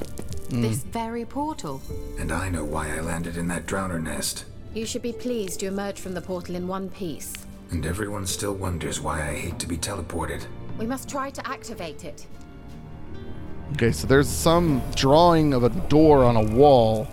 Hmm. 0.51 0.63
This 0.63 0.85
very 0.85 1.25
portal. 1.25 1.81
And 2.19 2.33
I 2.33 2.49
know 2.49 2.65
why 2.65 2.97
I 2.97 3.01
landed 3.01 3.37
in 3.37 3.49
that 3.49 3.67
drowner 3.67 4.03
nest. 4.03 4.45
You 4.75 4.87
should 4.87 5.03
be 5.03 5.13
pleased 5.13 5.63
you 5.63 5.69
emerged 5.69 5.99
from 5.99 6.15
the 6.15 6.21
portal 6.21 6.55
in 6.55 6.69
one 6.69 6.89
piece. 6.91 7.35
And 7.71 7.85
everyone 7.85 8.27
still 8.27 8.55
wonders 8.55 9.01
why 9.01 9.29
I 9.29 9.35
hate 9.35 9.59
to 9.59 9.67
be 9.67 9.77
teleported. 9.77 10.47
We 10.79 10.87
must 10.87 11.09
try 11.09 11.31
to 11.31 11.47
activate 11.49 12.05
it. 12.05 12.27
Okay, 13.73 13.93
so 13.93 14.07
there's 14.07 14.29
some 14.29 14.83
drawing 14.95 15.53
of 15.53 15.63
a 15.63 15.69
door 15.69 16.25
on 16.25 16.37
a 16.37 16.43
wall. 16.43 17.07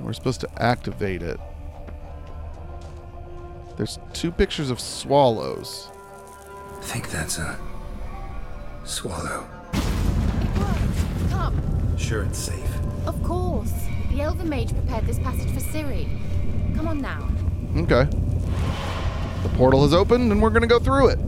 We're 0.00 0.12
supposed 0.12 0.40
to 0.40 0.62
activate 0.62 1.22
it. 1.22 1.38
There's 3.76 3.98
two 4.12 4.30
pictures 4.30 4.70
of 4.70 4.80
swallows. 4.80 5.88
I 6.76 6.82
think 6.82 7.10
that's 7.10 7.38
a 7.38 7.58
swallow. 8.84 9.46
Come. 11.30 11.96
Sure 11.98 12.22
it's 12.22 12.38
safe. 12.38 12.70
Of 13.06 13.22
course. 13.22 13.72
The 14.10 14.22
Elven 14.22 14.48
Mage 14.48 14.72
prepared 14.72 15.06
this 15.06 15.18
passage 15.18 15.50
for 15.52 15.60
Ciri. 15.60 16.08
Come 16.76 16.88
on 16.88 17.00
now. 17.00 17.28
Okay. 17.76 18.04
The 19.42 19.48
portal 19.50 19.82
has 19.82 19.94
opened 19.94 20.32
and 20.32 20.42
we're 20.42 20.50
going 20.50 20.62
to 20.62 20.68
go 20.68 20.78
through 20.78 21.08
it. 21.08 21.18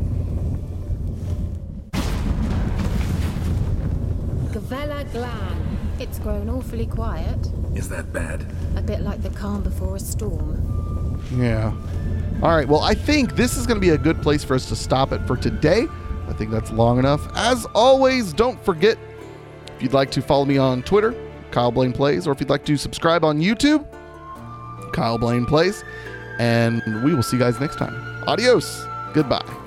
Gavella 4.53 5.11
Glan. 5.12 5.78
It's 5.98 6.18
grown 6.18 6.48
awfully 6.48 6.86
quiet. 6.86 7.38
Is 7.74 7.88
that 7.88 8.12
bad? 8.12 8.44
A 8.76 8.82
bit 8.82 9.00
like 9.00 9.22
the 9.22 9.30
calm 9.30 9.62
before 9.62 9.96
a 9.96 10.00
storm. 10.00 11.22
Yeah. 11.36 11.72
All 12.42 12.55
right. 12.55 12.68
Well, 12.68 12.80
I 12.80 12.94
think 12.94 13.36
this 13.36 13.57
is 13.57 13.66
going 13.66 13.76
to 13.76 13.80
be 13.80 13.90
a 13.90 13.98
good 13.98 14.20
place 14.20 14.44
for 14.44 14.55
us 14.55 14.68
to 14.68 14.76
stop 14.76 15.12
it 15.12 15.26
for 15.26 15.36
today. 15.36 15.86
I 16.28 16.32
think 16.34 16.50
that's 16.50 16.70
long 16.70 16.98
enough. 16.98 17.26
As 17.34 17.64
always, 17.74 18.32
don't 18.32 18.62
forget 18.64 18.98
if 19.76 19.82
you'd 19.82 19.92
like 19.94 20.11
to 20.12 20.22
follow 20.22 20.44
me 20.44 20.59
on 20.59 20.82
Twitter, 20.82 21.14
Kyle 21.50 21.70
Blaine 21.70 21.92
Plays, 21.92 22.26
or 22.26 22.32
if 22.32 22.40
you'd 22.40 22.50
like 22.50 22.64
to 22.66 22.76
subscribe 22.76 23.24
on 23.24 23.38
YouTube, 23.40 23.86
Kyle 24.92 25.18
Blaine 25.18 25.46
Plays. 25.46 25.82
And 26.38 26.82
we 27.05 27.14
will 27.14 27.22
see 27.22 27.36
you 27.36 27.42
guys 27.42 27.61
next 27.61 27.76
time. 27.76 27.94
Adios. 28.26 28.84
Goodbye. 29.14 29.61